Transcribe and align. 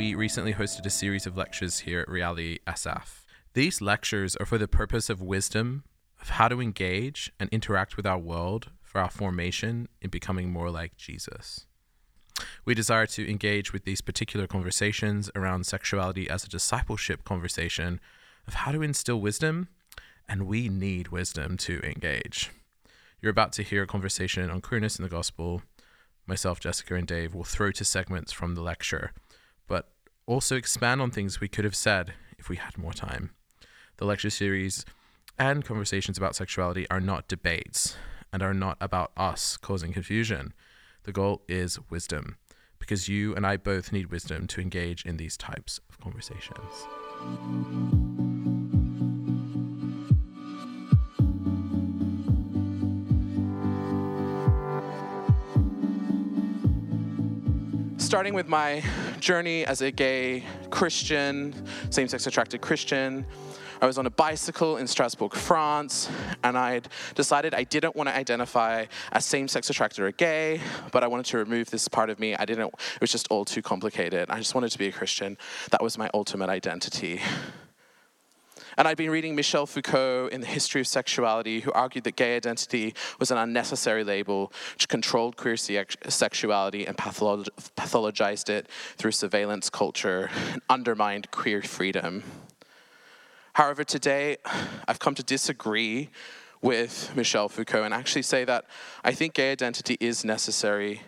we 0.00 0.14
recently 0.14 0.54
hosted 0.54 0.86
a 0.86 0.90
series 0.90 1.26
of 1.26 1.36
lectures 1.36 1.80
here 1.80 2.00
at 2.00 2.08
Reality 2.08 2.60
SF. 2.66 3.26
These 3.52 3.82
lectures 3.82 4.34
are 4.36 4.46
for 4.46 4.56
the 4.56 4.66
purpose 4.66 5.10
of 5.10 5.20
wisdom, 5.20 5.84
of 6.22 6.30
how 6.30 6.48
to 6.48 6.62
engage 6.62 7.30
and 7.38 7.50
interact 7.50 7.98
with 7.98 8.06
our 8.06 8.16
world 8.16 8.70
for 8.80 9.02
our 9.02 9.10
formation 9.10 9.88
in 10.00 10.08
becoming 10.08 10.50
more 10.50 10.70
like 10.70 10.96
Jesus. 10.96 11.66
We 12.64 12.74
desire 12.74 13.04
to 13.08 13.30
engage 13.30 13.74
with 13.74 13.84
these 13.84 14.00
particular 14.00 14.46
conversations 14.46 15.30
around 15.36 15.66
sexuality 15.66 16.30
as 16.30 16.44
a 16.44 16.48
discipleship 16.48 17.22
conversation 17.22 18.00
of 18.48 18.54
how 18.54 18.72
to 18.72 18.80
instill 18.80 19.20
wisdom, 19.20 19.68
and 20.26 20.46
we 20.46 20.70
need 20.70 21.08
wisdom 21.08 21.58
to 21.58 21.78
engage. 21.84 22.50
You're 23.20 23.32
about 23.32 23.52
to 23.52 23.62
hear 23.62 23.82
a 23.82 23.86
conversation 23.86 24.48
on 24.48 24.62
queerness 24.62 24.98
in 24.98 25.02
the 25.02 25.10
gospel. 25.10 25.60
Myself, 26.26 26.58
Jessica, 26.58 26.94
and 26.94 27.06
Dave 27.06 27.34
will 27.34 27.44
throw 27.44 27.70
to 27.72 27.84
segments 27.84 28.32
from 28.32 28.54
the 28.54 28.62
lecture, 28.62 29.12
also 30.30 30.54
expand 30.54 31.02
on 31.02 31.10
things 31.10 31.40
we 31.40 31.48
could 31.48 31.64
have 31.64 31.74
said 31.74 32.14
if 32.38 32.48
we 32.48 32.56
had 32.56 32.78
more 32.78 32.92
time. 32.92 33.30
The 33.96 34.04
lecture 34.04 34.30
series 34.30 34.84
and 35.38 35.64
conversations 35.64 36.16
about 36.16 36.36
sexuality 36.36 36.88
are 36.88 37.00
not 37.00 37.26
debates 37.26 37.96
and 38.32 38.40
are 38.42 38.54
not 38.54 38.78
about 38.80 39.10
us 39.16 39.56
causing 39.56 39.92
confusion. 39.92 40.54
The 41.02 41.12
goal 41.12 41.42
is 41.48 41.80
wisdom, 41.90 42.36
because 42.78 43.08
you 43.08 43.34
and 43.34 43.44
I 43.44 43.56
both 43.56 43.92
need 43.92 44.12
wisdom 44.12 44.46
to 44.48 44.60
engage 44.60 45.04
in 45.04 45.16
these 45.16 45.36
types 45.36 45.80
of 45.88 45.98
conversations. 45.98 46.86
Starting 58.10 58.34
with 58.34 58.48
my 58.48 58.82
journey 59.20 59.64
as 59.64 59.82
a 59.82 59.90
gay 59.92 60.42
Christian, 60.68 61.54
same 61.90 62.08
sex 62.08 62.26
attracted 62.26 62.60
Christian. 62.60 63.24
I 63.80 63.86
was 63.86 63.98
on 63.98 64.06
a 64.06 64.10
bicycle 64.10 64.78
in 64.78 64.88
Strasbourg, 64.88 65.32
France, 65.32 66.10
and 66.42 66.58
I'd 66.58 66.88
decided 67.14 67.54
I 67.54 67.62
didn't 67.62 67.94
want 67.94 68.08
to 68.08 68.16
identify 68.16 68.86
as 69.12 69.24
same 69.24 69.46
sex 69.46 69.70
attracted 69.70 70.02
or 70.02 70.10
gay, 70.10 70.60
but 70.90 71.04
I 71.04 71.06
wanted 71.06 71.26
to 71.26 71.38
remove 71.38 71.70
this 71.70 71.86
part 71.86 72.10
of 72.10 72.18
me. 72.18 72.34
I 72.34 72.44
didn't, 72.46 72.66
it 72.96 73.00
was 73.00 73.12
just 73.12 73.28
all 73.30 73.44
too 73.44 73.62
complicated. 73.62 74.28
I 74.28 74.38
just 74.38 74.56
wanted 74.56 74.72
to 74.72 74.78
be 74.78 74.88
a 74.88 74.92
Christian. 74.92 75.38
That 75.70 75.80
was 75.80 75.96
my 75.96 76.10
ultimate 76.12 76.48
identity. 76.48 77.20
And 78.80 78.88
I'd 78.88 78.96
been 78.96 79.10
reading 79.10 79.36
Michel 79.36 79.66
Foucault 79.66 80.28
in 80.28 80.40
The 80.40 80.46
History 80.46 80.80
of 80.80 80.86
Sexuality, 80.86 81.60
who 81.60 81.70
argued 81.72 82.04
that 82.04 82.16
gay 82.16 82.34
identity 82.34 82.94
was 83.18 83.30
an 83.30 83.36
unnecessary 83.36 84.04
label 84.04 84.54
which 84.72 84.88
controlled 84.88 85.36
queer 85.36 85.58
sexuality 85.58 86.86
and 86.86 86.96
pathologized 86.96 88.48
it 88.48 88.68
through 88.96 89.10
surveillance 89.10 89.68
culture 89.68 90.30
and 90.52 90.62
undermined 90.70 91.30
queer 91.30 91.60
freedom. 91.60 92.22
However, 93.52 93.84
today 93.84 94.38
I've 94.88 94.98
come 94.98 95.14
to 95.14 95.22
disagree 95.22 96.08
with 96.62 97.14
Michel 97.14 97.50
Foucault 97.50 97.82
and 97.82 97.92
actually 97.92 98.22
say 98.22 98.46
that 98.46 98.64
I 99.04 99.12
think 99.12 99.34
gay 99.34 99.52
identity 99.52 99.98
is 100.00 100.24
necessary 100.24 101.02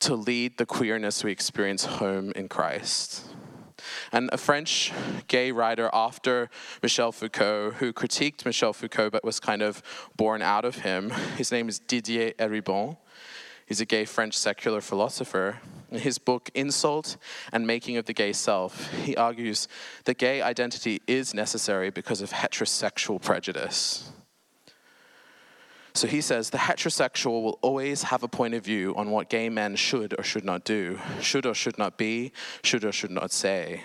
to 0.00 0.14
lead 0.14 0.56
the 0.56 0.64
queerness 0.64 1.22
we 1.22 1.30
experience 1.30 1.84
home 1.84 2.32
in 2.34 2.48
Christ. 2.48 3.22
And 4.12 4.30
a 4.32 4.38
French 4.38 4.92
gay 5.28 5.52
writer 5.52 5.90
after 5.92 6.50
Michel 6.82 7.12
Foucault, 7.12 7.72
who 7.78 7.92
critiqued 7.92 8.44
Michel 8.44 8.72
Foucault 8.72 9.10
but 9.10 9.24
was 9.24 9.40
kind 9.40 9.62
of 9.62 9.82
born 10.16 10.42
out 10.42 10.64
of 10.64 10.78
him, 10.78 11.10
his 11.36 11.52
name 11.52 11.68
is 11.68 11.78
Didier 11.78 12.32
Eribon. 12.38 12.96
He's 13.66 13.80
a 13.80 13.84
gay 13.84 14.04
French 14.04 14.38
secular 14.38 14.80
philosopher. 14.80 15.58
In 15.90 15.98
his 15.98 16.18
book, 16.18 16.50
Insult 16.54 17.16
and 17.52 17.66
Making 17.66 17.96
of 17.96 18.06
the 18.06 18.12
Gay 18.12 18.32
Self, 18.32 18.92
he 18.92 19.16
argues 19.16 19.66
that 20.04 20.18
gay 20.18 20.40
identity 20.40 21.02
is 21.06 21.34
necessary 21.34 21.90
because 21.90 22.20
of 22.22 22.30
heterosexual 22.30 23.20
prejudice. 23.20 24.12
So 25.96 26.06
he 26.06 26.20
says 26.20 26.50
the 26.50 26.58
heterosexual 26.58 27.42
will 27.42 27.58
always 27.62 28.02
have 28.02 28.22
a 28.22 28.28
point 28.28 28.52
of 28.52 28.62
view 28.62 28.94
on 28.96 29.10
what 29.10 29.30
gay 29.30 29.48
men 29.48 29.76
should 29.76 30.14
or 30.18 30.22
should 30.22 30.44
not 30.44 30.62
do, 30.62 31.00
should 31.22 31.46
or 31.46 31.54
should 31.54 31.78
not 31.78 31.96
be, 31.96 32.32
should 32.62 32.84
or 32.84 32.92
should 32.92 33.10
not 33.10 33.32
say. 33.32 33.82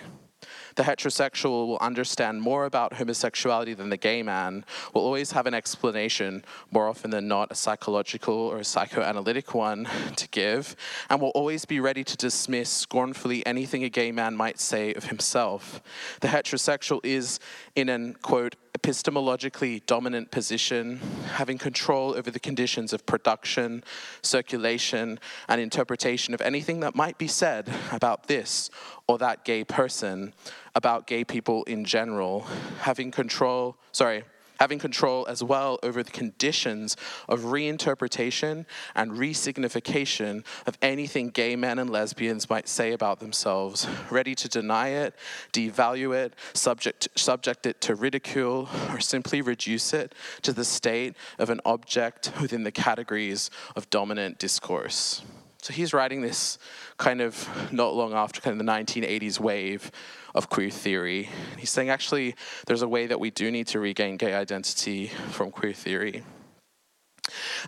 The 0.74 0.82
heterosexual 0.82 1.66
will 1.66 1.78
understand 1.78 2.42
more 2.42 2.66
about 2.66 2.94
homosexuality 2.94 3.72
than 3.72 3.88
the 3.88 3.96
gay 3.96 4.22
man, 4.22 4.66
will 4.92 5.00
always 5.02 5.32
have 5.32 5.46
an 5.46 5.54
explanation, 5.54 6.44
more 6.70 6.86
often 6.86 7.10
than 7.10 7.28
not 7.28 7.50
a 7.50 7.54
psychological 7.54 8.34
or 8.34 8.58
a 8.58 8.64
psychoanalytic 8.64 9.54
one, 9.54 9.88
to 10.16 10.28
give, 10.28 10.76
and 11.08 11.18
will 11.18 11.30
always 11.30 11.64
be 11.64 11.80
ready 11.80 12.04
to 12.04 12.16
dismiss 12.18 12.68
scornfully 12.68 13.44
anything 13.46 13.84
a 13.84 13.88
gay 13.88 14.12
man 14.12 14.36
might 14.36 14.60
say 14.60 14.92
of 14.92 15.04
himself. 15.04 15.80
The 16.20 16.28
heterosexual 16.28 17.00
is 17.04 17.40
in 17.74 17.88
an, 17.88 18.16
quote, 18.20 18.56
epistemologically 18.78 19.84
dominant 19.86 20.30
position, 20.30 20.98
having 21.34 21.58
control 21.58 22.14
over 22.14 22.30
the 22.30 22.40
conditions 22.40 22.92
of 22.92 23.04
production, 23.04 23.84
circulation, 24.22 25.20
and 25.48 25.60
interpretation 25.60 26.32
of 26.32 26.40
anything 26.40 26.80
that 26.80 26.94
might 26.94 27.18
be 27.18 27.28
said 27.28 27.68
about 27.92 28.26
this 28.28 28.70
or 29.06 29.18
that 29.18 29.44
gay 29.44 29.62
person, 29.62 30.32
about 30.74 31.06
gay 31.06 31.22
people 31.22 31.64
in 31.64 31.84
general, 31.84 32.40
having 32.80 33.10
control, 33.10 33.76
sorry, 33.92 34.24
having 34.60 34.78
control 34.78 35.26
as 35.28 35.42
well 35.42 35.78
over 35.82 36.02
the 36.02 36.10
conditions 36.10 36.96
of 37.28 37.40
reinterpretation 37.40 38.64
and 38.94 39.12
resignification 39.12 40.44
of 40.66 40.76
anything 40.82 41.28
gay 41.30 41.56
men 41.56 41.78
and 41.78 41.90
lesbians 41.90 42.48
might 42.48 42.68
say 42.68 42.92
about 42.92 43.20
themselves, 43.20 43.86
ready 44.10 44.34
to 44.34 44.48
deny 44.48 44.88
it, 44.88 45.14
devalue 45.52 46.14
it, 46.14 46.34
subject, 46.54 47.08
subject 47.16 47.66
it 47.66 47.80
to 47.80 47.94
ridicule, 47.94 48.68
or 48.90 49.00
simply 49.00 49.40
reduce 49.40 49.92
it 49.92 50.14
to 50.42 50.52
the 50.52 50.64
state 50.64 51.16
of 51.38 51.50
an 51.50 51.60
object 51.64 52.32
within 52.40 52.62
the 52.62 52.72
categories 52.72 53.50
of 53.76 53.88
dominant 53.90 54.38
discourse. 54.38 55.22
So 55.62 55.72
he's 55.72 55.92
writing 55.92 56.22
this 56.22 56.58
kind 56.96 57.20
of 57.20 57.48
not 57.72 57.94
long 57.94 58.14
after 58.14 58.40
kind 58.40 58.60
of 58.60 58.66
the 58.66 58.72
1980s 58.72 59.38
wave 59.38 59.92
of 60.34 60.48
queer 60.48 60.70
theory. 60.70 61.28
He's 61.58 61.70
saying 61.70 61.90
actually 61.90 62.34
there's 62.66 62.82
a 62.82 62.88
way 62.88 63.06
that 63.06 63.20
we 63.20 63.30
do 63.30 63.50
need 63.50 63.66
to 63.68 63.80
regain 63.80 64.16
gay 64.16 64.34
identity 64.34 65.08
from 65.30 65.50
queer 65.50 65.72
theory. 65.72 66.22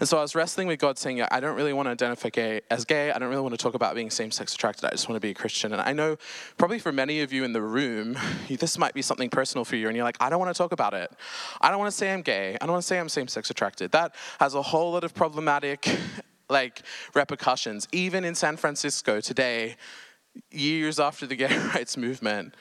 And 0.01 0.09
so 0.09 0.19
I 0.19 0.23
was 0.23 0.35
wrestling 0.35 0.67
with 0.67 0.81
God 0.81 0.99
saying, 0.99 1.23
I 1.23 1.39
don't 1.39 1.57
really 1.57 1.73
want 1.73 1.87
to 1.87 1.91
identify 1.91 2.29
gay 2.29 2.63
as 2.71 2.85
gay. 2.85 3.13
I 3.13 3.19
don't 3.19 3.29
really 3.29 3.43
want 3.43 3.55
to 3.55 3.63
talk 3.63 3.75
about 3.75 3.95
being 3.95 4.11
same 4.11 4.31
sex 4.31 4.55
attracted. 4.55 4.87
I 4.87 4.91
just 4.91 5.09
want 5.09 5.17
to 5.17 5.21
be 5.21 5.31
a 5.31 5.35
Christian. 5.35 5.73
And 5.73 5.81
I 5.81 5.93
know 5.93 6.17
probably 6.59 6.81
for 6.81 6.91
many 6.91 7.21
of 7.21 7.33
you 7.33 7.45
in 7.45 7.53
the 7.53 7.63
room, 7.63 8.19
this 8.49 8.79
might 8.79 8.95
be 8.95 9.03
something 9.03 9.31
personal 9.31 9.65
for 9.65 9.77
you. 9.77 9.87
And 9.87 9.97
you're 9.97 10.05
like, 10.05 10.17
I 10.21 10.29
don't 10.29 10.41
want 10.41 10.55
to 10.55 10.59
talk 10.59 10.73
about 10.73 10.93
it. 10.93 11.11
I 11.61 11.71
don't 11.71 11.79
want 11.79 11.91
to 11.91 11.97
say 11.97 12.13
I'm 12.13 12.23
gay. 12.23 12.57
I 12.61 12.67
don't 12.67 12.73
want 12.73 12.83
to 12.83 12.87
say 12.87 12.99
I'm 12.99 13.09
same 13.09 13.29
sex 13.29 13.49
attracted. 13.49 13.93
That 13.93 14.17
has 14.41 14.55
a 14.55 14.63
whole 14.63 14.93
lot 14.93 15.05
of 15.05 15.15
problematic 15.15 15.89
like 16.49 16.83
repercussions. 17.15 17.87
Even 17.93 18.25
in 18.25 18.35
San 18.35 18.57
Francisco 18.57 19.21
today, 19.21 19.77
years 20.51 21.01
after 21.01 21.27
the 21.27 21.37
gay 21.37 21.57
rights 21.75 21.97
movement 21.97 22.55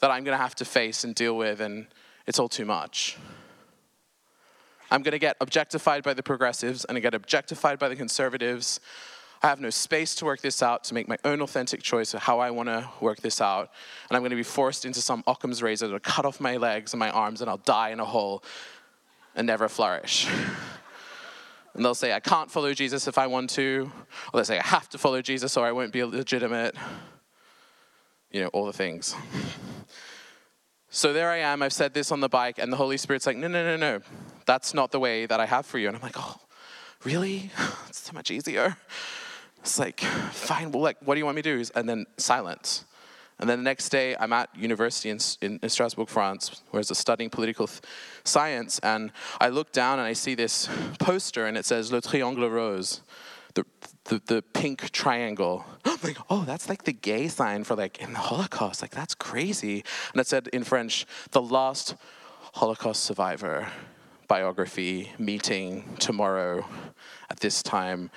that 0.00 0.10
I'm 0.10 0.24
going 0.24 0.36
to 0.36 0.42
have 0.42 0.54
to 0.56 0.64
face 0.64 1.04
and 1.04 1.14
deal 1.14 1.36
with, 1.36 1.60
and 1.60 1.86
it's 2.26 2.38
all 2.38 2.48
too 2.48 2.64
much. 2.64 3.16
I'm 4.90 5.02
going 5.02 5.12
to 5.12 5.18
get 5.18 5.36
objectified 5.40 6.02
by 6.02 6.14
the 6.14 6.22
progressives 6.22 6.84
and 6.84 6.96
I 6.96 7.00
get 7.00 7.14
objectified 7.14 7.78
by 7.78 7.88
the 7.88 7.94
conservatives. 7.96 8.80
I 9.42 9.46
have 9.46 9.60
no 9.60 9.70
space 9.70 10.14
to 10.16 10.24
work 10.24 10.40
this 10.40 10.62
out, 10.62 10.84
to 10.84 10.94
make 10.94 11.08
my 11.08 11.16
own 11.24 11.40
authentic 11.40 11.80
choice 11.80 12.12
of 12.12 12.20
how 12.22 12.40
I 12.40 12.50
want 12.50 12.68
to 12.68 12.88
work 13.00 13.20
this 13.20 13.40
out. 13.40 13.70
And 14.08 14.16
I'm 14.16 14.22
going 14.22 14.30
to 14.30 14.36
be 14.36 14.42
forced 14.42 14.84
into 14.84 15.00
some 15.00 15.22
Occam's 15.26 15.62
razor 15.62 15.86
that'll 15.86 16.00
cut 16.00 16.24
off 16.24 16.40
my 16.40 16.56
legs 16.56 16.92
and 16.92 16.98
my 16.98 17.10
arms, 17.10 17.40
and 17.40 17.48
I'll 17.48 17.56
die 17.58 17.90
in 17.90 18.00
a 18.00 18.04
hole 18.04 18.42
and 19.34 19.46
never 19.46 19.68
flourish. 19.68 20.26
And 21.74 21.84
they'll 21.84 21.94
say, 21.94 22.12
I 22.12 22.20
can't 22.20 22.50
follow 22.50 22.74
Jesus 22.74 23.06
if 23.06 23.16
I 23.16 23.26
want 23.26 23.50
to. 23.50 23.90
Or 24.32 24.38
they'll 24.38 24.44
say, 24.44 24.58
I 24.58 24.66
have 24.66 24.88
to 24.90 24.98
follow 24.98 25.22
Jesus 25.22 25.56
or 25.56 25.66
I 25.66 25.72
won't 25.72 25.92
be 25.92 26.02
legitimate. 26.02 26.74
You 28.30 28.42
know, 28.42 28.48
all 28.48 28.66
the 28.66 28.72
things. 28.72 29.14
So 30.92 31.12
there 31.12 31.30
I 31.30 31.38
am. 31.38 31.62
I've 31.62 31.72
said 31.72 31.94
this 31.94 32.10
on 32.10 32.18
the 32.18 32.28
bike, 32.28 32.58
and 32.58 32.72
the 32.72 32.76
Holy 32.76 32.96
Spirit's 32.96 33.24
like, 33.24 33.36
no, 33.36 33.46
no, 33.46 33.64
no, 33.64 33.76
no. 33.76 34.00
That's 34.44 34.74
not 34.74 34.90
the 34.90 34.98
way 34.98 35.24
that 35.26 35.38
I 35.38 35.46
have 35.46 35.64
for 35.64 35.78
you. 35.78 35.86
And 35.86 35.96
I'm 35.96 36.02
like, 36.02 36.16
oh, 36.16 36.36
really? 37.04 37.50
It's 37.88 38.00
so 38.00 38.12
much 38.12 38.30
easier. 38.30 38.76
It's 39.58 39.78
like, 39.78 40.00
fine, 40.00 40.72
well, 40.72 40.82
like, 40.82 40.96
what 41.04 41.14
do 41.14 41.18
you 41.18 41.24
want 41.24 41.36
me 41.36 41.42
to 41.42 41.62
do? 41.62 41.70
And 41.76 41.88
then 41.88 42.06
silence. 42.16 42.84
And 43.40 43.48
then 43.48 43.58
the 43.58 43.64
next 43.64 43.88
day, 43.88 44.14
I'm 44.20 44.34
at 44.34 44.54
university 44.54 45.08
in, 45.08 45.18
in, 45.40 45.58
in 45.62 45.68
Strasbourg, 45.70 46.08
France, 46.08 46.62
where 46.70 46.78
I 46.78 46.84
was 46.86 46.96
studying 46.96 47.30
political 47.30 47.66
th- 47.66 47.80
science, 48.22 48.78
and 48.80 49.12
I 49.40 49.48
look 49.48 49.72
down 49.72 49.98
and 49.98 50.06
I 50.06 50.12
see 50.12 50.34
this 50.34 50.68
poster, 50.98 51.46
and 51.46 51.56
it 51.56 51.64
says 51.64 51.90
Le 51.90 52.02
Triangle 52.02 52.50
Rose, 52.50 53.00
the, 53.54 53.64
the, 54.04 54.20
the 54.26 54.42
pink 54.42 54.90
triangle. 54.90 55.64
I'm 55.86 55.98
like, 56.04 56.18
oh, 56.28 56.44
that's 56.44 56.68
like 56.68 56.84
the 56.84 56.92
gay 56.92 57.28
sign 57.28 57.64
for 57.64 57.74
like 57.74 57.98
in 57.98 58.12
the 58.12 58.18
Holocaust. 58.18 58.82
Like, 58.82 58.90
that's 58.90 59.14
crazy. 59.14 59.84
And 60.12 60.20
it 60.20 60.26
said 60.26 60.48
in 60.48 60.62
French, 60.62 61.06
the 61.30 61.42
last 61.42 61.96
Holocaust 62.52 63.04
survivor 63.04 63.68
biography 64.28 65.10
meeting 65.18 65.96
tomorrow 65.98 66.64
at 67.30 67.40
this 67.40 67.62
time 67.64 68.10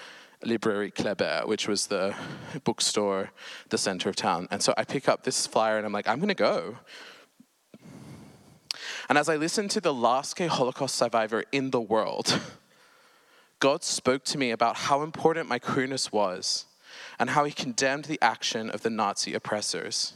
Librairie 0.45 0.92
Kleber, 0.92 1.44
which 1.45 1.68
was 1.68 1.88
the 1.88 2.16
bookstore, 2.63 3.31
the 3.69 3.78
center 3.78 4.10
of 4.10 4.16
town. 4.16 4.48
And 4.51 4.62
so 4.62 4.74
I 4.78 4.84
pick 4.84 5.07
up 5.07 5.24
this 5.24 5.48
flyer 5.48 5.78
and 5.78 5.86
I'm 5.86 5.92
like, 5.92 6.07
I'm 6.07 6.19
going 6.19 6.30
to 6.30 6.36
go. 6.36 6.78
And 9.10 9.18
as 9.18 9.30
I 9.30 9.36
listened 9.36 9.72
to 9.72 9.81
the 9.81 9.94
last 9.94 10.36
gay 10.36 10.48
Holocaust 10.48 10.95
survivor 10.95 11.44
in 11.51 11.72
the 11.72 11.81
world, 11.81 12.40
God 13.60 13.84
spoke 13.84 14.24
to 14.25 14.38
me 14.38 14.51
about 14.51 14.75
how 14.75 15.04
important 15.04 15.50
my 15.50 15.60
queerness 15.60 16.12
was 16.12 16.66
and 17.19 17.30
how 17.30 17.44
he 17.44 17.51
condemned 17.51 18.06
the 18.06 18.19
action 18.22 18.69
of 18.69 18.81
the 18.81 18.89
Nazi 18.89 19.34
oppressors. 19.34 20.13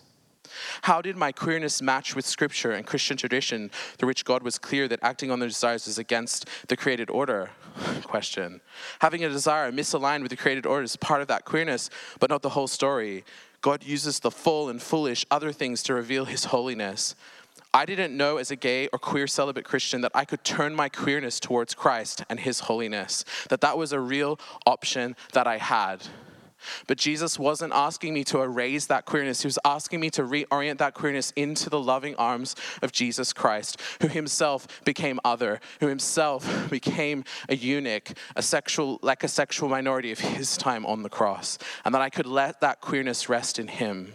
How 0.84 1.02
did 1.02 1.18
my 1.18 1.32
queerness 1.32 1.82
match 1.82 2.16
with 2.16 2.26
scripture 2.26 2.72
and 2.72 2.86
Christian 2.86 3.18
tradition 3.18 3.70
through 3.98 4.08
which 4.08 4.26
God 4.26 4.44
was 4.44 4.58
clear 4.58 4.88
that 4.88 5.00
acting 5.02 5.32
on 5.32 5.40
their 5.40 5.50
desires 5.50 5.88
is 5.88 5.98
against 5.98 6.48
the 6.68 6.78
created 6.78 7.10
order? 7.10 7.52
Question. 8.04 8.62
Having 9.00 9.24
a 9.26 9.30
desire 9.30 9.72
misaligned 9.72 10.22
with 10.22 10.32
the 10.32 10.38
created 10.38 10.66
order 10.66 10.84
is 10.84 10.96
part 10.96 11.22
of 11.22 11.28
that 11.28 11.46
queerness, 11.46 11.90
but 12.20 12.30
not 12.30 12.42
the 12.42 12.50
whole 12.50 12.68
story. 12.68 13.24
God 13.62 13.84
uses 13.84 14.20
the 14.20 14.32
full 14.32 14.70
and 14.70 14.82
foolish 14.82 15.26
other 15.32 15.52
things 15.52 15.84
to 15.84 15.94
reveal 15.94 16.26
his 16.26 16.46
holiness. 16.46 17.16
I 17.74 17.86
didn't 17.86 18.16
know 18.16 18.38
as 18.38 18.50
a 18.50 18.56
gay 18.56 18.88
or 18.94 19.00
queer 19.00 19.28
celibate 19.28 19.66
Christian 19.66 20.02
that 20.02 20.12
I 20.16 20.26
could 20.26 20.44
turn 20.44 20.74
my 20.74 20.90
queerness 20.90 21.40
towards 21.40 21.76
Christ 21.76 22.24
and 22.30 22.40
his 22.40 22.62
holiness, 22.62 23.26
that 23.50 23.62
that 23.62 23.78
was 23.78 23.92
a 23.92 24.00
real 24.00 24.40
option 24.66 25.16
that 25.34 25.48
I 25.48 25.58
had. 25.58 26.08
But 26.88 26.98
Jesus 26.98 27.40
wasn't 27.40 27.74
asking 27.74 28.14
me 28.14 28.24
to 28.26 28.42
erase 28.42 28.86
that 28.88 29.06
queerness. 29.06 29.42
He 29.42 29.48
was 29.48 29.60
asking 29.66 30.00
me 30.00 30.10
to 30.12 30.24
reorient 30.24 30.78
that 30.80 30.94
queerness 30.94 31.32
into 31.36 31.70
the 31.70 31.80
loving 31.80 32.16
arms 32.16 32.56
of 32.82 32.92
Jesus 32.92 33.34
Christ, 33.34 33.82
who 34.02 34.08
himself 34.08 34.68
became 34.84 35.20
other, 35.24 35.60
who 35.80 35.88
himself 35.88 36.70
became 36.70 37.24
a 37.50 37.56
eunuch, 37.56 38.12
a 38.36 38.42
sexual, 38.42 39.00
like 39.02 39.24
a 39.24 39.28
sexual 39.28 39.70
minority 39.70 40.12
of 40.12 40.20
his 40.20 40.58
time 40.58 40.86
on 40.86 41.04
the 41.04 41.10
cross, 41.10 41.58
and 41.86 41.94
that 41.94 42.02
I 42.02 42.10
could 42.10 42.28
let 42.28 42.62
that 42.62 42.82
queerness 42.82 43.30
rest 43.30 43.60
in 43.60 43.68
him. 43.68 44.14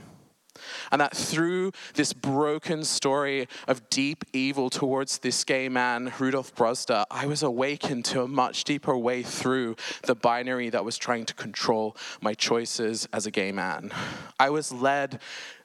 And 0.92 1.00
that 1.00 1.16
through 1.16 1.72
this 1.94 2.12
broken 2.12 2.84
story 2.84 3.48
of 3.66 3.88
deep 3.88 4.24
evil 4.32 4.70
towards 4.70 5.18
this 5.18 5.42
gay 5.42 5.68
man, 5.70 6.12
Rudolf 6.18 6.54
Brazda, 6.54 7.06
I 7.10 7.26
was 7.26 7.42
awakened 7.42 8.04
to 8.06 8.22
a 8.22 8.28
much 8.28 8.64
deeper 8.64 8.96
way 8.96 9.22
through 9.22 9.76
the 10.02 10.14
binary 10.14 10.68
that 10.68 10.84
was 10.84 10.98
trying 10.98 11.24
to 11.24 11.34
control 11.34 11.96
my 12.20 12.34
choices 12.34 13.08
as 13.12 13.24
a 13.24 13.30
gay 13.30 13.52
man. 13.52 13.90
I 14.38 14.50
was 14.50 14.70
led 14.70 15.20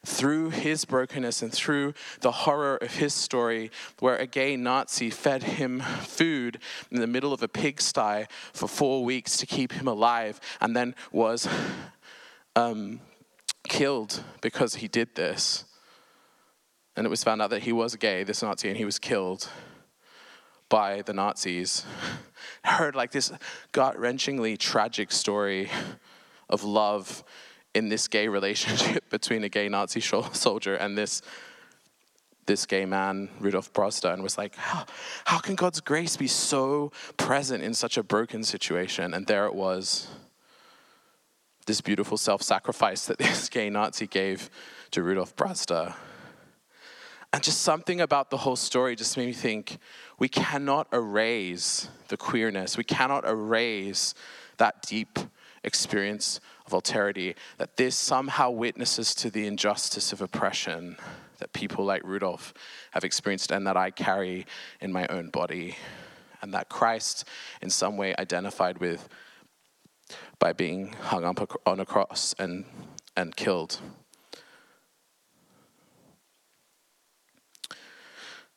through 0.06 0.52
his 0.52 0.86
brokenness 0.86 1.42
and 1.42 1.52
through 1.52 1.94
the 2.22 2.32
horror 2.32 2.78
of 2.78 2.96
his 2.96 3.14
story, 3.14 3.70
where 4.00 4.16
a 4.16 4.26
gay 4.26 4.56
Nazi 4.56 5.10
fed 5.10 5.44
him 5.44 5.82
food 5.82 6.60
in 6.90 7.02
the 7.02 7.08
middle 7.08 7.34
of 7.34 7.44
a 7.44 7.50
pigsty 7.50 8.26
for 8.54 8.68
four 8.70 9.04
weeks 9.04 9.36
to 9.38 9.46
keep 9.46 9.74
him 9.74 9.88
alive, 9.88 10.40
and 10.62 10.74
then 10.74 10.96
was 11.12 11.50
um, 12.56 13.02
killed 13.68 14.24
because 14.42 14.75
he 14.75 14.88
did 14.88 15.16
this. 15.16 15.66
And 16.96 17.06
it 17.06 17.10
was 17.10 17.24
found 17.24 17.42
out 17.42 17.52
that 17.52 17.64
he 17.64 17.72
was 17.72 17.96
gay, 17.96 18.24
this 18.24 18.42
Nazi, 18.42 18.69
and 18.69 18.78
he 18.78 18.86
was 18.86 18.98
killed 18.98 19.50
by 20.69 21.04
the 21.04 21.14
Nazis. 21.14 21.86
Heard 22.64 22.96
like 22.96 23.12
this 23.12 23.31
gut 23.72 23.98
wrenchingly 23.98 24.58
tragic 24.58 25.12
story 25.12 25.69
of 26.50 26.64
love 26.64 27.24
in 27.74 27.90
this 27.90 28.08
gay 28.08 28.28
relationship 28.28 29.10
between 29.10 29.44
a 29.44 29.50
gay 29.50 29.69
Nazi 29.69 30.02
soldier 30.34 30.75
and 30.75 30.98
this 30.98 31.22
this 32.48 32.66
gay 32.66 32.86
man, 32.86 33.30
Rudolf 33.42 33.74
Brazda, 33.74 34.14
and 34.14 34.24
was 34.24 34.38
like, 34.38 34.56
how, 34.56 34.86
how 35.25 35.38
can 35.38 35.56
God's 35.56 35.81
grace 35.81 36.16
be 36.16 36.28
so 36.28 36.94
present 37.18 37.62
in 37.62 37.74
such 37.74 37.98
a 37.98 38.04
broken 38.04 38.42
situation? 38.42 39.14
And 39.14 39.28
there 39.28 39.48
it 39.48 39.54
was 39.54 40.08
this 41.68 41.81
beautiful 41.81 42.18
self 42.18 42.42
sacrifice 42.42 43.06
that 43.06 43.18
this 43.19 43.48
gay 43.50 43.69
Nazi 43.69 44.08
gave 44.08 44.50
to 44.92 45.04
Rudolf 45.04 45.36
Brazda. 45.36 45.96
And 47.34 47.44
just 47.44 47.62
something 47.62 48.02
about 48.02 48.31
the 48.31 48.38
whole 48.38 48.56
story 48.56 48.96
just 48.96 49.18
made 49.18 49.28
me 49.28 49.34
think 49.34 49.78
we 50.18 50.30
cannot 50.30 50.88
erase 50.94 51.90
the 52.08 52.18
queerness, 52.18 52.78
we 52.78 52.84
cannot 52.84 53.28
erase 53.28 54.14
that 54.58 54.81
deep 54.81 55.19
experience 55.64 56.40
of 56.66 56.72
alterity, 56.72 57.36
that 57.58 57.75
this 57.78 57.96
somehow 57.96 58.50
witnesses 58.50 59.14
to 59.16 59.30
the 59.30 59.46
injustice 59.46 60.14
of 60.14 60.22
oppression 60.22 60.98
that 61.40 61.54
people 61.54 61.86
like 61.86 62.02
Rudolf 62.04 62.54
have 62.92 63.04
experienced 63.04 63.52
and 63.52 63.68
that 63.68 63.78
I 63.78 63.92
carry 63.92 64.46
in 64.80 64.92
my 64.92 65.06
own 65.08 65.30
body, 65.30 65.75
and 66.42 66.54
that 66.54 66.69
Christ 66.69 67.25
in 67.62 67.69
some 67.69 67.98
way 67.98 68.16
identified 68.18 68.80
with 68.80 69.08
by 70.39 70.54
being 70.54 70.94
hung 70.94 71.24
up 71.24 71.60
on 71.66 71.80
a 71.80 71.86
cross 71.86 72.36
and, 72.38 72.66
and 73.16 73.36
killed. 73.36 73.80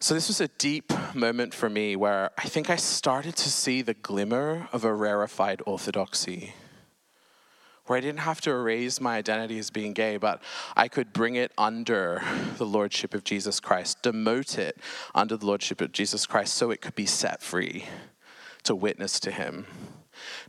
So, 0.02 0.14
this 0.14 0.28
was 0.28 0.40
a 0.40 0.48
deep 0.48 0.92
moment 1.14 1.52
for 1.52 1.68
me 1.68 1.94
where 1.94 2.30
I 2.38 2.44
think 2.44 2.70
I 2.70 2.76
started 2.76 3.36
to 3.36 3.50
see 3.50 3.82
the 3.82 3.92
glimmer 3.92 4.66
of 4.72 4.82
a 4.82 4.94
rarefied 4.94 5.60
orthodoxy. 5.66 6.54
Where 7.84 7.98
I 7.98 8.00
didn't 8.00 8.20
have 8.20 8.40
to 8.42 8.50
erase 8.50 8.98
my 8.98 9.16
identity 9.18 9.58
as 9.58 9.68
being 9.68 9.92
gay, 9.92 10.16
but 10.16 10.42
I 10.74 10.88
could 10.88 11.12
bring 11.12 11.34
it 11.34 11.52
under 11.58 12.22
the 12.56 12.64
Lordship 12.64 13.12
of 13.12 13.24
Jesus 13.24 13.60
Christ, 13.60 14.02
demote 14.02 14.56
it 14.56 14.78
under 15.14 15.36
the 15.36 15.44
Lordship 15.44 15.82
of 15.82 15.92
Jesus 15.92 16.24
Christ 16.24 16.54
so 16.54 16.70
it 16.70 16.80
could 16.80 16.94
be 16.94 17.04
set 17.04 17.42
free 17.42 17.84
to 18.62 18.74
witness 18.74 19.20
to 19.20 19.30
Him. 19.30 19.66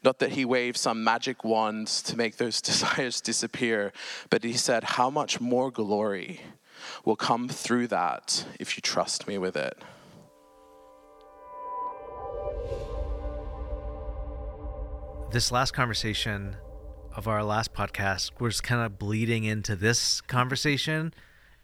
Not 0.04 0.20
that 0.20 0.32
he 0.32 0.46
waved 0.46 0.78
some 0.78 1.04
magic 1.04 1.44
wand 1.44 1.88
to 1.88 2.18
make 2.18 2.38
those 2.38 2.62
desires 2.72 3.22
disappear, 3.22 3.94
but 4.30 4.44
he 4.44 4.54
said, 4.54 4.84
How 4.84 5.10
much 5.10 5.42
more 5.42 5.72
glory 5.72 6.42
will 7.06 7.16
come 7.16 7.48
through 7.48 7.88
that 7.88 8.46
if 8.60 8.78
you 8.78 8.82
trust 8.82 9.28
me 9.28 9.38
with 9.38 9.56
it? 9.56 9.78
This 15.32 15.50
last 15.52 15.72
conversation 15.72 16.58
of 17.16 17.28
our 17.28 17.44
last 17.44 17.74
podcast 17.74 18.32
was 18.40 18.60
kind 18.60 18.82
of 18.82 19.00
bleeding 19.00 19.44
into 19.44 19.76
this 19.76 20.20
conversation, 20.22 21.14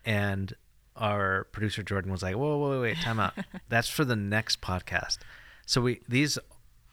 and 0.06 0.54
our 0.95 1.45
producer 1.51 1.83
Jordan 1.83 2.12
was 2.12 2.24
like, 2.24 2.36
"Whoa, 2.36 2.57
whoa, 2.57 2.80
wait, 2.80 2.95
wait, 2.95 2.98
time 2.98 3.19
out. 3.19 3.33
That's 3.69 3.89
for 3.89 4.06
the 4.06 4.15
next 4.15 4.62
podcast." 4.62 5.18
So 5.65 5.81
we 5.81 6.01
these 6.07 6.39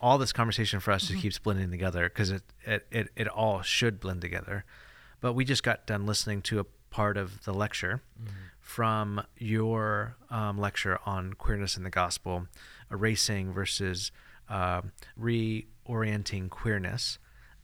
all 0.00 0.18
this 0.18 0.32
conversation 0.32 0.80
for 0.80 0.92
us 0.92 1.04
mm-hmm. 1.04 1.14
just 1.14 1.22
keeps 1.22 1.38
blending 1.38 1.70
together 1.70 2.08
because 2.08 2.30
it, 2.30 2.42
it, 2.64 2.86
it, 2.90 3.08
it, 3.16 3.28
all 3.28 3.62
should 3.62 4.00
blend 4.00 4.20
together. 4.20 4.64
But 5.20 5.32
we 5.32 5.44
just 5.44 5.62
got 5.62 5.86
done 5.86 6.06
listening 6.06 6.42
to 6.42 6.60
a 6.60 6.64
part 6.90 7.16
of 7.16 7.44
the 7.44 7.54
lecture 7.54 8.02
mm-hmm. 8.20 8.34
from 8.60 9.24
your 9.38 10.16
um, 10.30 10.58
lecture 10.58 10.98
on 11.06 11.34
queerness 11.34 11.76
in 11.76 11.82
the 11.82 11.90
gospel, 11.90 12.46
erasing 12.90 13.52
versus 13.52 14.12
uh, 14.48 14.82
reorienting 15.20 16.50
queerness. 16.50 17.18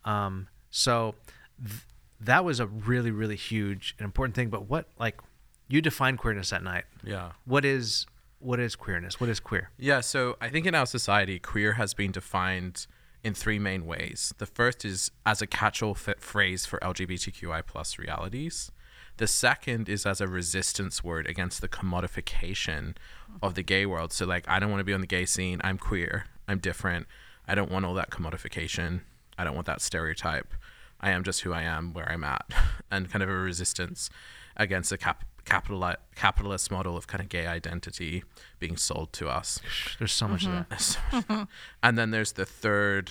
Um, 0.04 0.48
so 0.70 1.14
th- 1.62 1.82
that 2.20 2.44
was 2.44 2.60
a 2.60 2.66
really, 2.66 3.10
really 3.10 3.36
huge 3.36 3.94
and 3.98 4.04
important 4.04 4.34
thing. 4.34 4.48
But 4.48 4.68
what, 4.68 4.86
like, 4.98 5.20
you 5.68 5.80
define 5.80 6.16
queerness 6.16 6.50
that 6.50 6.62
night. 6.62 6.84
Yeah. 7.04 7.32
What 7.44 7.64
is 7.64 8.06
what 8.40 8.58
is 8.58 8.74
queerness? 8.74 9.20
What 9.20 9.30
is 9.30 9.38
queer? 9.38 9.70
Yeah, 9.78 10.00
so 10.00 10.36
I 10.40 10.48
think 10.48 10.66
in 10.66 10.74
our 10.74 10.86
society, 10.86 11.38
queer 11.38 11.74
has 11.74 11.94
been 11.94 12.10
defined 12.10 12.86
in 13.22 13.34
three 13.34 13.58
main 13.58 13.86
ways. 13.86 14.34
The 14.38 14.46
first 14.46 14.84
is 14.84 15.10
as 15.26 15.42
a 15.42 15.46
catch-all 15.46 15.94
phrase 15.94 16.66
for 16.66 16.78
LGBTQI 16.80 17.66
plus 17.66 17.98
realities. 17.98 18.72
The 19.18 19.26
second 19.26 19.88
is 19.88 20.06
as 20.06 20.22
a 20.22 20.26
resistance 20.26 21.04
word 21.04 21.26
against 21.26 21.60
the 21.60 21.68
commodification 21.68 22.96
of 23.42 23.54
the 23.54 23.62
gay 23.62 23.84
world. 23.84 24.12
So 24.12 24.24
like, 24.24 24.48
I 24.48 24.58
don't 24.58 24.70
want 24.70 24.80
to 24.80 24.84
be 24.84 24.94
on 24.94 25.02
the 25.02 25.06
gay 25.06 25.26
scene. 25.26 25.60
I'm 25.62 25.76
queer. 25.76 26.24
I'm 26.48 26.58
different. 26.58 27.06
I 27.46 27.54
don't 27.54 27.70
want 27.70 27.84
all 27.84 27.94
that 27.94 28.10
commodification. 28.10 29.00
I 29.36 29.44
don't 29.44 29.54
want 29.54 29.66
that 29.66 29.82
stereotype. 29.82 30.54
I 31.00 31.10
am 31.10 31.24
just 31.24 31.42
who 31.42 31.52
I 31.52 31.62
am, 31.62 31.92
where 31.92 32.10
I'm 32.10 32.24
at, 32.24 32.46
and 32.90 33.10
kind 33.10 33.22
of 33.22 33.28
a 33.28 33.34
resistance 33.34 34.08
against 34.56 34.90
the 34.90 34.98
cap- 34.98 35.24
capital 35.50 35.94
capitalist 36.14 36.70
model 36.70 36.96
of 36.96 37.06
kind 37.08 37.20
of 37.20 37.28
gay 37.28 37.46
identity 37.46 38.22
being 38.60 38.76
sold 38.76 39.12
to 39.12 39.28
us. 39.28 39.60
There's 39.98 40.12
so 40.12 40.28
much 40.28 40.46
mm-hmm. 40.46 40.72
of 40.72 41.26
that. 41.26 41.48
and 41.82 41.98
then 41.98 42.12
there's 42.12 42.32
the 42.32 42.46
third 42.46 43.10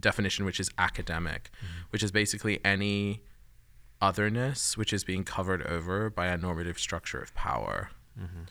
definition, 0.00 0.46
which 0.46 0.58
is 0.58 0.70
academic, 0.78 1.50
mm-hmm. 1.56 1.82
which 1.90 2.02
is 2.02 2.10
basically 2.10 2.58
any 2.64 3.22
otherness 4.00 4.76
which 4.76 4.92
is 4.92 5.04
being 5.04 5.22
covered 5.22 5.62
over 5.64 6.10
by 6.10 6.26
a 6.26 6.36
normative 6.36 6.78
structure 6.78 7.20
of 7.20 7.34
power. 7.34 7.90
Mm-hmm. 8.18 8.44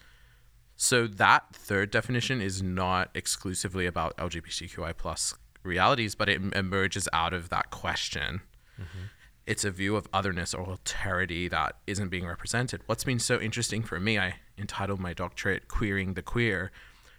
So 0.76 1.08
that 1.08 1.54
third 1.54 1.92
definition 1.92 2.40
is 2.40 2.62
not 2.62 3.10
exclusively 3.16 3.86
about 3.86 4.16
LGBTQI 4.18 4.96
plus 4.96 5.34
realities, 5.64 6.16
but 6.16 6.30
it 6.30 6.42
emerges 6.56 7.10
out 7.12 7.34
of 7.34 7.50
that 7.50 7.72
question. 7.72 8.42
Mm-hmm 8.80 9.06
it's 9.52 9.66
a 9.66 9.72
view 9.72 9.94
of 9.98 10.08
otherness 10.14 10.54
or 10.54 10.66
alterity 10.66 11.50
that 11.50 11.72
isn't 11.86 12.10
being 12.10 12.26
represented. 12.26 12.80
What's 12.86 13.04
been 13.04 13.20
so 13.20 13.36
interesting 13.48 13.84
for 13.84 14.00
me, 14.00 14.14
I 14.18 14.36
entitled 14.58 15.00
my 15.08 15.14
doctorate 15.14 15.68
Queering 15.68 16.14
the 16.14 16.22
Queer, 16.22 16.72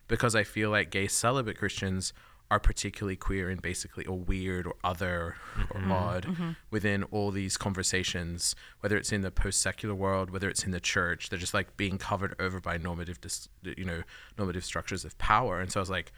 because 0.09 0.35
I 0.35 0.43
feel 0.55 0.71
like 0.71 0.91
gay 0.91 1.09
celibate 1.09 1.59
Christians 1.59 2.12
are 2.51 2.59
particularly 2.61 3.17
queer 3.17 3.49
and 3.49 3.61
basically 3.62 4.05
or 4.07 4.19
weird 4.19 4.67
or 4.67 4.75
other 4.93 5.37
Mm-hmm. 5.57 5.93
or 5.93 5.95
odd 5.95 6.25
within 6.71 7.05
all 7.05 7.31
these 7.31 7.57
conversations, 7.57 8.55
whether 8.81 8.97
it's 8.97 9.12
in 9.12 9.21
the 9.21 9.31
post-secular 9.31 9.95
world, 9.95 10.31
whether 10.31 10.49
it's 10.49 10.65
in 10.65 10.71
the 10.71 10.81
church, 10.81 11.29
they're 11.29 11.39
just 11.47 11.55
like 11.55 11.77
being 11.77 11.99
covered 11.99 12.35
over 12.41 12.59
by 12.61 12.79
normative, 12.79 13.21
dis- 13.21 13.49
you 13.62 13.85
know, 13.85 14.03
normative 14.39 14.65
structures 14.65 15.05
of 15.05 15.17
power. 15.19 15.61
And 15.61 15.71
so 15.71 15.81
I 15.81 15.83
was 15.83 15.91
like, 15.99 16.12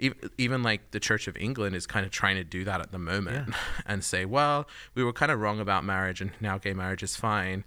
even, 0.00 0.30
even 0.38 0.62
like 0.62 0.90
the 0.90 1.00
Church 1.00 1.28
of 1.28 1.36
England 1.36 1.76
is 1.76 1.86
kind 1.86 2.04
of 2.04 2.12
trying 2.12 2.36
to 2.36 2.44
do 2.44 2.64
that 2.64 2.80
at 2.80 2.92
the 2.92 2.98
moment 2.98 3.54
and 3.86 4.02
say, 4.02 4.24
well, 4.24 4.66
we 4.94 5.04
were 5.04 5.12
kind 5.12 5.30
of 5.30 5.40
wrong 5.40 5.60
about 5.60 5.84
marriage 5.84 6.20
and 6.20 6.32
now 6.40 6.58
gay 6.58 6.72
marriage 6.72 7.02
is 7.02 7.16
fine. 7.16 7.64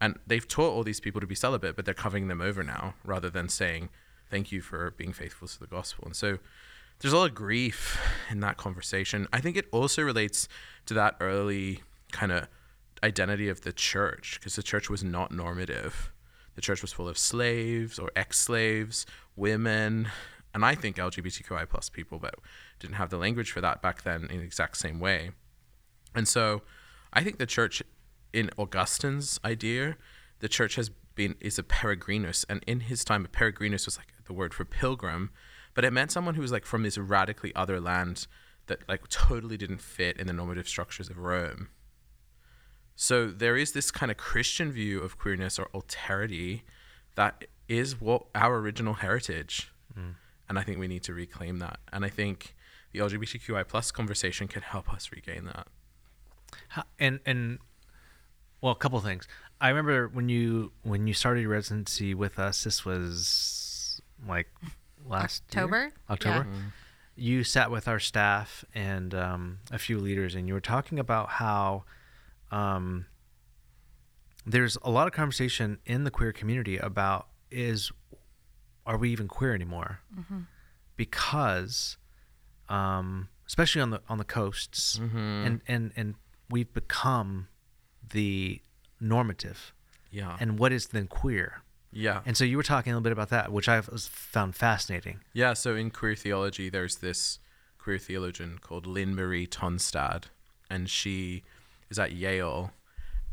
And 0.00 0.18
they've 0.26 0.46
taught 0.46 0.72
all 0.72 0.82
these 0.82 1.00
people 1.00 1.20
to 1.20 1.26
be 1.26 1.34
celibate, 1.34 1.76
but 1.76 1.84
they're 1.84 1.94
covering 1.94 2.28
them 2.28 2.40
over 2.40 2.62
now 2.62 2.94
rather 3.04 3.30
than 3.30 3.48
saying, 3.48 3.88
thank 4.30 4.52
you 4.52 4.60
for 4.60 4.90
being 4.90 5.12
faithful 5.12 5.48
to 5.48 5.58
the 5.58 5.66
gospel. 5.66 6.04
And 6.04 6.16
so 6.16 6.38
there's 7.00 7.14
a 7.14 7.16
lot 7.16 7.30
of 7.30 7.34
grief 7.34 8.00
in 8.30 8.40
that 8.40 8.56
conversation. 8.56 9.26
I 9.32 9.40
think 9.40 9.56
it 9.56 9.66
also 9.72 10.02
relates 10.02 10.48
to 10.86 10.94
that 10.94 11.16
early 11.20 11.82
kind 12.12 12.32
of 12.32 12.48
identity 13.02 13.48
of 13.48 13.62
the 13.62 13.72
church 13.72 14.38
because 14.38 14.56
the 14.56 14.62
church 14.62 14.90
was 14.90 15.04
not 15.04 15.30
normative. 15.30 16.12
The 16.54 16.62
church 16.62 16.80
was 16.82 16.92
full 16.92 17.08
of 17.08 17.18
slaves 17.18 17.98
or 17.98 18.10
ex-slaves, 18.16 19.04
women, 19.36 20.08
and 20.56 20.64
I 20.64 20.74
think 20.74 20.96
LGBTQI 20.96 21.68
plus 21.68 21.90
people, 21.90 22.18
but 22.18 22.36
didn't 22.78 22.96
have 22.96 23.10
the 23.10 23.18
language 23.18 23.52
for 23.52 23.60
that 23.60 23.82
back 23.82 24.04
then 24.04 24.26
in 24.30 24.38
the 24.38 24.44
exact 24.44 24.78
same 24.78 25.00
way. 25.00 25.32
And 26.14 26.26
so 26.26 26.62
I 27.12 27.22
think 27.22 27.36
the 27.36 27.44
church 27.44 27.82
in 28.32 28.48
Augustine's 28.58 29.38
idea, 29.44 29.98
the 30.38 30.48
church 30.48 30.76
has 30.76 30.90
been 31.14 31.34
is 31.40 31.58
a 31.58 31.62
peregrinus, 31.62 32.46
and 32.48 32.64
in 32.66 32.80
his 32.80 33.04
time 33.04 33.26
a 33.26 33.28
peregrinus 33.28 33.84
was 33.84 33.98
like 33.98 34.06
the 34.24 34.32
word 34.32 34.54
for 34.54 34.64
pilgrim, 34.64 35.28
but 35.74 35.84
it 35.84 35.92
meant 35.92 36.10
someone 36.10 36.36
who 36.36 36.40
was 36.40 36.52
like 36.52 36.64
from 36.64 36.84
this 36.84 36.96
radically 36.96 37.54
other 37.54 37.78
land 37.78 38.26
that 38.66 38.78
like 38.88 39.06
totally 39.10 39.58
didn't 39.58 39.82
fit 39.82 40.16
in 40.16 40.26
the 40.26 40.32
normative 40.32 40.66
structures 40.66 41.10
of 41.10 41.18
Rome. 41.18 41.68
So 42.94 43.26
there 43.26 43.58
is 43.58 43.72
this 43.72 43.90
kind 43.90 44.10
of 44.10 44.16
Christian 44.16 44.72
view 44.72 45.02
of 45.02 45.18
queerness 45.18 45.58
or 45.58 45.68
alterity 45.74 46.62
that 47.14 47.44
is 47.68 48.00
what 48.00 48.24
our 48.34 48.56
original 48.56 48.94
heritage. 48.94 49.70
Mm. 49.94 50.14
And 50.48 50.58
I 50.58 50.62
think 50.62 50.78
we 50.78 50.88
need 50.88 51.02
to 51.04 51.14
reclaim 51.14 51.58
that. 51.58 51.80
And 51.92 52.04
I 52.04 52.08
think 52.08 52.54
the 52.92 53.00
LGBTQI 53.00 53.66
plus 53.66 53.90
conversation 53.90 54.48
can 54.48 54.62
help 54.62 54.92
us 54.92 55.10
regain 55.12 55.44
that. 55.46 55.66
How- 56.68 56.84
and 56.98 57.20
and 57.26 57.58
well, 58.60 58.72
a 58.72 58.76
couple 58.76 59.00
things. 59.00 59.26
I 59.60 59.68
remember 59.68 60.08
when 60.08 60.28
you 60.28 60.72
when 60.82 61.06
you 61.06 61.14
started 61.14 61.40
your 61.42 61.50
residency 61.50 62.14
with 62.14 62.38
us. 62.38 62.64
This 62.64 62.84
was 62.84 64.00
like 64.26 64.48
last 65.06 65.42
year? 65.54 65.64
October? 65.64 65.92
October. 66.10 66.46
Yeah. 66.50 66.60
You 67.18 67.44
sat 67.44 67.70
with 67.70 67.88
our 67.88 67.98
staff 67.98 68.64
and 68.74 69.14
um, 69.14 69.58
a 69.70 69.78
few 69.78 69.98
leaders, 69.98 70.34
and 70.34 70.46
you 70.46 70.52
were 70.54 70.60
talking 70.60 70.98
about 70.98 71.30
how 71.30 71.84
um, 72.50 73.06
there's 74.44 74.76
a 74.82 74.90
lot 74.90 75.06
of 75.06 75.12
conversation 75.14 75.78
in 75.86 76.04
the 76.04 76.10
queer 76.10 76.32
community 76.32 76.76
about 76.76 77.28
is 77.50 77.90
are 78.86 78.96
we 78.96 79.10
even 79.10 79.28
queer 79.28 79.54
anymore? 79.54 80.00
Because 80.96 81.96
um, 82.68 83.28
especially 83.46 83.80
on 83.82 83.90
the 83.90 84.00
on 84.08 84.18
the 84.18 84.24
coasts, 84.24 84.98
and 84.98 85.60
and 85.68 85.92
and 85.96 86.14
we've 86.50 86.72
become 86.72 87.48
the 88.10 88.60
normative. 89.00 89.72
Yeah. 90.10 90.36
And 90.40 90.58
what 90.58 90.72
is 90.72 90.88
then 90.88 91.06
queer? 91.08 91.62
yeah. 91.92 92.20
And 92.26 92.36
so 92.36 92.44
you 92.44 92.56
were 92.56 92.62
talking 92.62 92.92
a 92.92 92.96
little 92.96 93.02
bit 93.02 93.12
about 93.12 93.30
that, 93.30 93.52
which 93.52 93.68
I 93.68 93.80
found 93.80 94.54
fascinating. 94.54 95.20
Yeah, 95.32 95.54
so 95.54 95.74
in 95.74 95.90
queer 95.90 96.14
theology, 96.14 96.68
there's 96.68 96.96
this 96.96 97.38
queer 97.78 97.98
theologian 97.98 98.58
called 98.60 98.86
Linn 98.86 99.14
Marie 99.14 99.46
Tonstad, 99.46 100.24
and 100.70 100.90
she 100.90 101.42
is 101.90 101.98
at 101.98 102.12
Yale, 102.12 102.72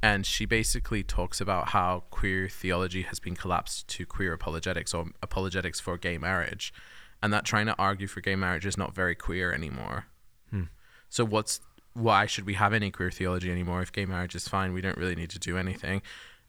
and 0.03 0.25
she 0.25 0.45
basically 0.45 1.01
talks 1.01 1.39
about 1.39 1.69
how 1.69 2.03
queer 2.11 2.49
theology 2.49 3.03
has 3.03 3.21
been 3.21 3.37
collapsed 3.37 3.87
to 3.87 4.05
queer 4.05 4.33
apologetics 4.33 4.93
or 4.93 5.05
apologetics 5.21 5.79
for 5.79 5.97
gay 5.97 6.17
marriage, 6.17 6.73
and 7.21 7.31
that 7.31 7.45
trying 7.45 7.67
to 7.67 7.75
argue 7.79 8.05
for 8.05 8.19
gay 8.19 8.35
marriage 8.35 8.65
is 8.65 8.77
not 8.77 8.93
very 8.93 9.15
queer 9.15 9.53
anymore. 9.53 10.07
Hmm. 10.49 10.63
So 11.09 11.23
what's 11.25 11.61
why 11.93 12.25
should 12.25 12.45
we 12.45 12.55
have 12.55 12.73
any 12.73 12.91
queer 12.91 13.11
theology 13.11 13.49
anymore 13.49 13.81
if 13.81 13.93
gay 13.93 14.05
marriage 14.05 14.35
is 14.35 14.45
fine? 14.45 14.73
We 14.73 14.81
don't 14.81 14.97
really 14.97 15.15
need 15.15 15.29
to 15.29 15.39
do 15.39 15.57
anything. 15.57 16.01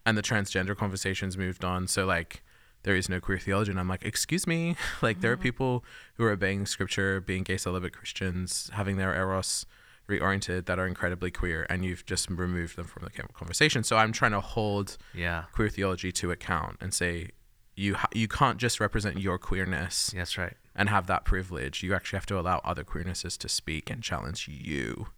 And 0.05 0.19
the 0.19 0.23
transgender 0.23 0.77
conversations 0.77 1.39
moved 1.39 1.65
on. 1.65 1.87
So 1.87 2.07
like 2.07 2.43
there 2.83 2.97
is 2.97 3.09
no 3.09 3.21
queer 3.21 3.39
theology. 3.39 3.71
And 3.71 3.79
I'm 3.79 3.89
like, 3.89 4.05
excuse 4.05 4.47
me. 4.47 4.77
Like 5.03 5.21
there 5.21 5.31
are 5.31 5.37
mm-hmm. 5.37 5.43
people 5.43 5.85
who 6.15 6.25
are 6.25 6.31
obeying 6.31 6.67
scripture, 6.67 7.21
being 7.21 7.43
gay 7.43 7.59
celibate 7.59 7.93
Christians, 7.93 8.71
having 8.73 8.97
their 8.97 9.15
eros 9.15 9.67
reoriented 10.09 10.67
that 10.67 10.79
are 10.79 10.87
incredibly 10.87 11.31
queer, 11.31 11.67
and 11.71 11.85
you've 11.85 12.05
just 12.05 12.29
removed 12.31 12.77
them 12.77 12.87
from 12.87 13.05
the 13.05 13.11
conversation. 13.11 13.83
So 13.85 13.97
I'm 13.97 14.13
trying 14.13 14.33
to 14.33 14.41
hold 14.41 14.97
Yeah. 15.15 15.45
queer 15.53 15.69
theology 15.69 16.13
to 16.13 16.31
account 16.31 16.77
and 16.81 16.93
say 16.93 17.31
you 17.77 17.95
ha- 17.95 18.09
you 18.13 18.29
can't 18.29 18.59
just 18.59 18.79
represent 18.81 19.19
your 19.19 19.37
queerness 19.39 20.13
That's 20.15 20.39
right. 20.39 20.57
and 20.77 20.89
have 20.89 21.07
that 21.09 21.25
privilege. 21.25 21.83
You 21.83 21.93
actually 21.95 22.19
have 22.19 22.27
to 22.27 22.39
allow 22.39 22.61
other 22.65 22.85
queernesses 22.85 23.37
to 23.39 23.49
speak 23.49 23.91
and 23.91 24.03
challenge 24.03 24.47
you. 24.47 25.09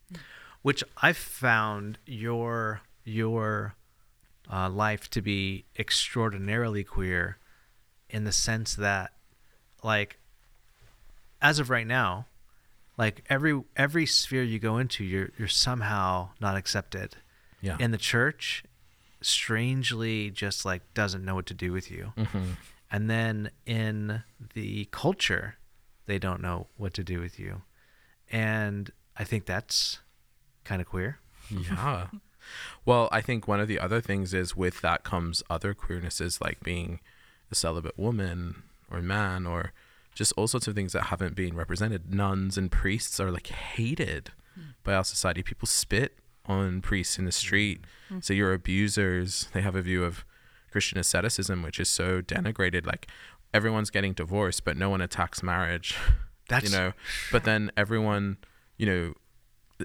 Which 0.63 0.83
I 1.03 1.13
found 1.13 1.99
your 2.07 2.81
your 3.05 3.75
uh, 4.51 4.69
life 4.71 5.11
to 5.11 5.21
be 5.21 5.65
extraordinarily 5.79 6.83
queer, 6.85 7.39
in 8.09 8.25
the 8.25 8.33
sense 8.33 8.75
that, 8.77 9.13
like, 9.83 10.19
as 11.43 11.59
of 11.59 11.69
right 11.69 11.87
now, 11.87 12.27
like 12.99 13.25
every 13.29 13.63
every 13.77 14.07
sphere 14.07 14.43
you 14.43 14.59
go 14.59 14.79
into, 14.79 15.05
you're 15.05 15.31
you're 15.39 15.49
somehow 15.49 16.31
not 16.41 16.57
accepted. 16.57 17.17
Yeah. 17.61 17.77
In 17.81 17.91
the 17.91 17.99
church, 17.99 18.65
strangely, 19.21 20.31
just 20.31 20.65
like 20.65 20.83
doesn't 20.95 21.25
know 21.25 21.35
what 21.35 21.47
to 21.47 21.55
do 21.55 21.73
with 21.73 21.91
you. 21.91 22.13
Mm-hmm. 22.17 22.53
And 22.91 23.11
then 23.11 23.51
in 23.65 24.23
the 24.55 24.87
culture, 24.91 25.57
they 26.07 26.19
don't 26.19 26.41
know 26.41 26.69
what 26.77 26.95
to 26.95 27.05
do 27.05 27.21
with 27.21 27.39
you. 27.39 27.63
And 28.31 28.91
I 29.17 29.25
think 29.25 29.47
that's 29.47 30.01
kind 30.65 30.81
of 30.81 30.89
queer. 30.89 31.19
yeah. 31.51 32.09
Well, 32.85 33.09
I 33.11 33.21
think 33.21 33.49
one 33.49 33.59
of 33.59 33.67
the 33.67 33.81
other 33.81 34.01
things 34.01 34.33
is 34.33 34.57
with 34.57 34.81
that 34.81 35.03
comes 35.03 35.43
other 35.51 35.75
queernesses 35.75 36.41
like 36.41 36.63
being 36.63 37.01
a 37.51 37.55
celibate 37.55 37.99
woman 37.99 38.63
or 38.91 39.03
man 39.03 39.47
or 39.47 39.73
just 40.17 40.33
all 40.37 40.49
sorts 40.49 40.67
of 40.67 40.75
things 40.75 40.93
that 40.95 41.05
haven't 41.05 41.37
been 41.37 41.55
represented. 41.55 42.13
Nuns 42.13 42.57
and 42.57 42.73
priests 42.73 43.21
are 43.21 43.31
like 43.31 43.49
hated 43.49 44.31
hmm. 44.55 44.71
by 44.83 44.95
our 44.95 45.05
society. 45.05 45.43
People 45.43 45.69
spit 45.69 46.19
on 46.47 46.81
priests 46.81 47.19
in 47.19 47.27
the 47.27 47.33
street. 47.33 47.83
Hmm. 48.09 48.19
So 48.21 48.33
you're 48.33 48.55
abusers. 48.55 49.49
They 49.53 49.61
have 49.61 49.77
a 49.77 49.83
view 49.83 50.03
of 50.03 50.25
Christian 50.73 50.99
asceticism, 50.99 51.63
which 51.63 51.79
is 51.79 51.91
so 51.91 52.23
denigrated. 52.23 52.87
Like 52.87 53.09
everyone's 53.53 53.91
getting 53.91 54.15
divorced, 54.15 54.65
but 54.65 54.77
no 54.77 54.89
one 54.89 55.03
attacks 55.03 55.43
marriage. 55.43 55.95
That's- 56.49 56.71
you 56.71 56.77
know, 56.77 56.93
but 57.31 57.45
then 57.45 57.71
everyone, 57.77 58.39
you 58.79 58.87
know, 58.87 59.15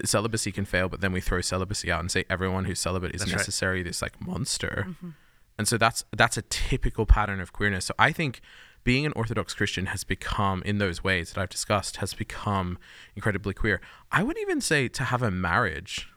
celibacy 0.04 0.50
can 0.50 0.64
fail, 0.64 0.88
but 0.88 1.02
then 1.02 1.12
we 1.12 1.20
throw 1.20 1.42
celibacy 1.42 1.92
out 1.92 2.00
and 2.00 2.10
say 2.10 2.24
everyone 2.30 2.64
who's 2.64 2.80
celibate 2.80 3.14
is 3.14 3.20
That's 3.20 3.62
right. 3.62 3.84
this 3.84 4.00
like 4.00 4.18
monster. 4.24 4.86
Mm-hmm. 4.88 5.10
And 5.58 5.68
so 5.68 5.76
that's 5.76 6.04
that's 6.16 6.38
a 6.38 6.42
typical 6.42 7.04
pattern 7.04 7.40
of 7.40 7.52
queerness. 7.52 7.84
So 7.84 7.94
I 7.98 8.10
think 8.12 8.40
being 8.84 9.06
an 9.06 9.12
Orthodox 9.14 9.54
Christian 9.54 9.86
has 9.86 10.04
become, 10.04 10.62
in 10.64 10.78
those 10.78 11.04
ways 11.04 11.32
that 11.32 11.40
I've 11.40 11.48
discussed, 11.48 11.98
has 11.98 12.14
become 12.14 12.78
incredibly 13.14 13.54
queer. 13.54 13.80
I 14.10 14.22
would 14.22 14.38
even 14.38 14.60
say 14.60 14.88
to 14.88 15.04
have 15.04 15.22
a 15.22 15.30
marriage 15.30 16.08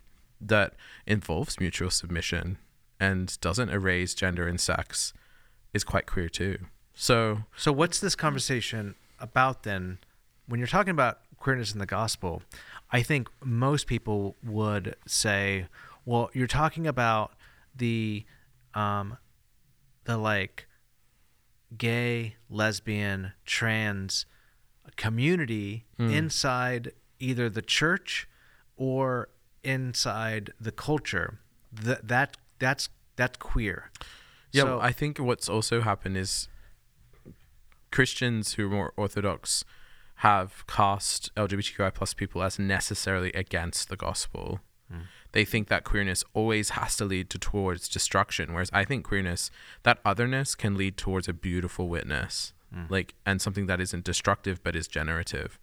that 0.42 0.74
involves 1.06 1.60
mutual 1.60 1.90
submission 1.90 2.58
and 3.00 3.40
doesn't 3.42 3.70
erase 3.70 4.14
gender 4.14 4.48
and 4.48 4.60
sex 4.60 5.14
is 5.74 5.84
quite 5.84 6.06
queer 6.06 6.30
too. 6.30 6.58
So 6.94 7.44
So, 7.56 7.72
what's 7.72 8.00
this 8.00 8.16
conversation 8.16 8.96
about 9.20 9.64
then? 9.64 10.00
When 10.48 10.60
you're 10.60 10.68
talking 10.68 10.92
about 10.92 11.20
queerness 11.38 11.74
in 11.74 11.80
the 11.80 11.86
gospel, 11.86 12.42
I 12.92 13.02
think 13.02 13.30
most 13.44 13.88
people 13.88 14.36
would 14.44 14.96
say, 15.06 15.68
well, 16.06 16.30
you're 16.34 16.48
talking 16.48 16.88
about 16.88 17.34
the, 17.76 18.24
um, 18.74 19.18
the 20.06 20.18
like 20.18 20.68
gay, 21.78 22.36
lesbian, 22.50 23.34
trans 23.46 24.26
community 24.96 25.86
hmm. 25.98 26.10
inside 26.10 26.92
either 27.20 27.50
the 27.50 27.62
church 27.62 28.28
or 28.78 29.30
inside 29.64 30.54
the 30.60 30.72
culture. 30.72 31.40
That 31.72 32.08
that 32.08 32.38
that's 32.60 32.90
that's 33.16 33.38
queer. 33.38 33.92
Yeah, 34.52 34.64
So- 34.64 34.80
I 34.80 34.92
think 34.92 35.18
what's 35.18 35.50
also 35.50 35.82
happened 35.82 36.18
is 36.18 36.48
Christians 37.92 38.54
who 38.54 38.68
are 38.68 38.70
more 38.70 38.94
orthodox 38.96 39.64
have 40.20 40.66
cast 40.68 41.34
LGBTQI 41.36 41.94
plus 41.94 42.14
people 42.14 42.42
as 42.42 42.58
necessarily 42.58 43.32
against 43.34 43.90
the 43.90 43.98
gospel. 43.98 44.62
Hmm. 44.90 45.02
They 45.36 45.44
think 45.44 45.68
that 45.68 45.84
queerness 45.84 46.24
always 46.34 46.70
has 46.70 46.96
to 46.96 47.04
lead 47.04 47.30
to 47.32 47.38
towards 47.38 47.90
destruction, 47.90 48.54
whereas 48.54 48.70
I 48.72 48.86
think 48.86 49.04
queerness, 49.04 49.52
that 49.84 50.00
otherness, 50.06 50.56
can 50.56 50.76
lead 50.76 50.96
towards 50.96 51.28
a 51.28 51.34
beautiful 51.34 51.90
witness, 51.90 52.54
mm. 52.74 52.90
like 52.90 53.16
and 53.26 53.42
something 53.42 53.66
that 53.66 53.82
isn't 53.82 54.06
destructive 54.06 54.64
but 54.64 54.78
is 54.78 54.88
generative. 54.88 55.60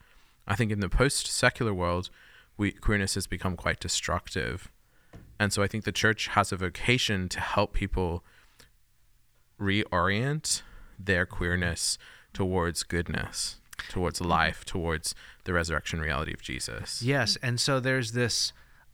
I 0.46 0.56
think 0.56 0.72
in 0.72 0.80
the 0.80 0.90
post 0.90 1.26
secular 1.26 1.72
world, 1.72 2.10
we, 2.58 2.72
queerness 2.72 3.14
has 3.14 3.26
become 3.26 3.56
quite 3.56 3.80
destructive. 3.80 4.70
And 5.40 5.54
so 5.54 5.62
I 5.62 5.68
think 5.68 5.84
the 5.84 5.90
church 5.90 6.26
has 6.26 6.52
a 6.52 6.56
vocation 6.56 7.30
to 7.30 7.40
help 7.40 7.72
people 7.72 8.22
reorient 9.58 10.60
their 10.98 11.24
queerness 11.24 11.96
towards 12.34 12.82
goodness, 12.82 13.58
towards 13.88 14.20
life, 14.20 14.66
towards 14.66 15.14
the 15.44 15.54
resurrection 15.54 15.98
reality 15.98 16.34
of 16.34 16.42
Jesus. 16.42 17.00
Yes, 17.00 17.38
and 17.42 17.58
so 17.58 17.80
there's 17.80 18.12
this 18.12 18.52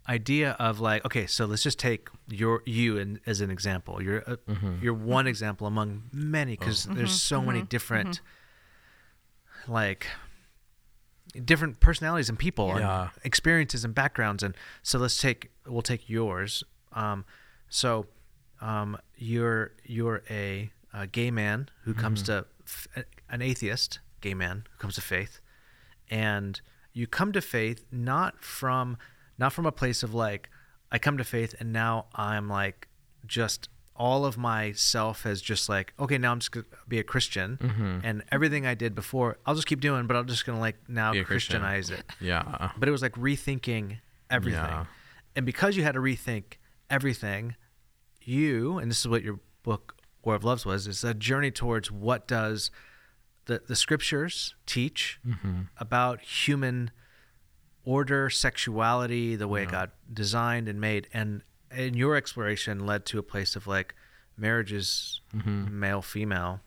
idea 0.09 0.53
of 0.59 0.81
like, 0.81 1.05
okay, 1.05 1.27
so 1.27 1.45
let's 1.45 1.63
just 1.63 1.79
take 1.79 2.09
your 2.29 2.63
you 2.65 2.97
in, 2.97 3.21
as 3.27 3.41
an 3.41 3.51
example. 3.51 4.03
You're 4.03 4.19
a, 4.19 4.39
you're 4.81 4.95
one 4.95 5.27
example 5.27 5.67
among 5.67 6.05
many 6.13 6.57
because 6.57 6.89
oh. 6.91 6.95
there's 6.95 7.21
so 7.21 7.39
mm-hmm. 7.39 7.47
many 7.47 7.59
mm-hmm. 7.61 7.69
different 7.69 8.21
like 9.67 10.07
different 11.45 11.79
personalities 11.81 12.29
and 12.29 12.39
people 12.39 12.69
Yeah. 12.79 13.03
and 13.03 13.11
experiences 13.23 13.85
and 13.85 13.95
backgrounds. 13.95 14.43
And 14.43 14.55
so 14.83 14.99
let's 14.99 15.19
take 15.19 15.51
we'll 15.67 15.83
take 15.83 16.09
yours. 16.09 16.65
Um 16.93 17.25
so 17.69 18.07
um 18.61 18.99
you're 19.17 19.73
you're 19.85 20.23
a, 20.31 20.71
a 20.95 21.07
gay 21.07 21.31
man 21.31 21.69
who 21.83 21.93
comes 21.93 22.23
to 22.25 22.47
f- 22.65 22.89
an 23.29 23.43
atheist 23.43 24.01
gay 24.21 24.35
man 24.35 24.65
who 24.71 24.79
comes 24.79 24.95
to 24.95 25.03
faith. 25.03 25.41
And 26.11 26.61
you 26.95 27.07
come 27.07 27.33
to 27.33 27.43
faith 27.43 27.85
not 27.93 28.43
from 28.43 28.97
not 29.39 29.53
from 29.53 29.67
a 29.67 29.73
place 29.73 30.03
of 30.03 30.13
like 30.15 30.51
I 30.91 30.99
come 30.99 31.17
to 31.19 31.25
faith 31.25 31.55
and 31.61 31.73
now 31.73 32.07
I'm 32.15 32.49
like 32.49 32.89
just 33.27 33.69
all 33.95 34.25
of 34.25 34.39
myself 34.39 35.23
has 35.25 35.41
just 35.43 35.69
like 35.69 35.93
okay 35.99 36.19
now 36.19 36.31
I'm 36.33 36.39
just 36.39 36.53
gonna 36.53 36.67
be 36.87 36.99
a 36.99 37.05
Christian 37.05 37.59
Mm-hmm. 37.61 37.99
and 38.05 38.23
everything 38.31 38.67
I 38.67 38.75
did 38.75 38.95
before 38.95 39.39
I'll 39.47 39.55
just 39.55 39.67
keep 39.67 39.81
doing 39.81 40.07
but 40.07 40.17
I'm 40.17 40.27
just 40.27 40.47
gonna 40.47 40.61
like 40.61 40.77
now 40.89 41.11
a 41.13 41.25
Christian. 41.25 41.61
Christianize 41.63 41.91
it 41.91 42.05
Yeah. 42.21 42.71
but 42.79 42.89
it 42.89 42.93
was 42.93 43.03
like 43.03 43.13
rethinking 43.15 43.99
everything 44.31 44.61
Yeah. 44.63 44.85
and 45.37 45.45
because 45.47 45.77
you 45.77 45.83
had 45.83 45.93
to 45.95 46.01
rethink 46.01 46.45
everything 46.91 47.57
you 48.23 48.79
and 48.79 48.91
this 48.91 49.01
is 49.01 49.09
what 49.09 49.23
your 49.23 49.41
book 49.63 49.97
war 50.25 50.35
of 50.35 50.45
loves 50.45 50.65
was 50.67 50.87
is 50.87 51.05
a 51.05 51.15
journey 51.15 51.51
towards 51.51 51.91
what 51.91 52.27
does 52.29 52.71
the, 53.47 53.63
the 53.67 53.77
scriptures 53.77 54.55
teach 54.67 55.19
Mm-hmm. 55.27 55.61
about 55.79 56.21
human 56.21 56.91
order 57.97 58.29
sexuality 58.29 59.35
the 59.37 59.49
way 59.49 59.63
it 59.63 59.71
got 59.71 59.91
designed 60.13 60.69
and 60.69 60.79
made. 60.81 61.07
And 61.13 61.43
and 61.71 61.97
your 61.97 62.17
exploration 62.17 62.87
led 62.87 63.05
to 63.07 63.19
a 63.19 63.23
place 63.23 63.57
of 63.57 63.67
like 63.67 63.95
marriage 64.37 64.73
is 64.73 65.21
Mm-hmm. 65.37 65.79
male 65.81 66.01
female 66.03 66.61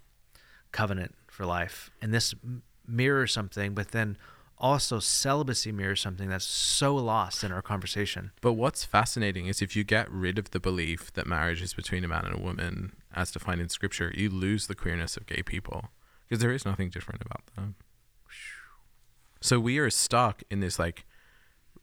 covenant 0.71 1.15
for 1.27 1.45
life. 1.45 1.89
And 2.01 2.13
this 2.13 2.33
m- 2.43 2.61
mirrors 2.87 3.31
something 3.33 3.73
but 3.73 3.89
then 3.91 4.17
also 4.57 4.99
celibacy 4.99 5.71
mirrors 5.71 5.99
something 6.01 6.29
that's 6.29 6.45
so 6.45 6.95
lost 6.95 7.43
in 7.43 7.51
our 7.51 7.63
conversation. 7.63 8.31
But 8.41 8.53
what's 8.53 8.83
fascinating 8.85 9.47
is 9.47 9.61
if 9.61 9.75
you 9.75 9.83
get 9.83 10.07
rid 10.11 10.37
of 10.37 10.51
the 10.51 10.59
belief 10.59 11.11
that 11.13 11.25
marriage 11.25 11.61
is 11.63 11.73
between 11.73 12.03
a 12.03 12.07
man 12.07 12.25
and 12.25 12.35
a 12.35 12.41
woman, 12.41 12.93
as 13.15 13.31
defined 13.31 13.61
in 13.61 13.69
scripture, 13.69 14.11
you 14.15 14.29
lose 14.29 14.67
the 14.67 14.75
queerness 14.75 15.17
of 15.17 15.25
gay 15.25 15.41
people 15.41 15.89
because 16.29 16.41
there 16.41 16.51
is 16.53 16.63
nothing 16.65 16.89
different 16.91 17.21
about 17.23 17.43
them. 17.55 17.73
So 19.41 19.59
we 19.59 19.79
are 19.79 19.89
stuck 19.89 20.43
in 20.51 20.59
this 20.59 20.77
like 20.77 21.05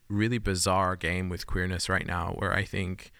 really 0.08 0.38
bizarre 0.38 0.96
game 0.96 1.28
with 1.28 1.46
queerness 1.46 1.88
right 1.88 2.06
now 2.06 2.34
where 2.38 2.54
I 2.54 2.64
think 2.64 3.12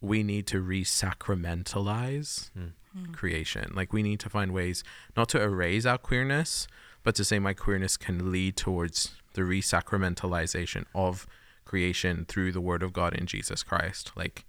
we 0.00 0.22
need 0.22 0.46
to 0.48 0.60
re 0.60 0.84
sacramentalize 0.84 2.50
hmm. 2.52 2.66
hmm. 2.96 3.12
creation. 3.12 3.72
Like 3.74 3.92
we 3.92 4.02
need 4.02 4.20
to 4.20 4.30
find 4.30 4.52
ways 4.52 4.82
not 5.16 5.28
to 5.30 5.42
erase 5.42 5.86
our 5.86 5.98
queerness, 5.98 6.66
but 7.02 7.14
to 7.16 7.24
say 7.24 7.38
my 7.38 7.54
queerness 7.54 7.96
can 7.96 8.32
lead 8.32 8.56
towards 8.56 9.14
the 9.34 9.42
resacramentalization 9.42 10.84
of 10.94 11.26
creation 11.64 12.24
through 12.26 12.52
the 12.52 12.60
word 12.60 12.82
of 12.82 12.92
God 12.92 13.14
in 13.14 13.26
Jesus 13.26 13.62
Christ. 13.62 14.12
Like 14.16 14.44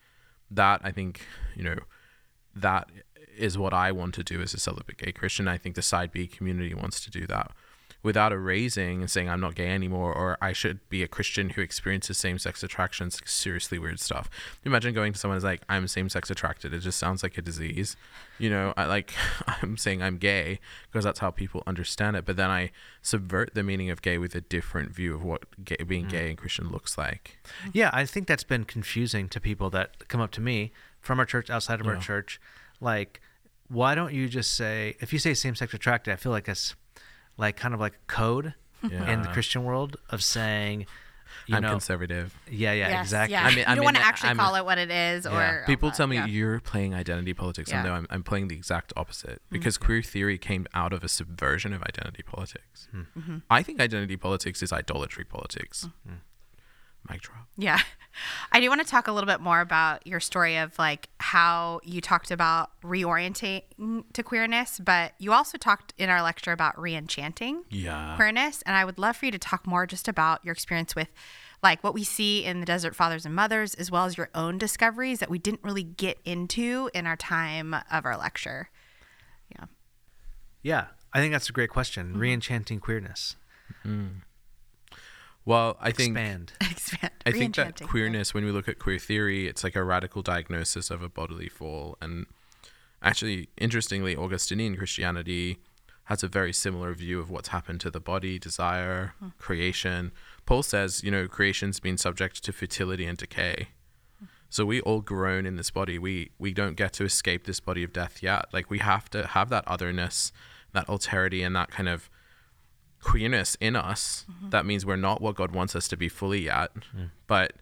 that, 0.50 0.82
I 0.84 0.92
think, 0.92 1.22
you 1.56 1.64
know, 1.64 1.78
that 2.56 2.90
is 3.38 3.58
what 3.58 3.74
I 3.74 3.92
want 3.92 4.14
to 4.16 4.24
do 4.24 4.42
as 4.42 4.54
a 4.54 4.60
celibate 4.60 4.98
gay 4.98 5.12
Christian. 5.12 5.48
I 5.48 5.58
think 5.58 5.76
the 5.76 5.82
side 5.82 6.12
B 6.12 6.28
community 6.28 6.74
wants 6.74 7.00
to 7.02 7.12
do 7.12 7.28
that 7.28 7.52
without 8.04 8.32
erasing 8.32 9.02
and 9.02 9.10
saying 9.10 9.30
I'm 9.30 9.40
not 9.40 9.56
gay 9.56 9.70
anymore 9.70 10.14
or 10.14 10.38
I 10.42 10.54
should 10.54 10.80
be 10.90 11.04
a 11.04 11.08
Christian 11.08 11.52
who 11.52 11.62
experiences 11.62 12.18
same 12.18 12.40
sex 12.40 12.64
attractions. 12.64 13.22
Seriously 13.26 13.78
weird 13.78 14.00
stuff. 14.00 14.30
Imagine 14.66 14.94
going 14.94 15.14
to 15.14 15.20
someone 15.20 15.36
who's 15.36 15.44
like, 15.44 15.62
I'm 15.70 15.88
same 15.88 16.10
sex 16.10 16.30
attracted. 16.32 16.74
It 16.74 16.80
just 16.80 16.98
sounds 16.98 17.22
like 17.22 17.38
a 17.38 17.42
disease. 17.42 17.96
You 18.40 18.50
know, 18.50 18.74
I 18.76 18.86
like 18.86 19.14
I'm 19.48 19.78
saying 19.78 20.02
I'm 20.02 20.18
gay 20.18 20.60
because 20.90 21.04
that's 21.04 21.20
how 21.20 21.30
people 21.30 21.62
understand 21.68 22.16
it. 22.16 22.26
But 22.26 22.38
then 22.38 22.50
I 22.50 22.72
subvert 23.02 23.54
the 23.54 23.64
meaning 23.64 23.90
of 23.90 24.02
gay 24.02 24.18
with 24.18 24.34
a 24.34 24.42
different 24.42 24.92
view 24.92 25.14
of 25.14 25.24
what 25.24 25.44
gay, 25.64 25.78
being 25.88 26.08
gay 26.08 26.28
mm. 26.28 26.30
and 26.30 26.38
Christian 26.38 26.70
looks 26.70 26.98
like. 26.98 27.38
Yeah, 27.72 27.92
I 27.94 28.06
think 28.06 28.28
that's 28.28 28.44
been 28.44 28.64
confusing 28.64 29.30
to 29.30 29.40
people 29.40 29.70
that 29.72 30.08
come 30.08 30.22
up 30.22 30.32
to 30.32 30.42
me 30.42 30.72
from 31.00 31.20
our 31.20 31.26
church, 31.26 31.50
outside 31.50 31.80
of 31.80 31.88
our 31.88 31.98
church. 31.98 32.40
Like, 32.80 33.22
why 33.68 33.96
don't 33.96 34.14
you 34.14 34.28
just 34.28 34.56
say, 34.56 34.96
if 35.00 35.14
you 35.14 35.20
say 35.20 35.34
same 35.34 35.56
sex 35.56 35.74
attracted, 35.74 36.12
I 36.12 36.16
feel 36.16 36.32
like 36.32 36.50
it's 36.50 36.76
like 37.38 37.56
kind 37.58 37.74
of 37.74 37.80
like 37.80 37.94
a 37.94 38.06
code 38.08 38.54
in 38.84 39.22
the 39.22 39.30
Christian 39.30 39.64
world 39.64 39.98
of 40.10 40.24
saying, 40.24 40.86
you 41.48 41.56
I'm 41.56 41.62
know, 41.64 41.70
conservative. 41.72 42.36
yeah, 42.50 42.74
yeah, 42.74 42.90
Yes, 42.90 43.06
exactly. 43.06 43.34
Yeah. 43.34 43.46
I 43.46 43.50
mean- 43.50 43.58
you 43.60 43.64
I 43.68 43.76
don't 43.76 43.84
want 43.86 43.98
to 43.98 44.04
actually 44.04 44.30
I'm- 44.30 44.38
call 44.38 44.56
it 44.56 44.66
what 44.66 44.78
it 44.78 44.92
is, 44.92 45.26
or 45.26 45.32
Yeah. 45.32 45.60
all 45.62 45.66
People 45.66 45.90
that, 45.90 45.96
tell 45.98 46.08
me 46.08 46.16
yeah. 46.18 46.26
you're 46.26 46.60
playing 46.60 46.94
identity 46.94 47.34
politics. 47.34 47.72
And 47.72 47.84
no, 47.86 47.94
I'm, 47.94 48.06
I'm 48.10 48.24
playing 48.24 48.48
the 48.50 48.56
exact 48.56 48.92
opposite 48.98 49.42
Hmm. 49.50 49.54
because 49.56 49.78
queer 49.78 50.02
theory 50.02 50.38
came 50.38 50.68
out 50.74 50.94
of 50.94 51.04
a 51.04 51.08
subversion 51.08 51.74
of 51.74 51.82
identity 51.84 52.22
politics. 52.24 52.88
Hmm. 52.92 53.02
Mm-hmm. 53.18 53.38
I 53.50 53.64
think 53.64 53.80
identity 53.80 54.18
politics 54.18 54.62
is 54.62 54.72
idolatry 54.74 55.24
politics. 55.24 55.88
Hmm. 56.08 56.16
Mic 57.10 57.22
drop. 57.22 57.48
Yeah. 57.58 57.80
I 58.52 58.60
do 58.60 58.68
want 58.70 58.82
to 58.82 58.88
talk 58.88 59.08
a 59.08 59.12
little 59.12 59.28
bit 59.28 59.40
more 59.40 59.62
about 59.62 60.06
your 60.06 60.20
story 60.20 60.58
of 60.58 60.78
like 60.78 61.10
how 61.20 61.80
you 61.84 62.02
talked 62.02 62.30
about 62.30 62.70
reorienting 62.84 63.64
to 64.14 64.24
queerness, 64.24 64.80
but 64.80 65.14
you 65.18 65.32
also 65.32 65.58
talked 65.58 65.94
in 65.98 66.10
our 66.10 66.22
lecture 66.22 66.52
about 66.52 66.76
reenchanting 66.76 67.62
Yeah. 67.70 68.16
queerness. 68.18 68.62
And 68.64 68.76
I 68.76 68.84
would 68.86 69.00
love 69.00 69.16
for 69.16 69.26
you 69.26 69.32
to 69.32 69.40
talk 69.40 69.66
more 69.66 69.88
just 69.88 70.08
about 70.08 70.44
your 70.44 70.52
experience 70.52 70.96
with 70.96 71.08
like 71.64 71.84
what 71.84 71.94
we 71.94 72.04
see 72.04 72.44
in 72.44 72.60
the 72.60 72.66
Desert 72.66 72.96
Fathers 72.96 73.26
and 73.26 73.36
Mothers, 73.36 73.76
as 73.76 73.90
well 73.92 74.06
as 74.06 74.18
your 74.18 74.30
own 74.36 74.58
discoveries 74.58 75.20
that 75.20 75.30
we 75.30 75.38
didn't 75.40 75.64
really 75.64 75.84
get 75.84 76.18
into 76.26 76.90
in 76.94 77.06
our 77.08 77.16
time 77.16 77.76
of 77.92 78.06
our 78.06 78.18
lecture. 78.18 78.70
Yeah. 79.56 79.66
yeah, 80.64 80.86
I 81.14 81.20
think 81.20 81.34
that's 81.34 81.50
a 81.50 81.54
great 81.54 81.70
question. 81.70 82.10
Mm-hmm. 82.10 82.20
Re-enchanting 82.20 82.80
queerness. 82.80 83.36
Well, 85.46 85.78
I 85.80 85.92
think 85.92 86.16
Expand. 86.18 86.54
I 87.26 87.32
think 87.32 87.56
that 87.56 87.76
Reenchanting, 87.78 87.88
queerness, 87.88 88.34
when 88.34 88.46
we 88.46 88.52
look 88.52 88.68
at 88.68 88.80
queer 88.80 89.00
theory, 89.00 89.48
it's 89.48 89.64
like 89.64 89.76
a 89.76 89.84
radical 89.84 90.22
diagnosis 90.22 90.92
of 90.92 91.02
a 91.02 91.10
bodily 91.10 91.50
fall. 91.50 91.98
And 92.02 92.28
actually, 93.02 93.50
interestingly, 93.58 94.16
Augustinian 94.16 94.78
Christianity 94.78 95.58
has 96.06 96.24
a 96.24 96.28
very 96.28 96.54
similar 96.54 96.94
view 96.94 97.20
of 97.20 97.30
what's 97.30 97.50
happened 97.50 97.80
to 97.82 97.90
the 97.90 98.00
body, 98.00 98.38
desire, 98.38 99.14
hmm. 99.20 99.30
creation. 99.40 100.12
Paul 100.46 100.64
says, 100.64 101.04
you 101.04 101.12
know, 101.12 101.28
creation's 101.28 101.80
been 101.80 101.98
subject 101.98 102.44
to 102.44 102.52
fertility 102.54 103.06
and 103.06 103.18
decay. 103.18 103.70
Hmm. 104.20 104.26
So 104.50 104.66
we 104.66 104.82
all 104.82 105.02
groan 105.02 105.46
in 105.46 105.56
this 105.56 105.72
body. 105.72 105.98
We 105.98 106.32
we 106.38 106.54
don't 106.54 106.76
get 106.76 106.94
to 106.94 107.04
escape 107.04 107.46
this 107.46 107.60
body 107.60 107.84
of 107.84 107.94
death 107.94 108.22
yet. 108.22 108.46
Like 108.54 108.70
we 108.70 108.80
have 108.80 109.10
to 109.12 109.28
have 109.28 109.50
that 109.50 109.64
otherness, 109.68 110.32
that 110.74 110.88
alterity, 110.88 111.46
and 111.46 111.56
that 111.56 111.72
kind 111.72 111.90
of 111.90 112.10
queerness 113.02 113.56
in 113.60 113.76
us. 113.76 114.26
Mm-hmm. 114.32 114.50
That 114.50 114.66
means 114.66 114.86
we're 114.86 114.96
not 114.96 115.22
what 115.22 115.36
God 115.36 115.52
wants 115.52 115.76
us 115.76 115.88
to 115.90 115.98
be 115.98 116.10
fully 116.10 116.46
yet. 116.46 116.72
Mm. 116.96 117.10
But 117.28 117.54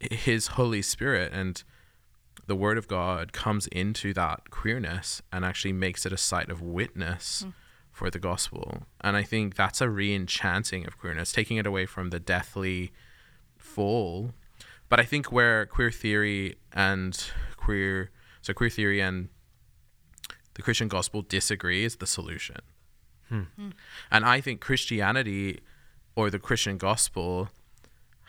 His 0.00 0.48
Holy 0.48 0.82
Spirit 0.82 1.32
and 1.32 1.62
the 2.46 2.56
Word 2.56 2.78
of 2.78 2.88
God 2.88 3.32
comes 3.32 3.66
into 3.68 4.12
that 4.14 4.50
queerness 4.50 5.22
and 5.32 5.44
actually 5.44 5.72
makes 5.72 6.06
it 6.06 6.12
a 6.12 6.16
site 6.16 6.48
of 6.48 6.62
witness 6.62 7.44
mm. 7.46 7.52
for 7.90 8.10
the 8.10 8.18
gospel. 8.18 8.84
And 9.00 9.16
I 9.16 9.22
think 9.22 9.56
that's 9.56 9.80
a 9.80 9.90
re-enchanting 9.90 10.86
of 10.86 10.98
queerness, 10.98 11.32
taking 11.32 11.56
it 11.56 11.66
away 11.66 11.86
from 11.86 12.10
the 12.10 12.20
deathly 12.20 12.92
fall. 13.58 14.32
But 14.88 15.00
I 15.00 15.04
think 15.04 15.32
where 15.32 15.66
queer 15.66 15.90
theory 15.90 16.56
and 16.72 17.18
queer 17.56 18.10
so 18.40 18.54
queer 18.54 18.70
theory 18.70 19.00
and 19.00 19.28
the 20.54 20.62
Christian 20.62 20.86
gospel 20.86 21.22
disagree 21.22 21.84
is 21.84 21.96
the 21.96 22.06
solution. 22.06 22.60
Hmm. 23.28 23.42
Hmm. 23.56 23.70
And 24.10 24.24
I 24.24 24.40
think 24.40 24.60
Christianity 24.60 25.60
or 26.14 26.30
the 26.30 26.38
Christian 26.38 26.78
gospel 26.78 27.50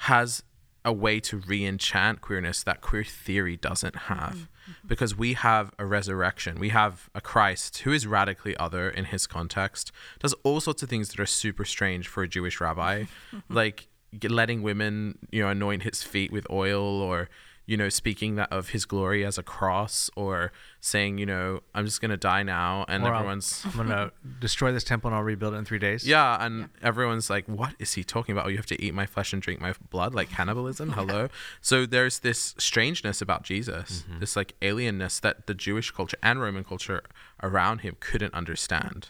has 0.01 0.43
a 0.83 0.93
way 0.93 1.19
to 1.19 1.37
re 1.37 1.65
enchant 1.65 2.21
queerness 2.21 2.63
that 2.63 2.81
queer 2.81 3.03
theory 3.03 3.57
doesn't 3.57 3.95
have. 3.95 4.33
Hmm. 4.33 4.71
Mm-hmm. 4.71 4.87
Because 4.87 5.15
we 5.15 5.33
have 5.33 5.71
a 5.79 5.85
resurrection, 5.85 6.59
we 6.59 6.69
have 6.69 7.09
a 7.15 7.21
Christ 7.21 7.79
who 7.79 7.93
is 7.93 8.05
radically 8.05 8.55
other 8.57 8.89
in 8.89 9.05
his 9.05 9.25
context, 9.25 9.93
does 10.19 10.33
all 10.43 10.59
sorts 10.59 10.83
of 10.83 10.89
things 10.89 11.07
that 11.09 11.19
are 11.21 11.25
super 11.25 11.63
strange 11.63 12.07
for 12.09 12.21
a 12.21 12.27
Jewish 12.27 12.59
rabbi, 12.59 13.05
like 13.49 13.87
letting 14.23 14.61
women, 14.61 15.19
you 15.31 15.41
know, 15.41 15.49
anoint 15.49 15.83
his 15.83 16.03
feet 16.03 16.31
with 16.33 16.45
oil 16.49 16.83
or 16.83 17.29
you 17.67 17.75
know, 17.75 17.89
speaking 17.89 18.35
that 18.35 18.51
of 18.51 18.69
his 18.69 18.85
glory 18.85 19.25
as 19.25 19.37
a 19.37 19.43
cross 19.43 20.09
or 20.15 20.53
saying, 20.79 21.17
you 21.17 21.25
know, 21.25 21.59
I'm 21.75 21.83
just 21.83 21.99
going 21.99 22.11
to 22.11 22.17
die 22.17 22.41
now. 22.41 22.85
And 22.87 23.03
Or 23.03 23.13
everyone's, 23.13 23.61
I'm 23.65 23.75
gonna 23.75 24.11
destroy 24.39 24.71
this 24.71 24.85
temple 24.85 25.09
and 25.09 25.15
I'll 25.15 25.23
rebuild 25.23 25.53
it 25.53 25.57
in 25.57 25.65
three 25.65 25.77
days. 25.77 26.07
yeah. 26.07 26.43
And 26.43 26.69
everyone's 26.81 27.29
like, 27.29 27.45
what 27.45 27.75
is 27.77 27.93
he 27.93 28.05
talking 28.05 28.31
about? 28.31 28.45
Oh, 28.45 28.49
you 28.49 28.55
have 28.55 28.65
to 28.67 28.81
eat 28.81 28.93
my 28.93 29.05
flesh 29.05 29.33
and 29.33 29.41
drink 29.41 29.59
my 29.59 29.73
blood, 29.89 30.15
like 30.15 30.29
cannibalism? 30.37 30.93
Hello. 30.93 31.27
So 31.59 31.85
there's 31.85 32.19
this 32.19 32.55
strangeness 32.57 33.21
about 33.21 33.43
Jesus, 33.43 34.05
mm-hmm. 34.07 34.19
this 34.21 34.37
like 34.37 34.55
alienness 34.61 35.19
that 35.19 35.45
the 35.47 35.53
Jewish 35.53 35.91
culture 35.91 36.17
and 36.23 36.39
Roman 36.39 36.63
culture 36.63 37.03
around 37.43 37.81
him 37.81 37.97
couldn't 37.99 38.33
understand. 38.33 39.09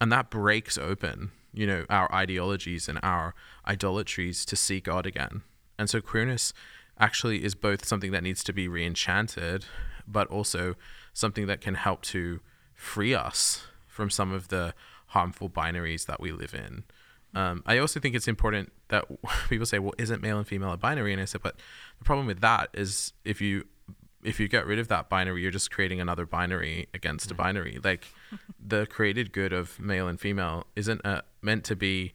And 0.00 0.10
that 0.10 0.30
breaks 0.30 0.78
open, 0.78 1.30
you 1.52 1.66
know, 1.66 1.84
our 1.90 2.10
ideologies 2.10 2.88
and 2.88 2.98
our 3.02 3.34
idolatries 3.68 4.46
to 4.46 4.56
see 4.56 4.80
God 4.80 5.04
again. 5.04 5.42
And 5.78 5.90
so 5.90 6.00
queerness 6.00 6.54
actually 6.98 7.44
is 7.44 7.54
both 7.54 7.84
something 7.84 8.12
that 8.12 8.22
needs 8.22 8.42
to 8.44 8.52
be 8.52 8.68
re-enchanted, 8.68 9.66
but 10.06 10.26
also 10.28 10.74
something 11.12 11.46
that 11.46 11.60
can 11.60 11.74
help 11.74 12.02
to 12.02 12.40
free 12.74 13.14
us 13.14 13.66
from 13.86 14.10
some 14.10 14.32
of 14.32 14.48
the 14.48 14.74
harmful 15.08 15.48
binaries 15.48 16.06
that 16.06 16.20
we 16.20 16.32
live 16.32 16.54
in. 16.54 16.84
Um, 17.34 17.62
I 17.66 17.78
also 17.78 18.00
think 18.00 18.14
it's 18.14 18.28
important 18.28 18.72
that 18.88 19.04
people 19.48 19.66
say, 19.66 19.78
"Well, 19.78 19.94
isn't 19.98 20.22
male 20.22 20.38
and 20.38 20.46
female 20.46 20.72
a 20.72 20.76
binary?" 20.76 21.12
And 21.12 21.20
I 21.20 21.26
said, 21.26 21.42
"But 21.42 21.56
the 21.98 22.04
problem 22.04 22.26
with 22.26 22.40
that 22.40 22.70
is 22.72 23.12
if 23.24 23.40
you 23.40 23.66
if 24.22 24.40
you 24.40 24.48
get 24.48 24.66
rid 24.66 24.78
of 24.78 24.88
that 24.88 25.08
binary, 25.08 25.42
you're 25.42 25.52
just 25.52 25.70
creating 25.70 26.00
another 26.00 26.26
binary 26.26 26.88
against 26.92 27.30
a 27.30 27.34
binary. 27.34 27.78
Like 27.82 28.08
the 28.58 28.86
created 28.86 29.32
good 29.32 29.52
of 29.52 29.78
male 29.78 30.08
and 30.08 30.18
female 30.18 30.66
isn't 30.74 31.04
uh 31.04 31.22
meant 31.42 31.64
to 31.64 31.76
be 31.76 32.12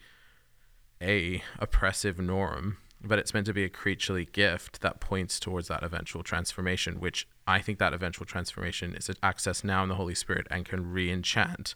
a 1.02 1.44
oppressive 1.60 2.20
norm, 2.20 2.78
but 3.04 3.18
it's 3.20 3.34
meant 3.34 3.46
to 3.48 3.54
be 3.54 3.64
a 3.64 3.70
creaturely 3.70 4.26
gift 4.26 4.82
that 4.82 5.00
points 5.00 5.40
towards 5.40 5.68
that 5.70 5.84
eventual 5.84 6.24
transformation, 6.24 7.00
which 7.00 7.28
I 7.48 7.60
think 7.60 7.80
that 7.80 7.94
eventual 7.94 8.26
transformation 8.26 8.94
is 8.96 9.08
accessed 9.24 9.64
now 9.64 9.82
in 9.84 9.90
the 9.90 9.96
Holy 9.96 10.16
Spirit 10.16 10.48
and 10.52 10.66
can 10.66 10.92
re-enchant 10.92 11.76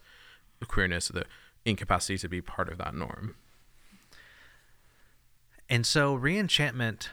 the 0.60 0.66
queerness, 0.66 1.08
the 1.08 1.24
incapacity 1.64 2.16
to 2.18 2.28
be 2.28 2.40
part 2.40 2.68
of 2.68 2.78
that 2.78 2.94
norm. 2.94 3.34
And 5.68 5.84
so 5.84 6.16
reenchantment, 6.16 7.08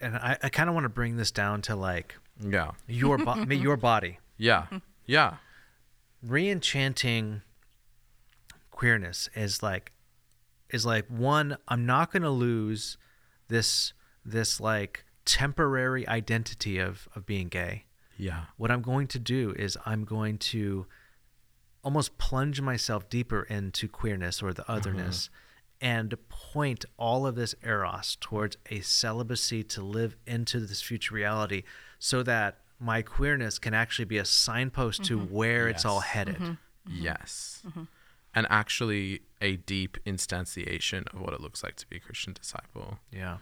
and 0.00 0.16
I, 0.16 0.36
I 0.42 0.48
kind 0.50 0.68
of 0.68 0.74
want 0.74 0.84
to 0.84 0.90
bring 0.90 1.16
this 1.16 1.30
down 1.30 1.62
to 1.62 1.74
like 1.74 2.16
Yeah. 2.40 2.72
your 2.86 3.16
bo- 3.18 3.44
your 3.50 3.76
body. 3.78 4.18
Yeah. 4.36 4.66
Yeah. 5.06 5.36
Reenchanting 6.26 7.42
queerness 8.70 9.28
is 9.34 9.62
like 9.62 9.92
is 10.70 10.84
like 10.84 11.06
one. 11.08 11.56
I'm 11.68 11.86
not 11.86 12.12
going 12.12 12.22
to 12.22 12.30
lose 12.30 12.96
this 13.48 13.92
this 14.24 14.60
like 14.60 15.04
temporary 15.24 16.06
identity 16.08 16.78
of 16.78 17.08
of 17.14 17.26
being 17.26 17.48
gay. 17.48 17.84
Yeah. 18.16 18.44
What 18.56 18.70
I'm 18.70 18.82
going 18.82 19.06
to 19.08 19.18
do 19.18 19.54
is 19.56 19.76
I'm 19.84 20.04
going 20.04 20.38
to 20.38 20.86
almost 21.82 22.16
plunge 22.16 22.60
myself 22.60 23.08
deeper 23.08 23.42
into 23.42 23.88
queerness 23.88 24.42
or 24.42 24.52
the 24.52 24.62
mm-hmm. 24.62 24.72
otherness 24.72 25.30
and 25.80 26.14
point 26.28 26.84
all 26.96 27.26
of 27.26 27.34
this 27.34 27.54
eros 27.62 28.16
towards 28.20 28.56
a 28.70 28.80
celibacy 28.80 29.62
to 29.62 29.82
live 29.82 30.16
into 30.26 30.60
this 30.60 30.80
future 30.80 31.14
reality 31.14 31.62
so 31.98 32.22
that 32.22 32.58
my 32.80 33.02
queerness 33.02 33.58
can 33.58 33.74
actually 33.74 34.04
be 34.04 34.18
a 34.18 34.24
signpost 34.24 35.04
to 35.04 35.18
mm-hmm. 35.18 35.34
where 35.34 35.68
it's 35.68 35.84
all 35.84 36.00
Yes. 36.00 36.08
headed. 36.08 36.36
Mm-hmm. 36.36 36.52
Yes. 36.88 37.62
And 38.34 38.46
actually 38.50 39.22
a 39.40 39.56
deep 39.56 39.98
instantiation 40.04 41.12
of 41.14 41.20
what 41.20 41.32
it 41.32 41.40
looks 41.40 41.62
like 41.62 41.76
to 41.76 41.86
be 41.86 41.96
a 41.96 42.00
Christian 42.00 42.32
disciple. 42.32 42.98
Yeah. 43.12 43.38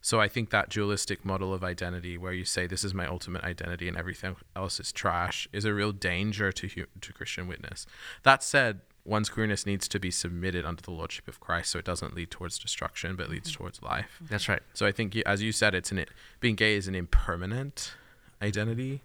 So 0.00 0.20
I 0.20 0.28
think 0.28 0.50
that 0.50 0.70
dualistic 0.70 1.24
model 1.24 1.54
of 1.54 1.62
identity, 1.62 2.18
where 2.18 2.32
you 2.32 2.44
say 2.44 2.66
this 2.66 2.84
is 2.84 2.94
my 2.94 3.06
ultimate 3.06 3.44
identity 3.44 3.86
and 3.88 3.96
everything 3.96 4.36
else 4.56 4.80
is 4.80 4.92
trash, 4.92 5.48
is 5.52 5.64
a 5.64 5.74
real 5.74 5.92
danger 5.92 6.50
to 6.52 6.68
hu- 6.68 6.86
to 7.00 7.12
Christian 7.12 7.46
witness. 7.46 7.86
That 8.22 8.42
said, 8.42 8.80
one's 9.04 9.28
queerness 9.28 9.66
needs 9.66 9.86
to 9.88 10.00
be 10.00 10.10
submitted 10.10 10.64
under 10.64 10.82
the 10.82 10.90
lordship 10.90 11.28
of 11.28 11.40
Christ, 11.40 11.70
so 11.70 11.78
it 11.78 11.84
doesn't 11.84 12.14
lead 12.14 12.30
towards 12.30 12.58
destruction, 12.58 13.16
but 13.16 13.30
leads 13.30 13.50
mm-hmm. 13.50 13.62
towards 13.62 13.82
life. 13.82 14.20
That's 14.28 14.48
right. 14.48 14.62
So 14.74 14.86
I 14.86 14.92
think, 14.92 15.16
as 15.24 15.42
you 15.42 15.52
said, 15.52 15.74
it's 15.74 15.92
an 15.92 16.04
being 16.40 16.56
gay 16.56 16.74
is 16.74 16.88
an 16.88 16.94
impermanent 16.94 17.94
identity, 18.42 19.02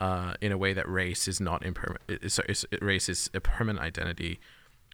uh, 0.00 0.34
in 0.40 0.52
a 0.52 0.58
way 0.58 0.72
that 0.72 0.88
race 0.88 1.26
is 1.28 1.40
not 1.40 1.64
impermanent. 1.64 2.30
So 2.30 2.42
race 2.80 3.08
is 3.08 3.30
a 3.34 3.40
permanent 3.40 3.84
identity. 3.84 4.38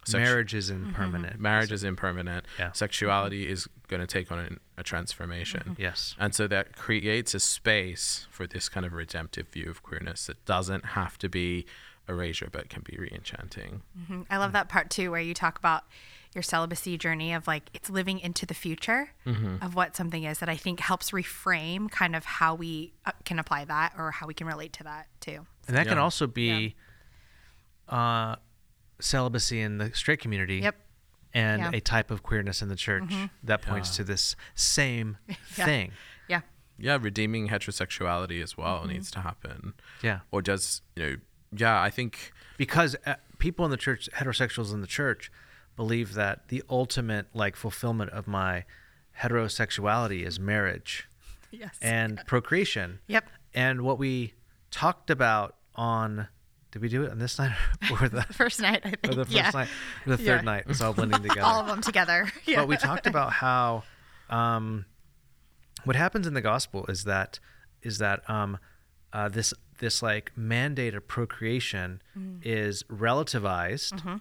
Sexu- 0.07 0.15
Marriage 0.21 0.55
is 0.55 0.69
impermanent. 0.71 1.41
marriage 1.41 1.73
is 1.73 1.83
impermanent. 1.83 2.45
Yeah. 2.59 2.73
Sexuality 2.73 3.49
is 3.49 3.67
going 3.89 4.01
to 4.01 4.07
take 4.07 4.31
on 4.31 4.39
an, 4.39 4.61
a 4.77 4.83
transformation. 4.83 5.77
Yes. 5.79 6.15
And 6.19 6.35
so 6.35 6.47
that 6.49 6.77
creates 6.77 7.35
a 7.35 7.41
space 7.41 8.27
for 8.31 8.47
this 8.47 8.69
kind 8.69 8.85
of 8.85 8.93
redemptive 8.93 9.49
view 9.49 9.71
of 9.71 9.83
queerness 9.83 10.27
that 10.27 10.45
doesn't 10.45 10.85
have 10.85 11.17
to 11.19 11.29
be 11.31 11.65
erasure, 12.07 12.49
but 12.53 12.69
can 12.69 12.83
be 12.83 12.97
re-enchanting. 12.99 13.81
Mhm. 13.99 14.27
I 14.29 14.37
love 14.37 14.53
that 14.53 14.69
part 14.69 14.91
too, 14.91 15.11
where 15.11 15.23
you 15.23 15.33
talk 15.33 15.59
about 15.59 15.85
your 16.35 16.43
celibacy 16.43 16.99
journey 16.99 17.33
of 17.33 17.47
like 17.47 17.71
it's 17.75 17.89
living 17.89 18.19
into 18.19 18.45
the 18.45 18.55
future 18.55 19.11
of 19.63 19.75
what 19.75 19.95
something 19.97 20.25
is 20.25 20.39
that 20.41 20.49
I 20.49 20.57
think 20.57 20.81
helps 20.81 21.13
reframe 21.13 21.91
kind 21.91 22.17
of 22.17 22.25
how 22.25 22.55
we 22.55 22.93
uh, 23.07 23.13
can 23.25 23.39
apply 23.39 23.65
that 23.67 23.93
or 23.97 24.11
how 24.11 24.27
we 24.27 24.35
can 24.35 24.47
relate 24.47 24.73
to 24.75 24.85
that 24.85 25.07
too. 25.21 25.47
And 25.69 25.77
that 25.77 25.87
can 25.87 25.99
also 25.99 26.27
be 26.27 26.75
uh, 27.89 28.37
celibacy 29.01 29.61
in 29.61 29.79
the 29.79 29.93
straight 29.95 30.21
community. 30.21 30.57
Yep. 30.59 30.77
And 31.33 31.63
Yeah. 31.63 31.71
a 31.75 31.81
type 31.81 32.11
of 32.11 32.23
queerness 32.23 32.63
in 32.63 32.69
the 32.69 32.77
church 32.77 33.13
that 33.43 33.63
points 33.63 33.91
Yeah. 33.91 33.97
to 33.97 34.05
this 34.05 34.37
same 34.55 35.17
Yeah. 35.29 35.65
thing. 35.65 35.93
Yeah. 36.29 36.41
Yeah, 36.79 36.99
redeeming 37.01 37.49
heterosexuality 37.49 38.43
as 38.43 38.57
well 38.57 38.85
needs 38.87 39.11
to 39.13 39.21
happen. 39.21 39.75
Yeah. 40.03 40.21
Or 40.31 40.43
does, 40.43 40.83
you 40.97 41.03
know, 41.03 41.17
yeah, 41.57 41.81
I 41.81 41.91
think 41.91 42.33
Because 42.57 42.97
uh, 43.07 43.15
people 43.39 43.65
in 43.65 43.71
the 43.73 43.77
church, 43.77 44.09
heterosexuals 44.15 44.73
in 44.73 44.81
the 44.81 44.87
church, 44.87 45.31
believe 45.77 46.15
that 46.15 46.49
the 46.49 46.63
ultimate 46.71 47.27
like 47.35 47.57
fulfillment 47.57 48.11
of 48.11 48.27
my 48.27 48.65
heterosexuality 49.21 50.25
is 50.25 50.39
marriage 50.39 51.09
Yes. 51.51 51.77
and 51.83 52.21
procreation. 52.27 52.99
Yep. 53.07 53.29
And 53.55 53.83
what 53.83 53.99
we 53.99 54.35
talked 54.71 55.11
about 55.11 55.57
on 55.77 56.29
did 56.73 56.83
we 56.83 56.89
do 56.89 57.05
it 57.05 57.11
on 57.13 57.19
this 57.21 57.39
night 57.39 57.55
or 57.91 58.09
the 58.09 58.23
First 58.25 58.61
night, 58.61 58.81
I 58.85 58.91
think. 58.91 59.09
or 59.13 59.15
the 59.15 59.25
first 59.25 59.37
yeah. 59.37 59.51
night 59.55 59.69
or 60.07 60.11
the 60.11 60.17
third 60.17 60.27
Yeah. 60.27 60.41
night? 60.41 60.65
It's 60.69 60.81
all 60.81 60.93
blending 60.93 61.23
together. 61.23 61.43
All 61.43 61.61
of 61.61 61.67
them 61.69 61.81
together. 61.81 62.29
Yeah. 62.45 62.57
but 62.61 62.69
we 62.69 62.77
talked 62.77 63.07
about 63.07 63.33
how 63.33 63.85
um, 64.29 64.85
what 65.85 65.95
happens 65.97 66.27
in 66.27 66.35
the 66.35 66.41
gospel 66.41 66.85
is 66.89 67.05
that 67.05 67.39
is 67.83 67.99
that 67.99 68.29
um, 68.29 68.59
uh, 69.15 69.29
this 69.31 69.55
this 69.79 70.03
like 70.03 70.33
mandate 70.37 70.95
of 70.95 71.07
procreation 71.09 72.03
is 72.43 72.83
relativized, 72.85 74.21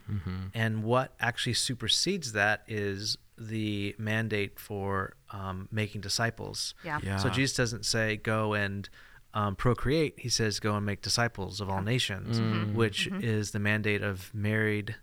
and 0.53 0.83
what 0.83 1.13
actually 1.19 1.53
supersedes 1.53 2.31
that 2.33 2.63
is 2.67 3.17
the 3.37 3.95
mandate 3.97 4.59
for 4.59 5.13
um, 5.31 5.67
making 5.71 6.01
disciples. 6.01 6.75
Yeah. 6.85 6.99
Yeah. 7.03 7.17
So 7.17 7.29
Jesus 7.29 7.57
doesn't 7.57 7.85
say 7.85 8.17
go 8.17 8.53
and 8.53 8.87
um, 9.33 9.55
procreate. 9.55 10.13
He 10.17 10.29
says 10.29 10.59
go 10.59 10.75
and 10.75 10.85
make 10.85 11.01
disciples 11.01 11.59
of 11.59 11.69
all 11.69 11.81
nations, 11.81 12.39
which 12.75 13.07
is 13.07 13.51
the 13.51 13.59
mandate 13.59 14.03
of 14.03 14.31
married 14.33 14.95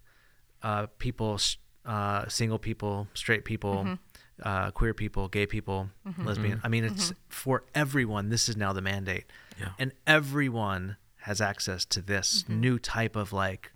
uh, 0.63 0.87
people, 0.99 1.39
uh, 1.85 2.29
single 2.29 2.59
people, 2.59 3.09
straight 3.15 3.45
people, 3.45 3.99
uh, 4.43 4.71
queer 4.71 4.95
people, 4.95 5.29
gay 5.29 5.47
people, 5.47 5.91
mm-hmm. 6.07 6.27
lesbian. 6.27 6.59
Mm-hmm. 6.59 6.67
I 6.67 6.69
mean, 6.69 6.85
it's 6.85 7.07
mm-hmm. 7.07 7.15
for 7.29 7.65
everyone. 7.75 8.29
This 8.29 8.49
is 8.49 8.57
now 8.57 8.73
the 8.73 8.83
mandate, 8.83 9.25
Yeah. 9.59 9.71
and 9.79 9.93
everyone 10.07 10.97
has 11.23 11.41
access 11.41 11.85
to 11.87 12.01
this 12.01 12.45
new 12.49 12.79
type 12.79 13.17
of 13.17 13.33
like 13.33 13.73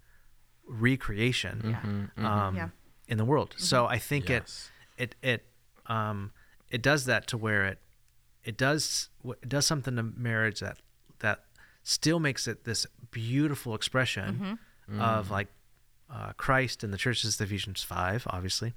recreation 0.66 1.77
um, 2.16 2.57
Yeah. 2.57 2.68
in 3.07 3.18
the 3.18 3.24
world. 3.24 3.55
So 3.59 3.87
I 3.87 3.98
think 3.98 4.29
Yes. 4.29 4.70
it 4.96 5.14
it 5.22 5.31
it 5.31 5.46
um, 5.87 6.33
it 6.70 6.83
does 6.83 7.05
that 7.05 7.27
to 7.29 7.37
where 7.37 7.64
it 7.66 7.79
it 8.44 8.57
does 8.57 9.11
it 9.24 9.48
does 9.48 9.66
something 9.66 9.96
to 9.96 10.03
marriage 10.03 10.61
that 10.61 10.79
that 11.20 11.44
still 11.83 12.18
makes 12.18 12.48
it 12.48 12.64
this 12.64 12.87
beautiful 13.11 13.74
expression 13.74 14.59
of 14.98 15.29
mm. 15.29 15.31
like 15.31 15.48
uh, 16.11 16.33
Christ 16.37 16.85
and 16.85 16.92
the 16.92 16.98
churches, 16.98 17.37
the 17.37 17.44
Ephesians 17.44 17.83
five, 17.83 18.27
obviously, 18.31 18.74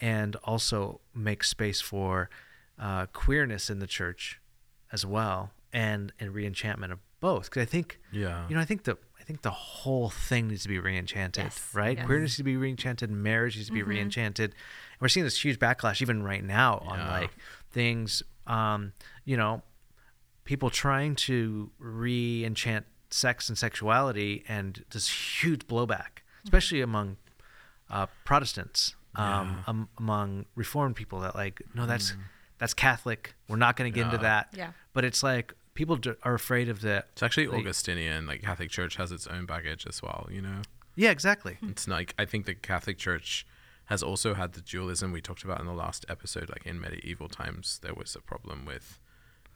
and 0.00 0.36
also 0.44 1.00
make 1.14 1.42
space 1.44 1.80
for 1.80 2.28
uh, 2.78 3.06
queerness 3.06 3.70
in 3.70 3.78
the 3.78 3.86
church 3.86 4.40
as 4.92 5.04
well, 5.06 5.50
and 5.72 6.12
and 6.20 6.32
reenchantment 6.34 6.92
of 6.92 6.98
both. 7.20 7.44
Because 7.46 7.62
I 7.62 7.66
think 7.66 7.98
Yeah. 8.12 8.46
you 8.48 8.54
know 8.54 8.60
I 8.60 8.64
think 8.64 8.84
the 8.84 8.96
I 9.18 9.22
think 9.24 9.42
the 9.42 9.50
whole 9.50 10.08
thing 10.10 10.48
needs 10.48 10.62
to 10.62 10.68
be 10.68 10.78
reenchanted, 10.78 11.36
Yes, 11.38 11.70
right? 11.74 11.96
yes. 11.96 12.06
Queerness 12.06 12.28
needs 12.30 12.36
to 12.36 12.42
be 12.44 12.54
reenchanted, 12.54 13.08
marriage 13.10 13.56
needs 13.56 13.66
to 13.68 13.72
be 13.72 13.82
reenchanted. 13.82 14.44
And 14.44 15.00
we're 15.00 15.08
seeing 15.08 15.24
this 15.24 15.42
huge 15.44 15.58
backlash 15.58 16.00
even 16.00 16.22
right 16.22 16.44
now 16.44 16.78
on 16.86 16.98
like 17.08 17.30
things, 17.72 18.22
um, 18.46 18.92
you 19.24 19.36
know, 19.36 19.62
people 20.44 20.70
trying 20.70 21.16
to 21.16 21.72
re-enchant 21.78 22.86
sex 23.10 23.48
and 23.48 23.56
sexuality, 23.56 24.44
and 24.48 24.84
this 24.90 25.08
huge 25.42 25.66
blowback, 25.66 26.22
especially 26.44 26.80
among 26.80 27.16
uh, 27.90 28.06
Protestants, 28.24 28.94
um, 29.16 29.64
am- 29.66 29.88
among 29.98 30.46
Reformed 30.54 30.96
people 30.96 31.20
that 31.20 31.34
like, 31.34 31.62
no, 31.74 31.86
that's 31.86 32.12
mm. 32.12 32.18
that's 32.58 32.74
Catholic. 32.74 33.34
We're 33.48 33.56
not 33.56 33.76
going 33.76 33.90
to 33.92 33.94
get 33.94 34.06
into 34.06 34.18
that. 34.18 34.48
Yeah. 34.52 34.72
But 34.92 35.04
it's 35.04 35.22
like 35.22 35.52
people 35.74 35.96
d- 35.96 36.12
are 36.22 36.34
afraid 36.34 36.68
of 36.68 36.80
that. 36.82 37.08
It's 37.12 37.22
actually 37.22 37.48
Like- 37.48 37.60
Augustinian. 37.60 38.26
Like 38.26 38.42
Catholic 38.42 38.70
Church 38.70 38.96
has 38.96 39.12
its 39.12 39.26
own 39.26 39.46
baggage 39.46 39.86
as 39.86 40.02
well. 40.02 40.28
You 40.30 40.42
know, 40.42 40.62
Yeah, 40.94 41.10
exactly. 41.10 41.54
Hmm. 41.60 41.70
it's 41.70 41.86
like 41.88 42.14
I 42.18 42.24
think 42.24 42.46
the 42.46 42.54
Catholic 42.54 42.98
Church 42.98 43.46
has 43.86 44.02
also 44.02 44.34
had 44.34 44.52
the 44.54 44.60
dualism 44.60 45.12
we 45.12 45.20
talked 45.20 45.44
about 45.44 45.60
in 45.60 45.66
the 45.66 45.72
last 45.72 46.04
episode. 46.08 46.48
Like 46.48 46.66
in 46.66 46.80
medieval 46.80 47.28
times, 47.28 47.78
there 47.82 47.94
was 47.94 48.16
a 48.16 48.20
problem 48.20 48.64
with 48.64 48.98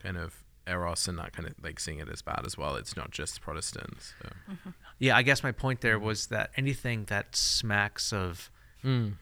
kind 0.03 0.17
of 0.17 0.45
eros 0.67 1.09
and 1.09 1.19
that 1.19 1.33
kind 1.33 1.49
of 1.49 1.55
like 1.63 1.81
seeing 1.81 1.99
it 1.99 2.09
as 2.09 2.23
bad 2.23 2.43
as 2.47 2.57
well. 2.57 2.77
It's 2.77 2.97
not 2.97 3.11
just 3.11 3.41
Protestants. 3.41 4.15
So. 4.23 4.29
Mm-hmm. 4.53 4.71
Yeah, 5.01 5.17
I 5.17 5.23
guess 5.23 5.43
my 5.43 5.51
point 5.51 5.81
there 5.81 5.99
was 5.99 6.29
that 6.29 6.51
anything 6.57 7.07
that 7.07 7.35
smacks 7.35 8.13
of 8.13 8.51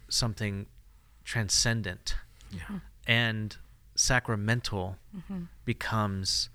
something 0.09 0.67
transcendent 1.25 2.17
Yeah. 2.51 2.81
and 3.07 3.57
sacramental 3.95 4.97
becomes 5.65 6.49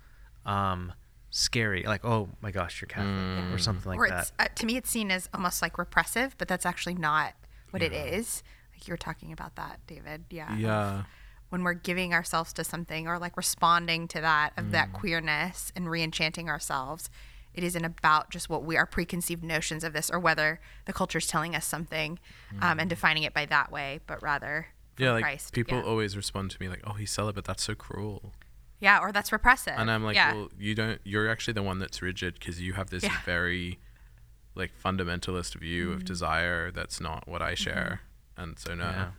um, 0.46 0.92
scary. 1.30 1.82
Like, 1.84 2.04
oh 2.04 2.28
my 2.40 2.50
gosh, 2.50 2.80
you're 2.80 2.88
Catholic, 2.88 3.52
or 3.54 3.58
something 3.58 3.88
like 3.90 3.98
or 3.98 4.08
that. 4.08 4.32
uh, 4.38 4.46
to 4.54 4.66
me 4.66 4.76
it's 4.76 4.90
seen 4.90 5.10
as 5.10 5.28
almost 5.34 5.62
like 5.62 5.78
repressive 5.78 6.34
but 6.38 6.48
that's 6.48 6.66
actually 6.66 6.94
not 6.94 7.34
what 7.70 7.82
it 7.82 7.92
is 7.92 8.42
like 8.72 8.86
you 8.86 8.92
were 8.92 8.96
talking 8.98 9.32
about 9.32 9.56
that 9.56 9.80
david 9.86 10.24
yeah 10.30 10.56
Yeah. 10.56 11.02
when 11.48 11.62
we're 11.64 11.74
giving 11.74 12.12
ourselves 12.14 12.52
to 12.54 12.62
something 12.64 13.08
or 13.08 13.18
like 13.18 13.36
responding 13.36 14.06
to 14.08 14.20
that 14.20 14.52
of 14.56 14.66
Mm. 14.66 14.70
that 14.72 14.92
queerness 14.92 15.72
and 15.74 15.90
re-enchanting 15.90 16.48
ourselves 16.48 17.10
it 17.54 17.62
isn't 17.64 17.84
about 17.84 18.30
just 18.30 18.48
what 18.48 18.64
we 18.64 18.76
our 18.76 18.86
preconceived 18.86 19.42
notions 19.44 19.84
of 19.84 19.92
this 19.92 20.10
or 20.10 20.18
whether 20.18 20.60
the 20.86 20.92
culture 20.92 21.18
is 21.18 21.26
telling 21.26 21.54
us 21.54 21.64
something 21.64 22.18
um, 22.60 22.78
and 22.80 22.90
defining 22.90 23.22
it 23.22 23.32
by 23.34 23.46
that 23.46 23.70
way 23.72 24.00
but 24.06 24.22
rather 24.22 24.66
Yeah, 24.98 25.12
like 25.12 25.22
Christ. 25.24 25.52
people 25.52 25.78
yeah. 25.78 25.84
always 25.84 26.16
respond 26.16 26.50
to 26.52 26.60
me 26.60 26.68
like, 26.68 26.82
"Oh, 26.84 26.92
he's 26.94 27.10
celibate. 27.10 27.44
That's 27.44 27.62
so 27.64 27.74
cruel." 27.74 28.32
yeah 28.80 28.98
or 28.98 29.12
that's 29.12 29.32
repressive 29.32 29.74
And 29.76 29.90
I'm 29.90 30.04
like, 30.04 30.16
yeah. 30.16 30.34
well, 30.34 30.48
you 30.58 30.74
don't. 30.74 31.00
You're 31.04 31.30
actually 31.30 31.54
the 31.54 31.62
one 31.62 31.78
that's 31.78 32.02
rigid 32.02 32.34
because 32.34 32.60
you 32.60 32.72
have 32.74 32.90
this 32.90 33.02
Yeah. 33.04 33.16
very, 33.24 33.78
like, 34.54 34.72
fundamentalist 34.84 35.54
view 35.54 35.86
Mm-hmm. 35.86 35.94
of 35.96 36.04
desire 36.04 36.70
that's 36.70 37.00
not 37.00 37.26
what 37.28 37.40
I 37.42 37.54
share, 37.54 38.00
and 38.36 38.58
so 38.58 38.74
no, 38.74 38.84
Yeah. 38.84 39.10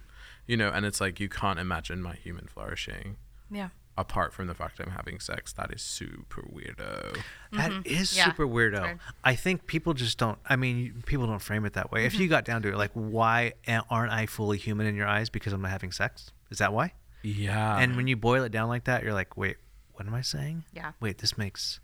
you 0.46 0.56
know, 0.58 0.70
and 0.70 0.86
it's 0.86 1.02
like 1.02 1.20
you 1.20 1.30
can't 1.30 1.58
imagine 1.60 2.02
my 2.02 2.16
human 2.16 2.48
flourishing 2.48 3.18
yeah 3.52 3.70
apart 3.98 4.34
from 4.34 4.48
the 4.48 4.54
fact 4.54 4.80
I'm 4.80 4.92
having 4.92 5.20
sex. 5.20 5.54
That 5.54 5.72
is 5.74 5.82
super 5.82 6.42
weirdo. 6.42 7.18
That 7.54 7.72
is 7.86 8.12
Mm-hmm. 8.12 8.18
Yeah, 8.18 8.26
super 8.26 8.46
weirdo. 8.48 8.82
weird. 8.84 9.00
I 9.24 9.36
think 9.36 9.68
people 9.68 9.94
just 9.94 10.18
don't. 10.18 10.38
I 10.48 10.56
mean, 10.56 11.04
people 11.06 11.28
don't 11.28 11.42
frame 11.42 11.66
it 11.66 11.74
that 11.74 11.92
way. 11.92 12.02
Mm-hmm. 12.02 12.08
If 12.08 12.20
you 12.20 12.28
got 12.28 12.44
down 12.46 12.62
to 12.64 12.70
it, 12.70 12.76
like, 12.78 12.92
why 12.94 13.54
aren't 13.90 14.12
I 14.12 14.26
fully 14.26 14.58
human 14.58 14.86
in 14.88 14.96
your 14.96 15.08
eyes 15.08 15.30
because 15.30 15.54
I'm 15.54 15.62
not 15.62 15.72
having 15.72 15.92
sex? 15.92 16.32
Is 16.52 16.58
that 16.60 16.74
why? 16.74 16.94
Yeah, 17.24 17.78
and 17.80 17.96
when 17.96 18.06
you 18.08 18.16
boil 18.16 18.44
it 18.44 18.52
down 18.52 18.70
like 18.70 18.84
that, 18.84 19.02
you're 19.04 19.14
like, 19.14 19.36
wait, 19.36 19.58
what 19.94 20.06
am 20.06 20.14
I 20.14 20.22
saying? 20.22 20.64
Yeah. 20.74 20.92
Wait, 21.00 21.18
this 21.18 21.38
makes. 21.38 21.80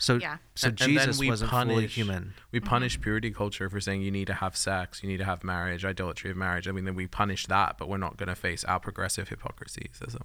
So 0.00 0.16
Yeah. 0.16 0.38
so 0.56 0.66
And- 0.68 0.80
and 0.80 0.90
Jesus 0.90 1.18
we 1.18 1.30
wasn't 1.30 1.50
fully 1.52 1.86
human. 1.86 2.34
We 2.50 2.58
Mm-hmm. 2.60 2.68
punish 2.68 3.00
purity 3.00 3.30
culture 3.30 3.70
for 3.70 3.80
saying 3.80 4.02
you 4.02 4.10
need 4.10 4.26
to 4.26 4.34
have 4.34 4.54
sex, 4.56 5.02
you 5.02 5.08
need 5.08 5.16
to 5.18 5.24
have 5.24 5.44
marriage, 5.44 5.84
idolatry 5.84 6.30
of 6.32 6.36
marriage. 6.36 6.66
I 6.68 6.72
mean, 6.72 6.84
then 6.84 6.96
we 6.96 7.06
punish 7.06 7.46
that, 7.46 7.78
but 7.78 7.88
we're 7.88 7.96
not 7.96 8.16
going 8.18 8.28
to 8.28 8.34
face 8.34 8.64
our 8.64 8.80
progressive 8.80 9.28
hypocrisies. 9.30 10.00
As 10.06 10.14
a, 10.16 10.20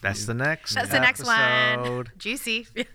That's 0.00 0.26
the 0.26 0.34
next. 0.34 0.74
One. 0.76 0.82
That's 0.82 0.92
the 0.92 1.00
next 1.00 1.24
one 1.24 1.40
episode. 1.40 2.12
juicy 2.18 2.66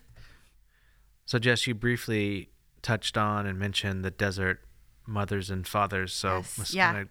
So 1.25 1.39
Jess, 1.39 1.65
you 1.67 1.73
briefly 1.73 2.49
touched 2.81 3.17
on 3.17 3.45
and 3.45 3.57
mentioned 3.57 4.03
the 4.03 4.11
desert 4.11 4.61
mothers 5.07 5.49
and 5.49 5.67
fathers. 5.67 6.13
So 6.13 6.37
Yes, 6.37 6.57
let's 6.57 6.73
yeah. 6.73 6.91
kind 6.91 7.01
of 7.03 7.09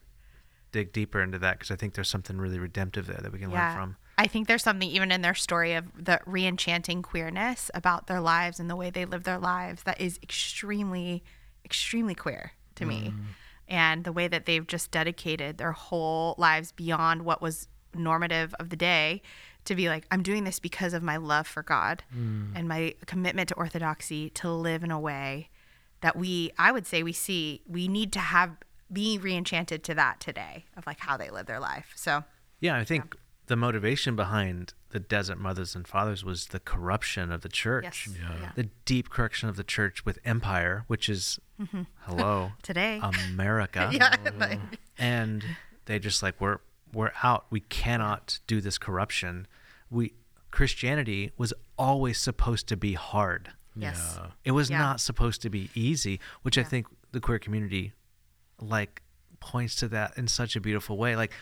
dig 0.70 0.92
deeper 0.92 1.22
into 1.22 1.38
that 1.38 1.58
because 1.58 1.70
I 1.70 1.76
think 1.76 1.94
there's 1.94 2.08
something 2.08 2.38
really 2.38 2.58
redemptive 2.58 3.06
there 3.06 3.20
that 3.22 3.32
we 3.32 3.38
can 3.38 3.50
learn 3.50 3.74
from. 3.74 3.96
I 4.18 4.26
think 4.26 4.46
there's 4.46 4.62
something 4.62 4.88
even 4.88 5.10
in 5.10 5.22
their 5.22 5.34
story 5.34 5.74
of 5.74 5.86
the 5.96 6.20
re-enchanting 6.26 7.02
queerness 7.02 7.70
about 7.74 8.06
their 8.06 8.20
lives 8.20 8.60
and 8.60 8.68
the 8.68 8.76
way 8.76 8.90
they 8.90 9.04
live 9.04 9.24
their 9.24 9.38
lives 9.38 9.82
that 9.84 10.00
is 10.00 10.18
extremely, 10.22 11.24
extremely 11.64 12.14
queer 12.14 12.52
to 12.76 12.84
me. 12.84 13.12
Mm. 13.14 13.24
And 13.68 14.04
the 14.04 14.12
way 14.12 14.28
that 14.28 14.44
they've 14.44 14.66
just 14.66 14.90
dedicated 14.90 15.56
their 15.56 15.72
whole 15.72 16.34
lives 16.36 16.72
beyond 16.72 17.24
what 17.24 17.40
was 17.40 17.68
normative 17.94 18.54
of 18.60 18.68
the 18.68 18.76
day 18.76 19.22
to 19.64 19.74
be 19.74 19.88
like, 19.88 20.06
I'm 20.10 20.22
doing 20.22 20.44
this 20.44 20.58
because 20.58 20.92
of 20.92 21.02
my 21.02 21.16
love 21.16 21.46
for 21.46 21.62
God 21.62 22.02
mm. 22.16 22.50
and 22.54 22.68
my 22.68 22.94
commitment 23.06 23.48
to 23.50 23.54
orthodoxy 23.54 24.30
to 24.30 24.50
live 24.50 24.82
in 24.82 24.90
a 24.90 24.98
way 24.98 25.50
that 26.00 26.16
we, 26.16 26.50
I 26.58 26.72
would 26.72 26.86
say, 26.86 27.02
we 27.02 27.12
see, 27.12 27.62
we 27.66 27.88
need 27.88 28.12
to 28.12 28.18
have 28.18 28.56
be 28.92 29.18
re-enchanted 29.18 29.82
to 29.84 29.94
that 29.94 30.20
today 30.20 30.66
of 30.76 30.86
like 30.86 31.00
how 31.00 31.16
they 31.16 31.30
live 31.30 31.46
their 31.46 31.60
life. 31.60 31.92
So, 31.96 32.24
Yeah, 32.60 32.76
I 32.76 32.84
think 32.84 33.16
the 33.46 33.56
motivation 33.56 34.16
behind 34.16 34.74
the 34.90 35.00
desert 35.00 35.38
mothers 35.38 35.74
and 35.74 35.88
fathers 35.88 36.24
was 36.24 36.48
the 36.48 36.60
corruption 36.60 37.32
of 37.32 37.40
the 37.40 37.48
church. 37.48 38.06
yes. 38.06 38.18
Yeah. 38.20 38.36
yeah. 38.40 38.52
The 38.54 38.68
deep 38.84 39.08
corruption 39.08 39.48
of 39.48 39.56
the 39.56 39.64
church 39.64 40.04
with 40.04 40.18
empire, 40.24 40.84
which 40.86 41.08
is 41.08 41.38
mm-hmm. 41.60 41.82
hello 42.00 42.52
Today. 42.62 43.00
America. 43.30 43.90
yeah. 43.92 44.14
like- 44.38 44.60
and 44.98 45.44
they 45.86 45.98
just 45.98 46.22
like 46.22 46.40
we're 46.40 46.58
we're 46.92 47.12
out. 47.22 47.46
We 47.50 47.60
cannot 47.60 48.38
do 48.46 48.60
this 48.60 48.78
corruption. 48.78 49.46
We 49.90 50.14
Christianity 50.50 51.32
was 51.38 51.52
always 51.78 52.18
supposed 52.18 52.66
to 52.68 52.76
be 52.76 52.92
hard. 52.94 53.50
yes. 53.74 54.18
Yeah. 54.20 54.26
It 54.44 54.50
was 54.52 54.68
Yeah. 54.70 54.78
not 54.78 55.00
supposed 55.00 55.40
to 55.42 55.50
be 55.50 55.70
easy, 55.74 56.20
which 56.42 56.58
I 56.58 56.62
think 56.62 56.86
the 57.12 57.20
queer 57.20 57.38
community 57.38 57.92
like 58.60 59.00
points 59.40 59.74
to 59.76 59.88
that 59.88 60.16
in 60.18 60.28
such 60.28 60.54
a 60.56 60.60
beautiful 60.60 60.98
way. 60.98 61.16
Like, 61.16 61.32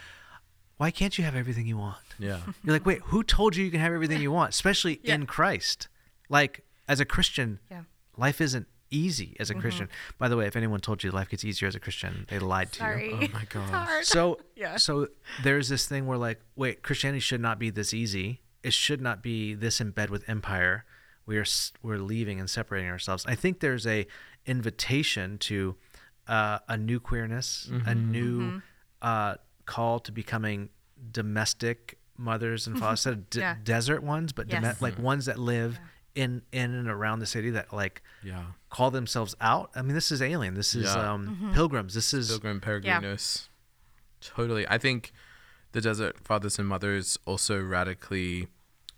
why 0.76 0.90
can't 0.92 1.18
you 1.18 1.24
have 1.24 1.34
everything 1.34 1.66
you 1.66 1.76
want? 1.76 1.98
Yeah. 2.18 2.38
You're 2.64 2.72
like, 2.72 2.86
wait, 2.86 3.00
who 3.06 3.22
told 3.24 3.56
you 3.56 3.64
you 3.64 3.70
can 3.70 3.80
have 3.80 3.92
everything 3.92 4.22
you 4.22 4.30
want, 4.32 4.54
especially 4.54 5.00
Yeah. 5.02 5.16
in 5.16 5.26
Christ? 5.26 5.88
Like, 6.28 6.64
as 6.88 7.00
a 7.00 7.04
Christian, 7.04 7.58
Yeah. 7.70 7.82
life 8.16 8.40
isn't 8.40 8.68
easy 8.90 9.36
as 9.38 9.50
a 9.50 9.54
mm-hmm. 9.54 9.60
Christian. 9.60 9.88
By 10.18 10.28
the 10.28 10.36
way, 10.36 10.46
if 10.46 10.56
anyone 10.56 10.80
told 10.80 11.02
you 11.02 11.10
life 11.10 11.28
gets 11.28 11.44
easier 11.44 11.68
as 11.68 11.74
a 11.74 11.80
Christian, 11.80 12.26
they 12.28 12.38
lied 12.38 12.72
to 12.72 12.84
you. 12.84 13.12
Oh 13.12 13.16
my 13.32 13.42
It's 13.42 13.52
gosh. 13.52 14.06
So, 14.06 14.40
Yeah. 14.56 14.76
so 14.76 15.08
there's 15.42 15.68
this 15.68 15.86
thing 15.86 16.06
where 16.06 16.18
like, 16.18 16.40
wait, 16.56 16.82
Christianity 16.82 17.20
should 17.20 17.40
not 17.40 17.58
be 17.58 17.70
this 17.70 17.94
easy. 17.94 18.40
It 18.62 18.72
should 18.72 19.00
not 19.00 19.22
be 19.22 19.54
this 19.54 19.80
in 19.80 19.90
bed 19.90 20.10
with 20.10 20.28
empire. 20.28 20.84
We 21.26 21.38
are 21.38 21.44
we're 21.82 21.98
leaving 21.98 22.40
and 22.40 22.50
separating 22.50 22.90
ourselves. 22.90 23.24
I 23.26 23.34
think 23.34 23.60
there's 23.60 23.86
a 23.86 24.06
invitation 24.46 25.38
to 25.38 25.76
uh, 26.26 26.58
a 26.68 26.76
new 26.76 27.00
queerness, 27.00 27.68
a 27.70 27.74
mm-hmm. 27.74 28.10
new 28.10 28.40
mm-hmm. 28.40 28.58
uh, 29.02 29.34
call 29.66 30.00
to 30.00 30.12
becoming 30.12 30.70
domestic 31.12 31.98
mothers 32.16 32.66
and 32.66 32.78
fathers, 32.78 33.06
instead 33.06 33.12
of 33.14 33.30
de- 33.30 33.40
Yeah. 33.40 33.56
desert 33.62 34.02
ones, 34.02 34.32
but 34.32 34.48
dome- 34.48 34.62
Yes. 34.62 34.82
like 34.82 34.98
ones 34.98 35.26
that 35.26 35.38
live 35.38 35.78
in 36.14 36.42
in 36.52 36.74
and 36.74 36.88
around 36.88 37.20
the 37.20 37.26
city 37.26 37.50
that 37.50 37.72
like 37.72 38.02
Yeah. 38.22 38.44
call 38.68 38.90
themselves 38.90 39.36
out. 39.40 39.70
I 39.74 39.82
mean, 39.82 39.94
this 39.94 40.10
is 40.10 40.20
alien. 40.20 40.54
This 40.54 40.74
is 40.74 40.84
Yeah. 40.84 41.12
um, 41.12 41.28
mm-hmm. 41.28 41.52
pilgrims. 41.52 41.94
This 41.94 42.12
is 42.12 42.28
Pilgrim 42.28 42.60
Peregrinus. 42.60 43.48
Totally. 44.20 44.66
I 44.68 44.78
think 44.78 45.12
the 45.72 45.80
Desert 45.80 46.16
Fathers 46.24 46.58
and 46.58 46.68
Mothers 46.68 47.18
also 47.24 47.62
radically 47.62 48.48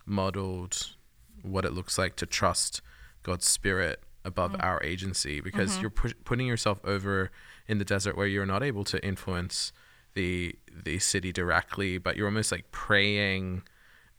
modeled 0.05 0.95
what 1.41 1.65
it 1.65 1.73
looks 1.73 1.97
like 1.97 2.15
to 2.17 2.25
trust 2.25 2.81
God's 3.21 3.47
Spirit 3.47 4.01
above 4.25 4.53
mm-hmm. 4.53 4.61
our 4.61 4.81
agency 4.83 5.41
because 5.41 5.73
mm-hmm. 5.73 5.81
you're 5.81 5.89
pu- 5.89 6.13
putting 6.23 6.47
yourself 6.47 6.79
over 6.83 7.31
in 7.67 7.77
the 7.77 7.85
desert 7.85 8.17
where 8.17 8.27
you're 8.27 8.45
not 8.45 8.63
able 8.63 8.83
to 8.85 9.03
influence 9.05 9.71
the 10.13 10.55
the 10.71 10.99
city 10.99 11.31
directly, 11.31 11.97
but 11.97 12.15
you're 12.15 12.27
almost 12.27 12.51
like 12.51 12.71
praying 12.71 13.63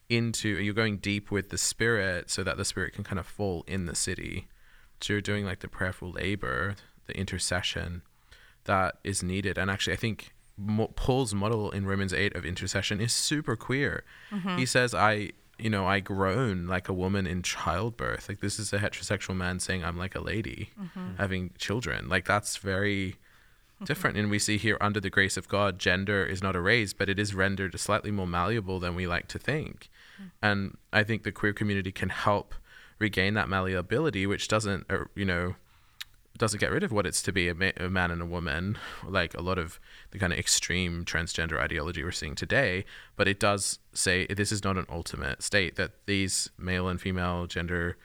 into 0.08 0.48
you're 0.48 0.74
going 0.74 0.98
deep 0.98 1.30
with 1.30 1.50
the 1.50 1.58
spirit 1.58 2.30
so 2.30 2.42
that 2.42 2.56
the 2.56 2.64
spirit 2.64 2.92
can 2.92 3.04
kind 3.04 3.18
of 3.18 3.26
fall 3.26 3.64
in 3.66 3.86
the 3.86 3.94
city. 3.94 4.46
So 5.00 5.14
you're 5.14 5.22
doing 5.22 5.44
like 5.44 5.60
the 5.60 5.68
prayerful 5.68 6.10
labor 6.12 6.76
the 7.06 7.16
intercession 7.16 8.02
that 8.64 8.96
is 9.04 9.22
needed. 9.22 9.58
And 9.58 9.70
actually 9.70 9.94
i 9.94 9.96
think 9.96 10.32
paul's 10.94 11.34
model 11.34 11.72
in 11.72 11.84
romans 11.84 12.12
8 12.12 12.36
of 12.36 12.44
intercession 12.44 13.00
is 13.00 13.12
super 13.12 13.56
queer. 13.56 14.04
Mm-hmm. 14.30 14.58
He 14.58 14.66
says 14.66 14.94
i 14.94 15.30
you 15.58 15.70
know 15.70 15.86
i 15.86 16.00
groan 16.00 16.66
like 16.66 16.88
a 16.88 16.92
woman 16.92 17.26
in 17.26 17.42
childbirth. 17.42 18.28
Like 18.28 18.40
this 18.40 18.58
is 18.58 18.72
a 18.72 18.78
heterosexual 18.78 19.36
man 19.36 19.60
saying 19.60 19.84
i'm 19.84 19.98
like 19.98 20.14
a 20.14 20.20
lady 20.20 20.70
mm-hmm. 20.80 21.16
having 21.16 21.50
children. 21.58 22.08
Like 22.08 22.24
that's 22.24 22.56
very 22.56 23.16
different. 23.82 24.16
And 24.16 24.30
we 24.30 24.38
see 24.38 24.58
here, 24.58 24.78
under 24.80 25.00
the 25.00 25.10
grace 25.10 25.36
of 25.36 25.48
God, 25.48 25.78
gender 25.78 26.24
is 26.24 26.42
not 26.42 26.54
erased, 26.54 26.98
but 26.98 27.08
it 27.08 27.18
is 27.18 27.34
rendered 27.34 27.78
slightly 27.80 28.10
more 28.10 28.26
malleable 28.26 28.78
than 28.78 28.94
we 28.94 29.06
like 29.06 29.28
to 29.28 29.38
think. 29.38 29.88
And 30.42 30.76
I 30.92 31.02
think 31.02 31.22
the 31.22 31.32
queer 31.32 31.52
community 31.52 31.90
can 31.90 32.10
help 32.10 32.54
regain 32.98 33.34
that 33.34 33.48
malleability, 33.48 34.26
which 34.26 34.46
doesn't, 34.48 34.86
uh, 34.88 35.04
you 35.14 35.24
know, 35.24 35.56
doesn't 36.36 36.58
get 36.58 36.70
rid 36.70 36.82
of 36.82 36.92
what 36.92 37.06
it's 37.06 37.22
to 37.22 37.32
be 37.32 37.48
a, 37.48 37.54
ma- 37.54 37.70
a 37.76 37.88
man 37.88 38.10
and 38.10 38.20
a 38.22 38.26
woman, 38.26 38.76
like 39.06 39.34
a 39.34 39.42
lot 39.42 39.58
of 39.58 39.78
the 40.10 40.18
kind 40.18 40.32
of 40.32 40.38
extreme 40.38 41.04
transgender 41.04 41.60
ideology 41.60 42.02
we're 42.02 42.10
seeing 42.10 42.34
today. 42.34 42.84
But 43.16 43.28
it 43.28 43.38
does 43.38 43.78
say 43.92 44.26
this 44.26 44.50
is 44.50 44.64
not 44.64 44.76
an 44.76 44.86
ultimate 44.88 45.42
state, 45.42 45.76
that 45.76 45.92
these 46.06 46.50
male 46.58 46.88
and 46.88 47.00
female 47.00 47.46
gender 47.46 47.96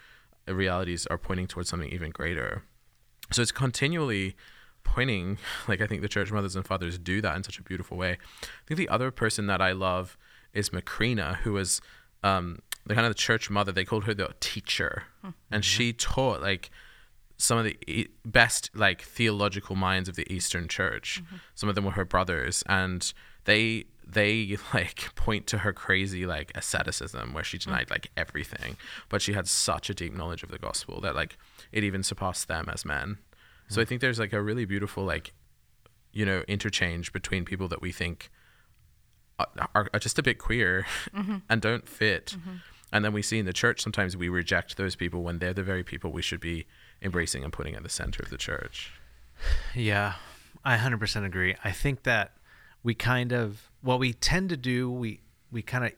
realities 0.48 1.08
are 1.08 1.18
pointing 1.18 1.48
towards 1.48 1.70
something 1.70 1.92
even 1.92 2.12
greater. 2.12 2.64
So 3.32 3.42
it's 3.42 3.52
continually 3.52 4.36
pointing, 4.84 5.38
like 5.68 5.82
I 5.82 5.88
think 5.88 6.02
the 6.02 6.08
church 6.08 6.32
mothers 6.32 6.56
and 6.56 6.66
fathers 6.66 6.98
do 6.98 7.22
that 7.22 7.36
in 7.36 7.44
such 7.44 7.60
a 7.60 7.64
beautiful 7.64 7.98
way. 7.98 8.12
I 8.12 8.68
think 8.68 8.78
the 8.78 8.90
other 8.90 9.12
person 9.12 9.48
that 9.48 9.62
I 9.62 9.72
love 9.72 10.18
is 10.54 10.70
Macrina, 10.70 11.38
who 11.38 11.54
was 11.54 11.82
um, 12.24 12.60
the 12.86 12.96
kind 12.96 13.06
of 13.06 13.12
the 13.12 13.20
church 13.20 13.50
mother. 13.50 13.72
They 13.72 13.86
called 13.86 14.06
her 14.06 14.14
the 14.14 14.34
teacher, 14.40 15.04
hmm. 15.22 15.30
and 15.52 15.64
she 15.64 15.92
mm-hmm. 15.92 16.14
taught 16.14 16.42
like 16.42 16.70
some 17.38 17.58
of 17.58 17.64
the 17.64 17.78
e- 17.88 18.10
best 18.26 18.70
like 18.74 19.02
theological 19.02 19.76
minds 19.76 20.10
of 20.10 20.16
the 20.16 20.32
Eastern 20.32 20.68
Church. 20.68 21.22
Mm-hmm. 21.24 21.36
Some 21.56 21.70
of 21.70 21.76
them 21.76 21.86
were 21.86 21.92
her 21.92 22.06
brothers, 22.06 22.64
and 22.68 23.12
they 23.46 23.86
they 24.06 24.58
like 24.74 25.14
point 25.16 25.48
to 25.48 25.60
her 25.60 25.74
crazy 25.74 26.26
like 26.26 26.52
asceticism 26.56 27.34
where 27.34 27.44
she 27.44 27.58
hmm. 27.58 27.70
denied 27.70 27.90
like 27.90 28.12
everything, 28.18 28.78
but 29.08 29.22
she 29.22 29.34
had 29.34 29.48
such 29.48 29.90
a 29.90 29.94
deep 29.94 30.14
knowledge 30.14 30.44
of 30.44 30.50
the 30.50 30.60
gospel 30.60 31.00
that 31.02 31.16
like 31.16 31.38
it 31.72 31.84
even 31.84 32.04
surpassed 32.04 32.48
them 32.48 32.70
as 32.72 32.86
men. 32.86 33.20
So 33.70 33.82
I 33.82 33.86
think 33.86 34.02
there's 34.02 34.20
like 34.20 34.34
a 34.34 34.42
really 34.42 34.66
beautiful 34.66 35.04
like 35.04 35.34
you 36.12 36.26
know 36.26 36.44
interchange 36.48 37.14
between 37.14 37.46
people 37.46 37.68
that 37.68 37.82
we 37.82 37.92
think 37.92 38.30
are, 39.38 39.70
are, 39.76 39.90
are 39.94 40.00
just 40.00 40.20
a 40.20 40.24
bit 40.24 40.38
queer 40.38 40.86
mm-hmm. 41.16 41.38
and 41.50 41.62
don't 41.62 41.88
fit. 41.88 42.36
Mm-hmm. 42.38 42.56
And 42.92 43.06
then 43.06 43.14
we 43.14 43.22
see 43.22 43.38
in 43.38 43.46
the 43.46 43.54
church 43.54 43.82
sometimes 43.82 44.18
we 44.18 44.30
reject 44.30 44.78
those 44.78 44.96
people 44.96 45.22
when 45.24 45.40
they're 45.40 45.54
the 45.54 45.64
very 45.64 45.84
people 45.84 46.12
we 46.12 46.24
should 46.24 46.40
be 46.40 46.66
embracing 47.02 47.44
and 47.44 47.54
putting 47.54 47.76
at 47.76 47.84
the 47.84 47.90
center 47.90 48.24
of 48.24 48.30
the 48.30 48.38
church. 48.38 48.92
Yeah, 49.74 50.16
I 50.66 50.76
100% 50.76 51.26
agree. 51.26 51.56
I 51.64 51.72
think 51.72 52.04
that 52.04 52.34
we 52.84 52.94
kind 52.94 53.32
of 53.32 53.70
what 53.82 54.00
we 54.00 54.12
tend 54.12 54.50
to 54.50 54.58
do, 54.58 54.92
we 54.92 55.22
we 55.52 55.62
kind 55.62 55.86
of 55.86 55.92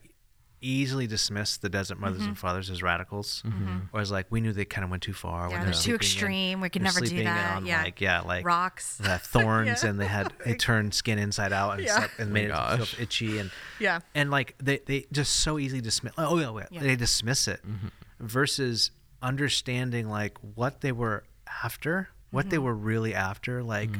easily 0.62 1.06
dismiss 1.06 1.56
the 1.56 1.68
desert 1.68 1.98
mothers 1.98 2.20
mm-hmm. 2.20 2.28
and 2.28 2.38
fathers 2.38 2.70
as 2.70 2.82
radicals, 2.82 3.42
mm-hmm. 3.46 3.78
or 3.92 4.00
as 4.00 4.10
like 4.10 4.26
we 4.30 4.40
knew 4.40 4.52
they 4.52 4.64
kind 4.64 4.84
of 4.84 4.90
went 4.90 5.02
too 5.02 5.12
far. 5.12 5.50
Yeah, 5.50 5.56
they're 5.56 5.64
they're 5.64 5.72
too 5.72 5.78
sleeping 5.78 5.94
in- 5.94 6.00
extreme. 6.00 6.60
We 6.60 6.68
could 6.70 6.82
never 6.82 7.00
do 7.00 7.24
that. 7.24 7.56
On 7.56 7.66
Yeah. 7.66 7.82
like 7.82 8.00
yeah, 8.00 8.20
like 8.20 8.46
Rocks. 8.46 8.96
they 8.96 9.08
have 9.08 9.22
thorns 9.34 9.82
Yeah. 9.82 9.90
and 9.90 10.00
they 10.00 10.06
had 10.06 10.32
they 10.44 10.54
turned 10.54 10.94
skin 10.94 11.18
inside 11.18 11.52
out 11.52 11.72
and, 11.72 11.82
Yeah. 11.82 11.98
slept, 11.98 12.18
and 12.18 12.30
oh 12.30 12.32
made 12.32 12.50
it 12.50 12.76
feel 12.76 13.02
itchy 13.02 13.38
and 13.38 13.50
Yeah. 13.78 14.00
and 14.14 14.30
like 14.30 14.54
they, 14.58 14.78
they 14.78 15.06
just 15.12 15.34
so 15.36 15.58
easily 15.58 15.80
dismiss 15.80 16.12
oh 16.16 16.38
yeah, 16.38 16.52
yeah, 16.52 16.66
Yeah. 16.70 16.80
they 16.80 16.96
dismiss 16.96 17.48
it 17.48 17.60
mm-hmm. 17.66 17.88
versus 18.20 18.90
understanding 19.20 20.08
like 20.08 20.36
what 20.54 20.80
they 20.80 20.92
were 20.92 21.24
after 21.62 22.08
what 22.30 22.50
they 22.50 22.58
were 22.58 22.74
really 22.74 23.14
after 23.14 23.62
like 23.62 23.90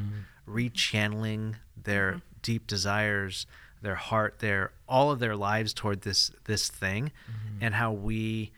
rechanneling 0.48 1.54
their 1.76 2.22
deep 2.42 2.66
desires 2.66 3.46
their 3.82 3.94
heart 3.96 4.38
their 4.38 4.72
all 4.88 5.10
of 5.10 5.18
their 5.18 5.36
lives 5.36 5.74
toward 5.74 6.02
this 6.02 6.30
this 6.44 6.68
thing 6.68 7.06
mm-hmm. 7.06 7.64
and 7.64 7.74
how 7.74 7.92
we 7.92 8.52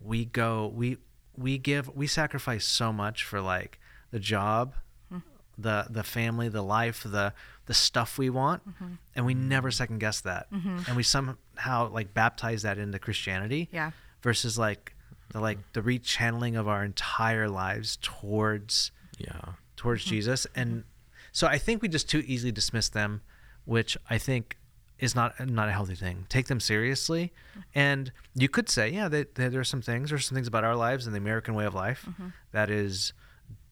we 0.00 0.24
go 0.24 0.72
we 0.74 0.96
we 1.36 1.58
give 1.58 1.94
we 1.94 2.06
sacrifice 2.06 2.64
so 2.64 2.92
much 2.92 3.24
for 3.24 3.40
like 3.40 3.78
the 4.10 4.18
job 4.18 4.74
hmm. 5.10 5.18
the 5.58 5.86
the 5.90 6.02
family 6.02 6.48
the 6.48 6.62
life 6.62 7.02
the 7.04 7.32
the 7.70 7.74
stuff 7.74 8.18
we 8.18 8.28
want 8.28 8.68
mm-hmm. 8.68 8.94
and 9.14 9.24
we 9.24 9.32
never 9.32 9.70
second 9.70 9.98
guess 9.98 10.20
that. 10.22 10.50
Mm-hmm. 10.50 10.78
And 10.88 10.96
we 10.96 11.04
somehow 11.04 11.88
like 11.92 12.12
baptize 12.12 12.62
that 12.62 12.78
into 12.78 12.98
christianity 12.98 13.68
Yeah. 13.70 13.92
versus 14.22 14.58
like 14.58 14.96
the 15.28 15.40
like 15.40 15.58
the 15.72 15.80
rechanneling 15.80 16.58
of 16.58 16.66
our 16.66 16.84
entire 16.84 17.48
lives 17.48 17.96
towards 18.02 18.90
Yeah. 19.18 19.52
towards 19.76 20.04
Jesus. 20.04 20.48
And 20.56 20.82
so 21.30 21.46
I 21.46 21.58
think 21.58 21.80
we 21.80 21.88
just 21.88 22.10
too 22.10 22.24
easily 22.26 22.50
dismiss 22.50 22.88
them, 22.88 23.20
which 23.64 23.96
I 24.08 24.18
think 24.18 24.56
is 25.00 25.14
not 25.14 25.34
not 25.48 25.68
a 25.68 25.72
healthy 25.72 25.94
thing. 25.94 26.26
Take 26.28 26.46
them 26.46 26.60
seriously, 26.60 27.32
and 27.74 28.12
you 28.34 28.48
could 28.48 28.68
say, 28.68 28.90
yeah, 28.90 29.08
they, 29.08 29.24
they, 29.34 29.48
there 29.48 29.60
are 29.60 29.64
some 29.64 29.82
things, 29.82 30.10
there's 30.10 30.26
some 30.26 30.36
things 30.36 30.48
about 30.48 30.64
our 30.64 30.76
lives 30.76 31.06
and 31.06 31.14
the 31.14 31.18
American 31.18 31.54
way 31.54 31.64
of 31.64 31.74
life 31.74 32.04
mm-hmm. 32.08 32.28
that 32.52 32.70
is 32.70 33.12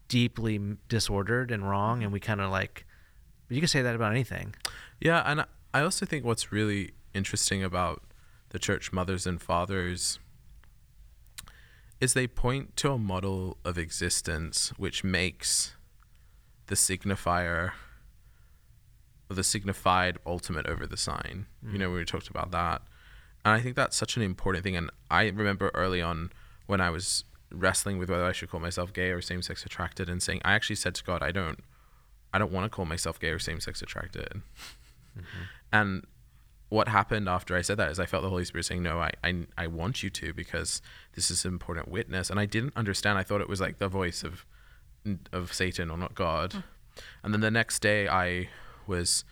deeply 0.08 0.58
disordered 0.88 1.50
and 1.50 1.68
wrong, 1.68 1.98
and 1.98 2.06
mm-hmm. 2.06 2.14
we 2.14 2.20
kind 2.20 2.40
of 2.40 2.50
like. 2.50 2.84
But 3.46 3.54
you 3.54 3.60
can 3.60 3.68
say 3.68 3.82
that 3.82 3.94
about 3.94 4.12
anything. 4.12 4.54
Yeah, 5.00 5.22
and 5.24 5.42
I- 5.42 5.46
I 5.72 5.82
also 5.82 6.06
think 6.06 6.24
what's 6.24 6.50
really 6.50 6.92
interesting 7.12 7.62
about 7.62 8.02
the 8.50 8.58
church 8.58 8.92
mothers 8.92 9.26
and 9.26 9.40
fathers 9.40 10.18
is 12.00 12.14
they 12.14 12.26
point 12.26 12.76
to 12.76 12.92
a 12.92 12.98
model 12.98 13.58
of 13.64 13.76
existence 13.76 14.72
which 14.76 15.04
makes 15.04 15.74
the 16.68 16.74
signifier 16.74 17.46
or 17.50 17.72
the 19.34 19.44
signified 19.44 20.18
ultimate 20.26 20.66
over 20.66 20.86
the 20.86 20.96
sign. 20.96 21.46
You 21.70 21.78
know, 21.78 21.90
mm. 21.90 21.96
we 21.96 22.04
talked 22.04 22.28
about 22.28 22.50
that. 22.52 22.82
And 23.44 23.54
I 23.54 23.60
think 23.60 23.76
that's 23.76 23.96
such 23.96 24.16
an 24.16 24.22
important 24.22 24.64
thing. 24.64 24.76
And 24.76 24.90
I 25.10 25.28
remember 25.28 25.70
early 25.74 26.02
on 26.02 26.32
when 26.66 26.80
I 26.80 26.90
was 26.90 27.24
wrestling 27.50 27.98
with 27.98 28.10
whether 28.10 28.24
I 28.24 28.32
should 28.32 28.50
call 28.50 28.60
myself 28.60 28.92
gay 28.92 29.10
or 29.10 29.20
same 29.20 29.42
sex 29.42 29.64
attracted 29.64 30.08
and 30.08 30.22
saying 30.22 30.40
I 30.44 30.52
actually 30.52 30.76
said 30.76 30.94
to 30.96 31.04
God, 31.04 31.22
I 31.22 31.30
don't 31.30 31.60
I 32.32 32.38
don't 32.38 32.52
want 32.52 32.64
to 32.64 32.70
call 32.70 32.84
myself 32.84 33.18
gay 33.18 33.28
or 33.28 33.38
same 33.38 33.60
sex 33.60 33.80
attracted. 33.80 34.42
Mm-hmm. 35.16 35.42
And 35.72 36.06
what 36.68 36.88
happened 36.88 37.28
after 37.28 37.56
I 37.56 37.62
said 37.62 37.78
that 37.78 37.90
is 37.90 37.98
I 37.98 38.06
felt 38.06 38.22
the 38.22 38.28
Holy 38.28 38.44
Spirit 38.44 38.64
saying, 38.64 38.82
No, 38.82 39.00
I, 39.00 39.12
I, 39.24 39.46
I 39.56 39.66
want 39.66 40.02
you 40.02 40.10
to 40.10 40.34
because 40.34 40.82
this 41.14 41.30
is 41.30 41.44
an 41.44 41.52
important 41.52 41.88
witness. 41.88 42.28
And 42.28 42.38
I 42.38 42.44
didn't 42.44 42.74
understand. 42.76 43.18
I 43.18 43.22
thought 43.22 43.40
it 43.40 43.48
was 43.48 43.60
like 43.60 43.78
the 43.78 43.88
voice 43.88 44.22
of 44.22 44.44
of 45.32 45.52
Satan 45.54 45.90
or 45.90 45.96
not 45.96 46.14
God. 46.14 46.52
Mm. 46.52 46.62
And 47.22 47.34
then 47.34 47.40
the 47.40 47.50
next 47.50 47.80
day 47.80 48.08
I 48.08 48.50
was 48.88 49.24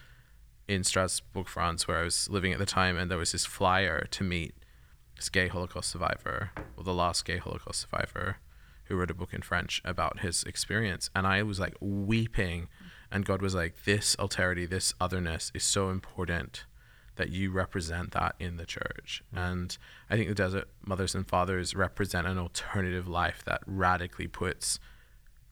in 0.69 0.85
Strasbourg, 0.85 1.49
France, 1.49 1.88
where 1.88 1.99
I 1.99 2.05
was 2.05 2.29
living 2.29 2.53
at 2.53 2.59
the 2.59 2.66
time, 2.66 2.97
and 2.97 3.11
there 3.11 3.19
was 3.19 3.33
this 3.33 3.47
flyer 3.47 4.07
to 4.11 4.25
meet 4.25 4.55
this 5.16 5.29
gay 5.29 5.49
Holocaust 5.49 5.90
survivor, 5.90 6.51
or 6.77 6.85
the 6.85 6.95
last 6.95 7.25
gay 7.25 7.38
Holocaust 7.38 7.81
survivor, 7.81 8.37
who 8.85 8.97
wrote 8.97 9.11
a 9.11 9.14
book 9.14 9.33
in 9.33 9.42
French 9.42 9.81
about 9.85 10.21
his 10.21 10.45
experience. 10.45 11.11
And 11.14 11.27
I 11.27 11.42
was 11.42 11.59
like 11.59 11.75
weeping, 11.81 12.69
and 13.11 13.25
God 13.25 13.42
was 13.42 13.55
like, 13.55 13.85
This 13.85 14.14
alterity, 14.16 14.69
this 14.69 14.95
otherness 15.01 15.51
is 15.55 15.64
so 15.64 15.90
important 15.90 16.64
that 17.16 17.31
you 17.31 17.51
represent 17.51 18.12
that 18.12 18.35
in 18.38 18.57
the 18.57 18.66
church. 18.66 19.23
Mm. 19.35 19.53
And 19.53 19.79
I 20.09 20.16
think 20.16 20.29
the 20.29 20.35
Desert 20.35 20.69
Mothers 20.85 21.14
and 21.14 21.27
Fathers 21.27 21.75
represent 21.75 22.27
an 22.27 22.38
alternative 22.38 23.09
life 23.09 23.42
that 23.47 23.62
radically 23.66 24.29
puts 24.29 24.79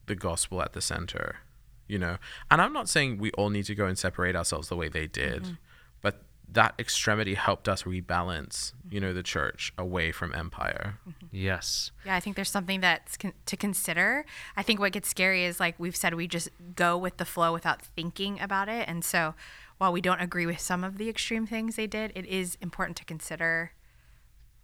the 0.05 0.15
gospel 0.15 0.61
at 0.61 0.73
the 0.73 0.81
center, 0.81 1.37
you 1.87 1.97
know. 1.99 2.17
And 2.51 2.61
I'm 2.61 2.73
not 2.73 2.89
saying 2.89 3.17
we 3.17 3.31
all 3.31 3.49
need 3.49 3.65
to 3.65 3.75
go 3.75 3.85
and 3.85 3.97
separate 3.97 4.35
ourselves 4.35 4.69
the 4.69 4.75
way 4.75 4.89
they 4.89 5.07
did, 5.07 5.43
mm-hmm. 5.43 5.53
but 6.01 6.23
that 6.51 6.75
extremity 6.77 7.33
helped 7.33 7.67
us 7.67 7.83
rebalance, 7.83 8.73
you 8.89 8.99
know, 8.99 9.13
the 9.13 9.23
church 9.23 9.73
away 9.77 10.11
from 10.11 10.33
empire. 10.33 10.99
Mm-hmm. 11.07 11.27
Yes. 11.31 11.91
Yeah, 12.05 12.15
I 12.15 12.19
think 12.19 12.35
there's 12.35 12.49
something 12.49 12.81
that's 12.81 13.17
con- 13.17 13.33
to 13.45 13.57
consider. 13.57 14.25
I 14.55 14.63
think 14.63 14.79
what 14.79 14.91
gets 14.91 15.09
scary 15.09 15.43
is 15.43 15.59
like 15.59 15.75
we've 15.79 15.95
said, 15.95 16.13
we 16.13 16.27
just 16.27 16.49
go 16.75 16.97
with 16.97 17.17
the 17.17 17.25
flow 17.25 17.51
without 17.51 17.81
thinking 17.81 18.39
about 18.39 18.69
it. 18.69 18.87
And 18.87 19.03
so 19.03 19.33
while 19.77 19.91
we 19.91 20.01
don't 20.01 20.21
agree 20.21 20.45
with 20.45 20.59
some 20.59 20.83
of 20.83 20.97
the 20.97 21.09
extreme 21.09 21.45
things 21.45 21.75
they 21.75 21.87
did, 21.87 22.11
it 22.15 22.25
is 22.25 22.57
important 22.61 22.95
to 22.97 23.05
consider. 23.05 23.71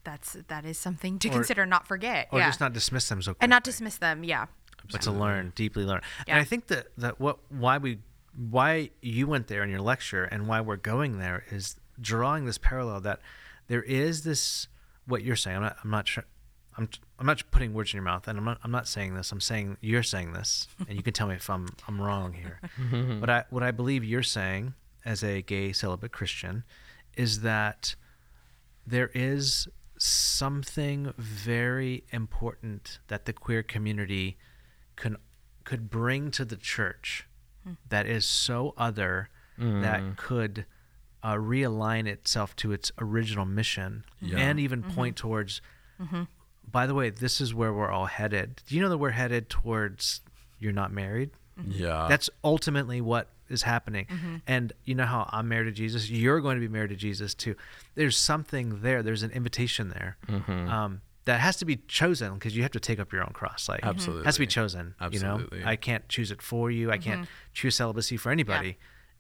That's 0.04 0.38
that 0.48 0.66
is 0.66 0.78
something 0.78 1.20
to 1.20 1.30
Or- 1.30 1.32
consider, 1.32 1.66
not 1.66 1.88
forget. 1.88 2.28
Or 2.32 2.40
yeah, 2.40 2.48
just 2.48 2.60
not 2.60 2.74
dismiss 2.74 3.10
them 3.10 3.22
so 3.22 3.32
quickly. 3.34 3.44
and 3.44 3.50
not 3.50 3.64
dismiss 3.64 3.98
them. 3.98 4.24
Yeah, 4.24 4.48
but 4.91 5.02
to 5.02 5.12
learn 5.12 5.52
deeply 5.56 5.84
learn. 5.84 6.02
Yeah. 6.28 6.34
and 6.34 6.41
i 6.41 6.44
think 6.44 6.67
that 6.67 6.88
that 6.98 7.20
what 7.20 7.39
why 7.50 7.78
we 7.78 8.00
why 8.36 8.89
you 9.02 9.28
went 9.28 9.48
there 9.48 9.63
in 9.63 9.70
your 9.70 9.82
lecture 9.82 10.24
and 10.24 10.48
why 10.48 10.62
we're 10.62 10.78
going 10.78 11.20
there 11.20 11.44
is 11.52 11.76
drawing 12.00 12.46
this 12.46 12.58
parallel 12.58 13.02
that 13.02 13.20
there 13.67 13.84
is 13.84 14.24
this 14.24 14.67
what 15.06 15.24
you're 15.24 15.36
saying 15.36 15.58
i'm 15.58 15.63
not 15.63 15.78
i'm 15.84 15.91
not 15.91 16.08
sure 16.08 16.24
I'm, 16.78 16.89
I'm 17.20 17.26
not 17.26 17.44
putting 17.52 17.74
words 17.74 17.91
in 17.94 17.98
your 17.98 18.04
mouth 18.04 18.28
and 18.30 18.38
I'm 18.38 18.46
not, 18.46 18.60
I'm 18.63 18.72
not 18.72 18.88
saying 18.88 19.13
this 19.13 19.32
I'm 19.32 19.41
saying 19.41 19.78
you're 19.82 20.04
saying 20.04 20.32
this 20.32 20.67
and 20.88 20.96
you 20.96 21.04
can 21.04 21.13
tell 21.13 21.28
me 21.28 21.36
if 21.36 21.50
I'm 21.50 21.67
I'm 21.88 22.00
wrong 22.02 22.34
here. 22.34 22.60
Mm-hmm. 22.82 23.20
But 23.20 23.30
I 23.30 23.44
what 23.50 23.62
I 23.62 23.72
believe 23.72 24.04
you're 24.04 24.24
saying 24.24 24.74
as 25.06 25.24
a 25.24 25.41
gay 25.41 25.74
celibate 25.74 26.12
Christian 26.12 26.63
is 27.15 27.41
that 27.41 27.96
there 28.88 29.12
is 29.13 29.67
something 29.98 31.13
very 31.17 32.04
important 32.12 33.00
that 33.08 33.26
the 33.26 33.34
queer 33.34 33.62
community 33.63 34.38
can 35.02 35.18
could 35.64 35.90
bring 35.90 36.32
to 36.32 36.46
the 36.46 36.56
church 36.56 37.28
hmm. 37.66 37.74
that 37.90 38.06
is 38.06 38.24
so 38.26 38.74
other 38.78 39.30
that 39.58 40.02
mm. 40.02 40.18
could 40.18 40.66
uh, 41.22 41.36
realign 41.36 42.08
itself 42.08 42.56
to 42.56 42.72
its 42.72 42.92
original 43.00 43.46
mission 43.46 44.04
Yeah. 44.20 44.40
and 44.40 44.60
even 44.60 44.82
mm-hmm. 44.82 44.96
point 44.96 45.16
towards 45.18 45.62
mm-hmm. 46.02 46.24
by 46.72 46.88
the 46.88 46.96
way 46.96 47.12
this 47.12 47.40
is 47.40 47.54
where 47.54 47.72
we're 47.72 47.92
all 47.92 48.08
headed 48.08 48.64
do 48.68 48.76
you 48.76 48.82
know 48.82 48.90
that 48.90 48.98
we're 48.98 49.12
headed 49.12 49.50
towards 49.50 50.22
you're 50.58 50.72
not 50.72 50.92
married 50.92 51.30
mm-hmm. 51.60 51.74
Yeah. 51.74 52.08
that's 52.10 52.28
ultimately 52.44 53.02
what 53.02 53.28
is 53.52 53.64
happening. 53.64 54.08
And 54.48 54.72
you 54.86 54.95
know 54.95 55.06
how 55.06 55.30
I'm 55.30 55.49
married 55.49 55.66
to 55.66 55.72
Jesus? 55.72 56.10
You're 56.10 56.39
going 56.39 56.56
to 56.56 56.62
be 56.62 56.72
married 56.72 56.91
to 56.91 56.95
Jesus 56.95 57.36
too. 57.36 57.56
There's 57.95 58.16
something 58.18 58.82
there. 58.82 59.04
There's 59.04 59.24
an 59.24 59.32
invitation 59.32 59.89
there 59.89 60.18
um, 60.70 61.02
that 61.26 61.39
has 61.39 61.57
to 61.57 61.65
be 61.65 61.78
chosen 61.88 62.34
because 62.36 62.55
you 62.55 62.63
have 62.63 62.72
to 62.72 62.80
take 62.80 62.99
up 62.99 63.13
your 63.13 63.22
own 63.22 63.32
cross. 63.34 63.69
Like, 63.69 63.80
it 63.80 63.86
has 63.86 64.05
to 64.05 64.11
be 64.11 64.26
Absolutely. 64.26 64.47
chosen. 64.47 64.86
You 64.99 65.05
Absolutely. 65.05 65.59
know, 65.59 65.65
I 65.67 65.76
can't 65.76 66.07
choose 66.09 66.32
it 66.32 66.41
for 66.41 66.72
you. 66.72 66.91
I 66.91 66.97
can't 66.97 67.22
mm-hmm. 67.22 67.32
choose 67.53 67.76
celibacy 67.76 68.17
for 68.17 68.32
anybody. 68.32 68.78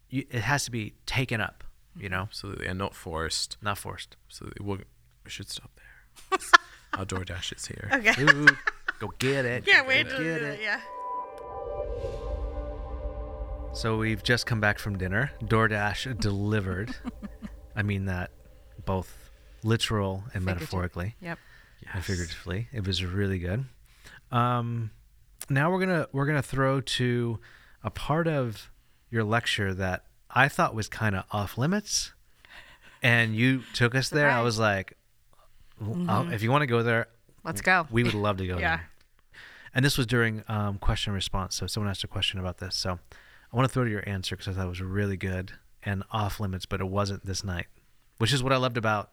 You, 0.09 0.25
it 0.29 0.41
has 0.41 0.65
to 0.65 0.71
be 0.71 0.93
taken 1.05 1.39
up. 1.41 1.63
You 1.95 2.09
know, 2.09 2.21
Absolutely. 2.21 2.67
And 2.67 2.79
not 2.79 2.95
forced. 2.95 3.57
not 3.61 3.77
forced. 3.77 4.15
Absolutely. 4.27 4.65
We'll, 4.65 4.77
we 4.77 5.29
should 5.29 5.49
stop 5.49 5.71
there. 5.75 6.39
Our 6.99 7.05
DoorDash 7.05 7.55
is 7.55 7.65
here. 7.65 7.89
Ooh, 8.19 8.47
go 8.99 9.13
get 9.19 9.45
it. 9.45 9.65
yeah, 9.67 9.81
Go 9.81 9.87
wait, 9.89 10.09
to 10.09 10.17
get 10.17 10.41
it. 10.41 10.59
yeah. 10.61 10.79
So 13.73 13.97
we've 13.97 14.21
just 14.23 14.45
come 14.45 14.59
back 14.59 14.79
from 14.79 14.97
dinner. 14.97 15.31
DoorDash 15.43 16.19
delivered. 16.19 16.95
I 17.75 17.83
mean 17.83 18.05
that 18.05 18.31
both 18.85 19.29
literal 19.63 20.23
and 20.33 20.43
Figurative. 20.43 20.45
metaphorically 20.59 21.15
Yep. 21.21 21.39
And 21.93 22.03
figuratively. 22.03 22.67
It 22.71 22.85
was 22.87 23.03
really 23.03 23.39
good. 23.39 23.65
Um, 24.31 24.91
now 25.49 25.71
we're 25.71 25.79
gonna 25.79 26.07
we're 26.11 26.25
gonna 26.25 26.41
throw 26.41 26.81
to 26.81 27.39
a 27.83 27.89
part 27.89 28.27
of 28.27 28.69
your 29.09 29.23
lecture 29.23 29.73
that 29.73 30.05
I 30.29 30.47
thought 30.47 30.73
was 30.75 30.87
kind 30.87 31.15
of 31.15 31.25
off 31.31 31.57
limits, 31.57 32.13
and 33.03 33.35
you 33.35 33.63
took 33.73 33.95
us 33.95 34.09
there. 34.09 34.29
I 34.29 34.41
was 34.41 34.57
like, 34.59 34.97
I'll- 36.07 36.31
if 36.31 36.41
you 36.43 36.51
want 36.51 36.61
to 36.61 36.67
go 36.67 36.83
there, 36.83 37.07
Let's 37.43 37.61
go. 37.61 37.87
we 37.91 38.03
would 38.03 38.13
love 38.13 38.37
to 38.37 38.47
go 38.47 38.57
Yeah. 38.59 38.77
there. 38.77 38.87
And 39.73 39.83
this 39.85 39.97
was 39.97 40.05
during 40.05 40.43
um, 40.47 40.77
question 40.77 41.11
and 41.11 41.15
response. 41.15 41.55
So 41.55 41.65
someone 41.65 41.89
asked 41.89 42.03
a 42.03 42.07
question 42.07 42.39
about 42.39 42.57
this. 42.59 42.75
So 42.75 42.99
I 43.51 43.55
want 43.55 43.67
to 43.67 43.73
throw 43.73 43.83
to 43.85 43.89
your 43.89 44.07
answer 44.07 44.35
because 44.35 44.47
I 44.49 44.57
thought 44.57 44.65
it 44.65 44.69
was 44.69 44.81
really 44.81 45.15
good 45.17 45.53
and 45.83 46.03
off 46.11 46.39
limits, 46.39 46.65
but 46.65 46.79
it 46.81 46.87
wasn't 46.87 47.25
this 47.25 47.43
night, 47.43 47.67
which 48.17 48.31
is 48.33 48.43
what 48.43 48.51
I 48.53 48.57
loved 48.57 48.77
about 48.77 49.11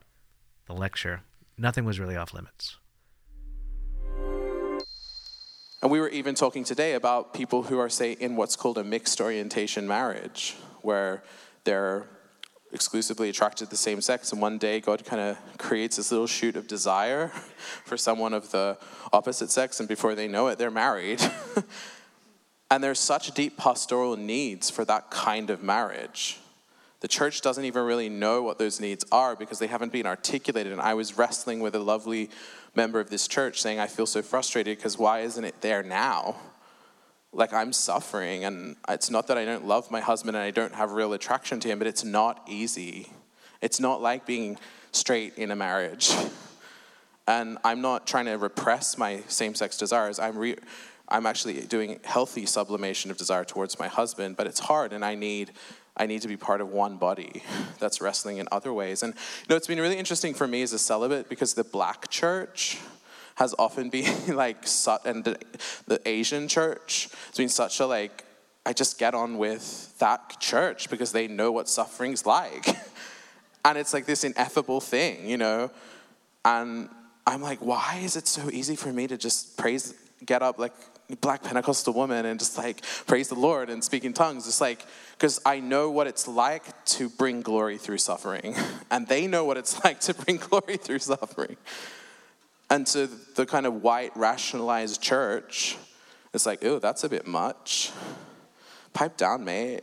the 0.66 0.74
lecture. 0.74 1.22
Nothing 1.58 1.84
was 1.84 1.98
really 1.98 2.16
off 2.16 2.32
limits. 2.32 2.76
And 5.82 5.90
we 5.90 6.00
were 6.00 6.08
even 6.08 6.34
talking 6.34 6.64
today 6.64 6.94
about 6.94 7.34
people 7.34 7.64
who 7.64 7.78
are, 7.78 7.88
say, 7.88 8.12
in 8.12 8.36
what's 8.36 8.56
called 8.56 8.78
a 8.78 8.84
mixed 8.84 9.20
orientation 9.20 9.86
marriage, 9.86 10.56
where 10.82 11.22
they're 11.64 12.06
exclusively 12.72 13.28
attracted 13.28 13.64
to 13.64 13.70
the 13.70 13.76
same 13.76 14.00
sex, 14.00 14.32
and 14.32 14.40
one 14.40 14.58
day 14.58 14.80
God 14.80 15.04
kind 15.04 15.20
of 15.20 15.58
creates 15.58 15.96
this 15.96 16.10
little 16.10 16.26
shoot 16.26 16.56
of 16.56 16.66
desire 16.66 17.28
for 17.84 17.96
someone 17.96 18.34
of 18.34 18.50
the 18.50 18.76
opposite 19.12 19.50
sex, 19.50 19.80
and 19.80 19.88
before 19.88 20.14
they 20.14 20.28
know 20.28 20.48
it, 20.48 20.58
they're 20.58 20.70
married. 20.70 21.20
and 22.70 22.82
there's 22.82 23.00
such 23.00 23.32
deep 23.32 23.56
pastoral 23.56 24.16
needs 24.16 24.70
for 24.70 24.84
that 24.84 25.10
kind 25.10 25.50
of 25.50 25.62
marriage. 25.62 26.40
The 27.00 27.08
church 27.08 27.42
doesn't 27.42 27.64
even 27.64 27.84
really 27.84 28.08
know 28.08 28.42
what 28.42 28.58
those 28.58 28.80
needs 28.80 29.04
are 29.12 29.36
because 29.36 29.58
they 29.60 29.68
haven't 29.68 29.92
been 29.92 30.06
articulated. 30.06 30.72
And 30.72 30.80
I 30.80 30.94
was 30.94 31.16
wrestling 31.16 31.60
with 31.60 31.74
a 31.76 31.78
lovely 31.78 32.28
member 32.74 32.98
of 32.98 33.08
this 33.08 33.28
church 33.28 33.60
saying, 33.62 33.78
I 33.78 33.86
feel 33.86 34.06
so 34.06 34.20
frustrated 34.20 34.76
because 34.76 34.98
why 34.98 35.20
isn't 35.20 35.44
it 35.44 35.60
there 35.60 35.82
now? 35.82 36.36
Like 37.32 37.52
I'm 37.52 37.72
suffering, 37.72 38.44
and 38.44 38.76
it's 38.88 39.10
not 39.10 39.26
that 39.26 39.36
I 39.36 39.44
don't 39.44 39.66
love 39.66 39.90
my 39.90 40.00
husband 40.00 40.34
and 40.34 40.42
I 40.42 40.50
don't 40.50 40.74
have 40.74 40.92
real 40.92 41.12
attraction 41.12 41.60
to 41.60 41.68
him, 41.68 41.78
but 41.78 41.86
it's 41.86 42.02
not 42.02 42.42
easy. 42.48 43.12
It's 43.60 43.78
not 43.78 44.00
like 44.00 44.26
being 44.26 44.58
straight 44.92 45.36
in 45.36 45.50
a 45.50 45.56
marriage. 45.56 46.10
And 47.26 47.58
I'm 47.62 47.82
not 47.82 48.06
trying 48.06 48.24
to 48.24 48.38
repress 48.38 48.96
my 48.96 49.20
same 49.28 49.54
sex 49.54 49.76
desires. 49.76 50.18
I'm, 50.18 50.38
re- 50.38 50.56
I'm 51.08 51.26
actually 51.26 51.60
doing 51.66 52.00
healthy 52.02 52.46
sublimation 52.46 53.10
of 53.10 53.18
desire 53.18 53.44
towards 53.44 53.78
my 53.78 53.88
husband, 53.88 54.36
but 54.36 54.46
it's 54.46 54.60
hard, 54.60 54.94
and 54.94 55.04
I 55.04 55.14
need. 55.14 55.52
I 55.98 56.06
need 56.06 56.22
to 56.22 56.28
be 56.28 56.36
part 56.36 56.60
of 56.60 56.68
one 56.68 56.96
body 56.96 57.42
that's 57.78 58.00
wrestling 58.00 58.38
in 58.38 58.48
other 58.52 58.72
ways. 58.72 59.02
And 59.02 59.14
you 59.14 59.46
know, 59.50 59.56
it's 59.56 59.66
been 59.66 59.80
really 59.80 59.98
interesting 59.98 60.34
for 60.34 60.46
me 60.46 60.62
as 60.62 60.72
a 60.72 60.78
celibate 60.78 61.28
because 61.28 61.54
the 61.54 61.64
black 61.64 62.08
church 62.08 62.78
has 63.36 63.54
often 63.58 63.88
been 63.90 64.36
like, 64.36 64.66
and 65.04 65.24
the, 65.24 65.38
the 65.86 66.00
Asian 66.06 66.48
church 66.48 67.08
has 67.28 67.36
been 67.36 67.48
such 67.48 67.80
a 67.80 67.86
like, 67.86 68.24
I 68.66 68.72
just 68.72 68.98
get 68.98 69.14
on 69.14 69.38
with 69.38 69.98
that 69.98 70.40
church 70.40 70.90
because 70.90 71.12
they 71.12 71.26
know 71.26 71.50
what 71.50 71.68
suffering's 71.68 72.26
like. 72.26 72.66
and 73.64 73.78
it's 73.78 73.94
like 73.94 74.04
this 74.04 74.24
ineffable 74.24 74.80
thing, 74.80 75.26
you 75.26 75.38
know? 75.38 75.70
And 76.44 76.88
I'm 77.26 77.40
like, 77.40 77.60
why 77.60 78.00
is 78.02 78.16
it 78.16 78.26
so 78.26 78.50
easy 78.50 78.76
for 78.76 78.92
me 78.92 79.06
to 79.06 79.16
just 79.16 79.56
praise, 79.56 79.94
get 80.24 80.42
up 80.42 80.58
like 80.58 80.74
black 81.20 81.42
Pentecostal 81.42 81.94
woman 81.94 82.26
and 82.26 82.38
just 82.38 82.58
like 82.58 82.82
praise 83.06 83.28
the 83.28 83.34
Lord 83.34 83.70
and 83.70 83.82
speak 83.82 84.04
in 84.04 84.12
tongues? 84.12 84.46
It's 84.46 84.60
like, 84.60 84.84
because 85.18 85.40
I 85.44 85.58
know 85.58 85.90
what 85.90 86.06
it's 86.06 86.28
like 86.28 86.84
to 86.86 87.08
bring 87.08 87.42
glory 87.42 87.76
through 87.76 87.98
suffering. 87.98 88.54
And 88.90 89.06
they 89.06 89.26
know 89.26 89.44
what 89.44 89.58
it's 89.58 89.84
like 89.84 90.00
to 90.00 90.14
bring 90.14 90.38
glory 90.38 90.78
through 90.78 91.00
suffering. 91.00 91.58
And 92.70 92.86
to 92.88 93.06
the 93.34 93.44
kind 93.44 93.66
of 93.66 93.82
white 93.82 94.16
rationalized 94.16 95.02
church, 95.02 95.76
it's 96.32 96.46
like, 96.46 96.64
oh, 96.64 96.78
that's 96.78 97.04
a 97.04 97.08
bit 97.10 97.26
much. 97.26 97.92
Pipe 98.94 99.18
down, 99.18 99.44
mate. 99.44 99.82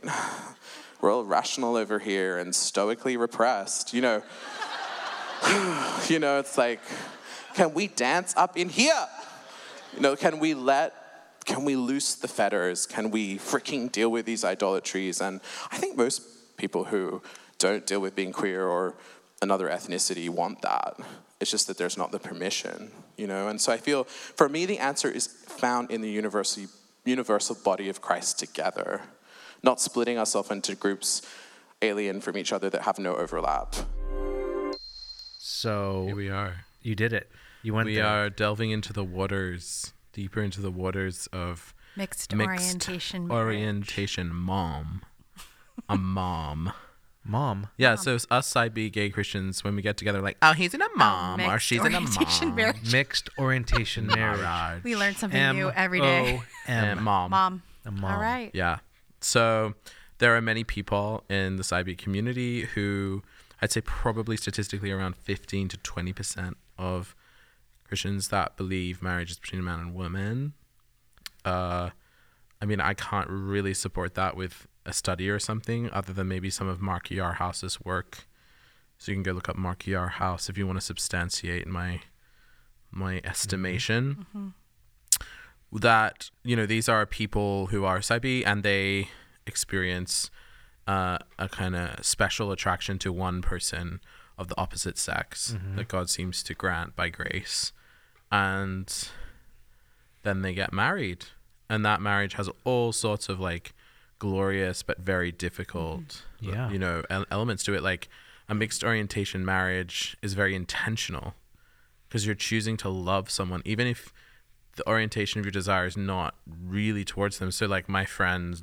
We're 1.00 1.12
all 1.12 1.24
rational 1.24 1.76
over 1.76 2.00
here 2.00 2.38
and 2.38 2.52
stoically 2.52 3.16
repressed. 3.16 3.94
You 3.94 4.00
know, 4.00 4.22
you 6.08 6.18
know, 6.18 6.40
it's 6.40 6.58
like, 6.58 6.80
can 7.54 7.72
we 7.74 7.86
dance 7.86 8.34
up 8.36 8.56
in 8.56 8.68
here? 8.68 9.06
You 9.94 10.00
know, 10.00 10.16
can 10.16 10.40
we 10.40 10.54
let, 10.54 10.94
can 11.46 11.64
we 11.64 11.76
loose 11.76 12.14
the 12.14 12.28
fetters? 12.28 12.86
Can 12.86 13.10
we 13.10 13.38
freaking 13.38 13.90
deal 13.90 14.10
with 14.10 14.26
these 14.26 14.44
idolatries? 14.44 15.20
And 15.20 15.40
I 15.70 15.76
think 15.78 15.96
most 15.96 16.56
people 16.56 16.84
who 16.84 17.22
don't 17.58 17.86
deal 17.86 18.00
with 18.00 18.14
being 18.14 18.32
queer 18.32 18.66
or 18.66 18.94
another 19.40 19.68
ethnicity 19.68 20.28
want 20.28 20.60
that. 20.62 20.98
It's 21.40 21.50
just 21.50 21.66
that 21.68 21.78
there's 21.78 21.96
not 21.96 22.12
the 22.12 22.18
permission, 22.18 22.90
you 23.16 23.26
know? 23.26 23.48
And 23.48 23.60
so 23.60 23.72
I 23.72 23.76
feel, 23.76 24.04
for 24.04 24.48
me, 24.48 24.66
the 24.66 24.78
answer 24.78 25.08
is 25.08 25.26
found 25.26 25.90
in 25.90 26.00
the 26.00 26.10
universal, 26.10 26.64
universal 27.04 27.54
body 27.62 27.88
of 27.88 28.00
Christ 28.00 28.38
together, 28.38 29.02
not 29.62 29.80
splitting 29.80 30.18
ourselves 30.18 30.50
into 30.50 30.74
groups 30.74 31.22
alien 31.82 32.20
from 32.22 32.36
each 32.38 32.52
other 32.52 32.70
that 32.70 32.82
have 32.82 32.98
no 32.98 33.14
overlap. 33.16 33.74
So 35.38 36.04
Here 36.06 36.16
we 36.16 36.30
are. 36.30 36.64
you 36.82 36.94
did 36.94 37.12
it. 37.12 37.30
You 37.62 37.74
went 37.74 37.86
We 37.86 37.96
there. 37.96 38.06
are 38.06 38.30
delving 38.30 38.70
into 38.70 38.92
the 38.92 39.04
waters, 39.04 39.92
deeper 40.16 40.40
into 40.42 40.62
the 40.62 40.70
waters 40.70 41.28
of 41.30 41.74
Mixed, 41.94 42.34
mixed 42.34 42.88
orientation. 43.28 43.28
marriage. 43.28 44.32
mom. 44.32 45.02
A 45.90 45.96
mom. 45.98 46.72
mom. 47.22 47.68
Yeah, 47.76 47.96
so 47.96 48.14
it's 48.14 48.26
us 48.30 48.46
side 48.46 48.72
B 48.72 48.88
gay 48.88 49.10
Christians 49.10 49.62
when 49.62 49.76
we 49.76 49.82
get 49.82 49.98
together, 49.98 50.22
like, 50.22 50.38
oh, 50.40 50.54
he's 50.54 50.72
in 50.72 50.80
a 50.80 50.88
mom 50.96 51.40
or 51.42 51.58
she's 51.58 51.84
in 51.84 51.94
a 51.94 52.00
mom. 52.00 52.54
marriage. 52.54 52.90
Mixed 52.90 53.28
orientation 53.38 54.06
marriage. 54.14 54.40
Marriage. 54.40 54.84
We 54.84 54.96
learn 54.96 55.14
something 55.16 55.38
M 55.38 55.56
new 55.56 55.70
every 55.70 56.00
day. 56.00 56.40
And 56.66 56.98
M. 56.98 57.04
mom. 57.04 57.30
Mom. 57.30 57.62
A 57.84 57.90
mom. 57.90 58.14
All 58.14 58.20
right. 58.20 58.50
Yeah. 58.54 58.78
So 59.20 59.74
there 60.18 60.34
are 60.34 60.40
many 60.40 60.64
people 60.64 61.24
in 61.28 61.56
the 61.56 61.64
side 61.64 61.84
B 61.84 61.94
community 61.94 62.62
who 62.62 63.22
I'd 63.60 63.70
say 63.72 63.80
probably 63.82 64.36
statistically 64.38 64.90
around 64.90 65.16
15 65.16 65.68
to 65.68 65.76
20% 65.78 66.54
of 66.78 67.14
Christians 67.88 68.28
that 68.28 68.56
believe 68.56 69.02
marriage 69.02 69.30
is 69.30 69.38
between 69.38 69.60
a 69.60 69.64
man 69.64 69.80
and 69.80 69.94
woman. 69.94 70.54
Uh, 71.44 71.90
I 72.60 72.64
mean, 72.64 72.80
I 72.80 72.94
can't 72.94 73.28
really 73.28 73.74
support 73.74 74.14
that 74.14 74.36
with 74.36 74.66
a 74.84 74.92
study 74.92 75.28
or 75.28 75.38
something 75.38 75.90
other 75.90 76.12
than 76.12 76.28
maybe 76.28 76.50
some 76.50 76.68
of 76.68 76.80
Mark 76.80 77.08
Yarhouse's 77.08 77.80
work. 77.80 78.26
So 78.98 79.12
you 79.12 79.16
can 79.16 79.22
go 79.22 79.32
look 79.32 79.48
up 79.48 79.56
Mark 79.56 79.80
Yarhouse 79.80 80.48
if 80.48 80.56
you 80.56 80.66
want 80.66 80.78
to 80.78 80.84
substantiate 80.84 81.66
my 81.66 82.00
my 82.90 83.20
estimation 83.24 84.26
that 85.72 86.30
you 86.44 86.56
know 86.56 86.64
these 86.66 86.88
are 86.88 87.04
people 87.04 87.66
who 87.66 87.84
are 87.84 88.00
side 88.00 88.22
B 88.22 88.44
and 88.44 88.62
they 88.62 89.08
experience 89.46 90.30
uh, 90.86 91.18
a 91.38 91.48
kind 91.48 91.76
of 91.76 92.04
special 92.04 92.52
attraction 92.52 92.98
to 93.00 93.12
one 93.12 93.42
person 93.42 94.00
of 94.38 94.48
the 94.48 94.58
opposite 94.58 94.96
sex 94.98 95.56
that 95.76 95.88
God 95.88 96.08
seems 96.08 96.42
to 96.44 96.54
grant 96.54 96.94
by 96.94 97.08
grace, 97.08 97.72
and 98.30 99.08
then 100.22 100.42
they 100.42 100.54
get 100.54 100.72
married, 100.72 101.26
and 101.68 101.84
that 101.84 102.00
marriage 102.00 102.34
has 102.34 102.48
all 102.64 102.92
sorts 102.92 103.28
of 103.28 103.40
like 103.40 103.72
glorious 104.18 104.82
but 104.82 104.98
very 104.98 105.30
difficult, 105.30 106.24
mm-hmm. 106.42 106.52
Yeah. 106.52 106.70
you 106.70 106.78
know, 106.78 107.02
elements 107.30 107.62
to 107.64 107.74
it. 107.74 107.82
Like 107.82 108.08
a 108.48 108.54
mixed 108.54 108.84
orientation 108.84 109.44
marriage 109.44 110.16
is 110.22 110.34
very 110.34 110.54
intentional 110.54 111.34
because 112.08 112.26
you're 112.26 112.34
choosing 112.34 112.76
to 112.78 112.88
love 112.88 113.30
someone, 113.30 113.62
even 113.64 113.86
if 113.86 114.12
the 114.76 114.88
orientation 114.88 115.40
of 115.40 115.44
your 115.44 115.52
desire 115.52 115.86
is 115.86 115.96
not 115.96 116.34
really 116.46 117.04
towards 117.04 117.38
them. 117.38 117.50
So, 117.50 117.66
like 117.66 117.88
my 117.88 118.04
friend 118.04 118.62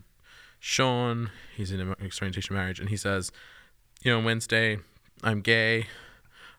Sean, 0.59 1.30
he's 1.57 1.72
in 1.72 1.82
a 1.82 1.95
mixed 1.99 2.22
orientation 2.22 2.55
marriage, 2.55 2.80
and 2.80 2.89
he 2.89 2.95
says, 2.95 3.32
you 4.01 4.11
know, 4.11 4.20
on 4.20 4.24
Wednesday 4.24 4.80
I'm 5.22 5.41
gay, 5.41 5.88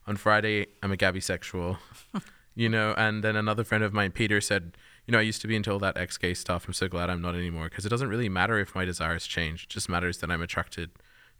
on 0.07 0.17
Friday 0.17 0.67
I'm 0.83 0.93
a 0.93 0.97
gabby-sexual, 0.97 1.79
you 2.55 2.69
know. 2.69 2.95
And 2.97 3.23
then 3.25 3.37
another 3.37 3.65
friend 3.65 3.83
of 3.85 3.93
mine, 3.93 4.13
Peter, 4.13 4.41
said, 4.41 4.77
you 5.07 5.13
know, 5.13 5.19
I 5.19 5.23
used 5.23 5.41
to 5.43 5.49
be 5.49 5.57
into 5.57 5.71
all 5.73 5.79
that 5.81 5.97
ex-gay 5.97 6.35
stuff. 6.35 6.67
I'm 6.67 6.73
so 6.73 6.89
glad 6.89 7.11
I'm 7.11 7.21
not 7.21 7.35
anymore 7.35 7.65
because 7.69 7.85
it 7.85 7.91
doesn't 7.91 8.09
really 8.09 8.29
matter 8.29 8.59
if 8.59 8.75
my 8.75 8.85
desires 8.85 9.27
change. 9.27 9.65
It 9.65 9.69
just 9.69 9.89
matters 9.89 10.19
that 10.19 10.31
I'm 10.31 10.43
attracted 10.43 10.91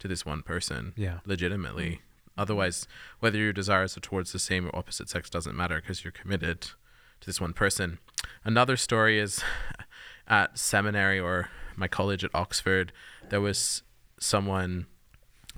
to 0.01 0.09
this 0.09 0.27
one 0.27 0.43
person, 0.43 0.93
Yeah. 0.97 1.21
legitimately. 1.25 2.01
Otherwise, 2.37 2.89
whether 3.21 3.39
your 3.39 3.53
desires 3.53 3.97
are 3.97 4.01
towards 4.01 4.33
the 4.33 4.39
same 4.41 4.67
or 4.67 4.77
opposite 4.77 5.09
sex 5.09 5.31
doesn't 5.31 5.57
matter 5.57 5.81
because 5.81 6.03
you're 6.05 6.11
committed 6.13 6.63
to 6.63 7.27
this 7.27 7.41
one 7.41 7.53
person. 7.53 7.99
Another 8.45 8.77
story 8.77 9.19
is 9.21 9.43
at 10.29 10.59
seminary 10.59 11.19
or 11.21 11.49
my 11.77 11.87
college 11.89 12.25
at 12.25 12.31
Oxford, 12.35 12.93
there 13.31 13.41
was 13.41 13.83
someone 14.19 14.87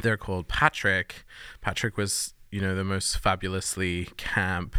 there 0.03 0.17
called 0.17 0.49
Patrick. 0.49 1.25
Patrick 1.61 1.97
was, 1.97 2.35
you 2.51 2.61
know, 2.61 2.75
the 2.75 2.85
most 2.85 3.19
fabulously 3.19 4.09
camp 4.17 4.77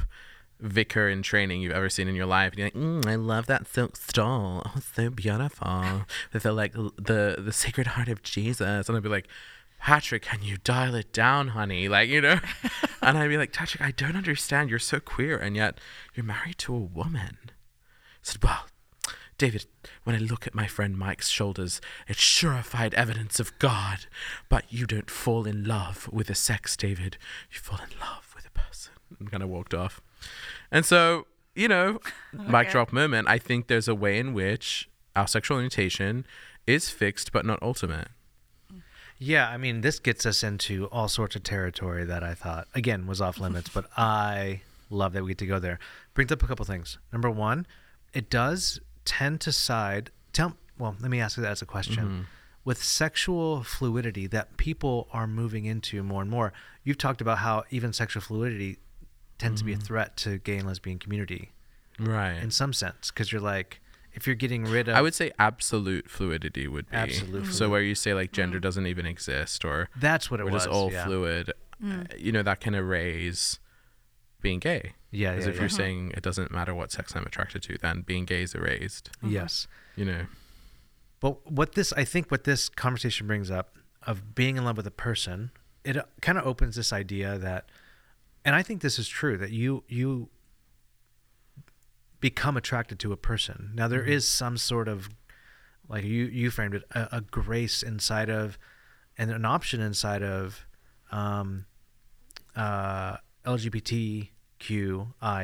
vicar 0.60 1.08
in 1.10 1.22
training 1.22 1.62
you've 1.62 1.74
ever 1.74 1.90
seen 1.90 2.08
in 2.08 2.16
your 2.16 2.26
life. 2.26 2.54
And 2.54 2.60
you're 2.60 2.68
like, 2.68 2.74
mm, 2.76 3.06
I 3.06 3.16
love 3.16 3.46
that 3.48 3.68
silk 3.68 3.96
stole. 3.96 4.64
Oh, 4.66 4.74
it's 4.76 4.88
so 4.96 5.10
beautiful. 5.10 6.04
With 6.34 6.44
the 6.44 6.52
like 6.52 6.74
the 6.74 7.36
the 7.38 7.54
Sacred 7.54 7.88
Heart 7.88 8.10
of 8.10 8.24
Jesus. 8.24 8.88
And 8.88 8.98
I'd 8.98 9.04
be 9.04 9.10
like, 9.10 9.28
Patrick, 9.80 10.24
can 10.24 10.42
you 10.42 10.58
dial 10.64 10.96
it 10.96 11.14
down, 11.14 11.50
honey? 11.50 11.88
Like, 11.88 12.10
you 12.10 12.22
know? 12.22 12.40
and 13.02 13.18
I'd 13.18 13.30
be 13.30 13.38
like, 13.38 13.54
Patrick, 13.54 13.82
I 13.82 13.92
don't 13.92 14.16
understand. 14.16 14.70
You're 14.70 14.80
so 14.80 15.00
queer, 15.00 15.38
and 15.38 15.56
yet 15.56 15.80
you're 16.16 16.26
married 16.26 16.58
to 16.60 16.74
a 16.74 16.80
woman. 16.80 17.38
I 17.48 17.52
said, 18.24 18.44
Well, 18.44 18.66
David, 19.38 19.68
when 20.04 20.16
I 20.16 20.20
look 20.20 20.48
at 20.48 20.56
my 20.56 20.66
friend 20.66 20.98
Mike's 20.98 21.30
shoulders, 21.30 21.80
it's 22.08 22.20
surefied 22.20 22.96
evidence 22.96 23.40
of 23.40 23.58
God. 23.60 24.08
But 24.50 24.66
you 24.70 24.88
don't 24.88 25.12
fall 25.12 25.46
in 25.46 25.64
love 25.64 26.10
with 26.12 26.28
the 26.28 26.36
sex, 26.36 26.76
David. 26.76 27.18
You 27.52 27.60
fall 27.60 27.80
in 27.80 28.00
love 28.00 28.34
with 28.36 28.48
a 28.48 28.52
person. 28.52 28.94
And 29.20 29.30
kind 29.30 29.44
of 29.44 29.50
walked 29.50 29.76
off. 29.76 30.02
And 30.72 30.86
so, 30.86 31.28
you 31.56 31.68
know, 31.68 32.00
mic 32.34 32.70
drop 32.70 32.92
moment, 32.92 33.28
I 33.28 33.38
think 33.38 33.68
there's 33.68 33.88
a 33.88 33.96
way 33.96 34.20
in 34.20 34.34
which 34.34 34.90
our 35.16 35.28
sexual 35.28 35.56
orientation 35.56 36.26
is 36.66 36.90
fixed 36.90 37.32
but 37.32 37.46
not 37.46 37.62
ultimate. 37.62 38.10
Yeah, 39.20 39.50
I 39.50 39.58
mean, 39.58 39.82
this 39.82 40.00
gets 40.00 40.26
us 40.26 40.44
into 40.44 40.86
all 40.88 41.08
sorts 41.08 41.36
of 41.36 41.44
territory 41.44 42.06
that 42.06 42.24
I 42.24 42.36
thought, 42.36 42.68
again, 42.76 43.08
was 43.08 43.20
off 43.20 43.40
limits, 43.40 43.70
but 43.70 43.86
I 43.98 44.62
love 44.90 45.14
that 45.14 45.24
we 45.24 45.30
get 45.30 45.40
to 45.40 45.48
go 45.48 45.60
there. 45.60 45.80
Brings 46.14 46.32
up 46.32 46.44
a 46.44 46.48
couple 46.48 46.66
things. 46.66 46.98
Number 47.12 47.30
one, 47.30 47.66
it 48.14 48.30
does 48.30 48.80
tend 49.06 49.42
to 49.42 49.52
side. 49.52 50.12
Tell, 50.34 50.56
well, 50.78 50.96
let 51.02 51.10
me 51.10 51.20
ask 51.20 51.38
you 51.38 51.44
that 51.44 51.52
as 51.52 51.62
a 51.62 51.66
question. 51.66 52.04
Mm-hmm. 52.04 52.22
With 52.64 52.84
sexual 52.84 53.64
fluidity 53.64 54.28
that 54.28 54.58
people 54.58 55.08
are 55.14 55.26
moving 55.26 55.66
into 55.66 56.04
more 56.04 56.22
and 56.22 56.30
more, 56.30 56.52
you've 56.84 56.98
talked 56.98 57.22
about 57.22 57.40
how 57.40 57.64
even 57.72 57.94
sexual 57.94 58.22
fluidity 58.22 58.78
tends 59.38 59.62
to 59.62 59.66
be 59.66 59.74
a 59.74 59.76
mm-hmm. 59.76 59.84
threat 59.84 60.18
to 60.18 60.38
gay 60.40 60.58
and 60.58 60.68
lesbian 60.68 61.00
community 61.00 61.52
Right. 62.00 62.38
in 62.38 62.52
some 62.52 62.74
sense, 62.74 63.12
because 63.12 63.32
you're 63.32 63.42
like, 63.42 63.82
if 64.14 64.26
you're 64.26 64.36
getting 64.36 64.66
rid 64.66 64.88
of, 64.88 64.96
I 64.96 65.02
would 65.02 65.14
say 65.14 65.32
absolute 65.38 66.10
fluidity 66.10 66.68
would 66.68 66.90
be. 66.90 66.96
Absolute 66.96 67.54
So 67.54 67.70
where 67.70 67.82
you 67.82 67.96
say 67.96 68.14
like 68.14 68.32
gender 68.32 68.60
mm. 68.60 68.62
doesn't 68.64 68.88
even 68.88 69.06
exist 69.06 69.64
or 69.64 69.90
that's 69.96 70.32
what 70.32 70.40
it 70.40 70.46
we're 70.46 70.52
was. 70.52 70.64
just 70.64 70.74
all 70.76 70.92
yeah. 70.92 71.06
fluid, 71.06 71.54
mm. 71.84 72.02
uh, 72.02 72.16
you 72.18 72.32
know, 72.32 72.44
that 72.44 72.60
can 72.60 72.74
erase 72.74 73.60
being 74.42 74.60
gay. 74.60 74.94
Yeah, 75.12 75.32
As 75.32 75.46
yeah, 75.46 75.50
if 75.50 75.56
yeah. 75.56 75.62
you're 75.62 75.68
uh-huh. 75.68 75.78
saying 75.78 76.12
it 76.16 76.24
doesn't 76.24 76.52
matter 76.52 76.74
what 76.74 76.92
sex 76.92 77.16
I'm 77.16 77.26
attracted 77.26 77.62
to, 77.64 77.78
then 77.78 78.02
being 78.02 78.26
gay 78.26 78.42
is 78.42 78.54
erased. 78.54 79.10
Uh-huh. 79.24 79.32
Yes. 79.32 79.68
You 79.96 80.06
know. 80.06 80.26
But 81.20 81.52
what 81.52 81.74
this, 81.74 81.94
I 81.94 82.04
think, 82.04 82.30
what 82.30 82.44
this 82.44 82.70
conversation 82.70 83.28
brings 83.28 83.50
up 83.50 83.78
of 84.06 84.36
being 84.36 84.58
in 84.58 84.66
love 84.66 84.78
with 84.78 84.88
a 84.88 84.92
person, 84.92 85.52
it 85.84 85.98
uh, 85.98 86.04
kind 86.22 86.38
of 86.38 86.46
opens 86.46 86.76
this 86.76 86.94
idea 86.94 87.38
that, 87.38 87.70
and 88.48 88.56
I 88.56 88.64
think 88.64 88.82
this 88.82 88.98
is 88.98 89.10
true 89.10 89.38
that 89.38 89.52
you 89.52 89.84
you 89.90 90.30
become 92.22 92.56
attracted 92.56 92.98
to 93.00 93.12
a 93.12 93.18
person. 93.18 93.72
Now 93.76 93.90
there 93.90 94.04
is 94.04 94.26
some 94.26 94.58
sort 94.58 94.88
of, 94.88 95.10
like 95.90 96.06
you 96.06 96.26
you 96.26 96.50
framed 96.50 96.76
it, 96.76 96.84
a, 96.92 97.10
a 97.12 97.22
grace 97.22 97.84
inside 97.84 98.30
of, 98.30 98.58
and 99.18 99.30
an 99.32 99.44
option 99.44 99.82
inside 99.82 100.24
of, 100.24 100.66
um, 101.12 101.66
uh, 102.56 103.18
LGBTQI 103.46 104.30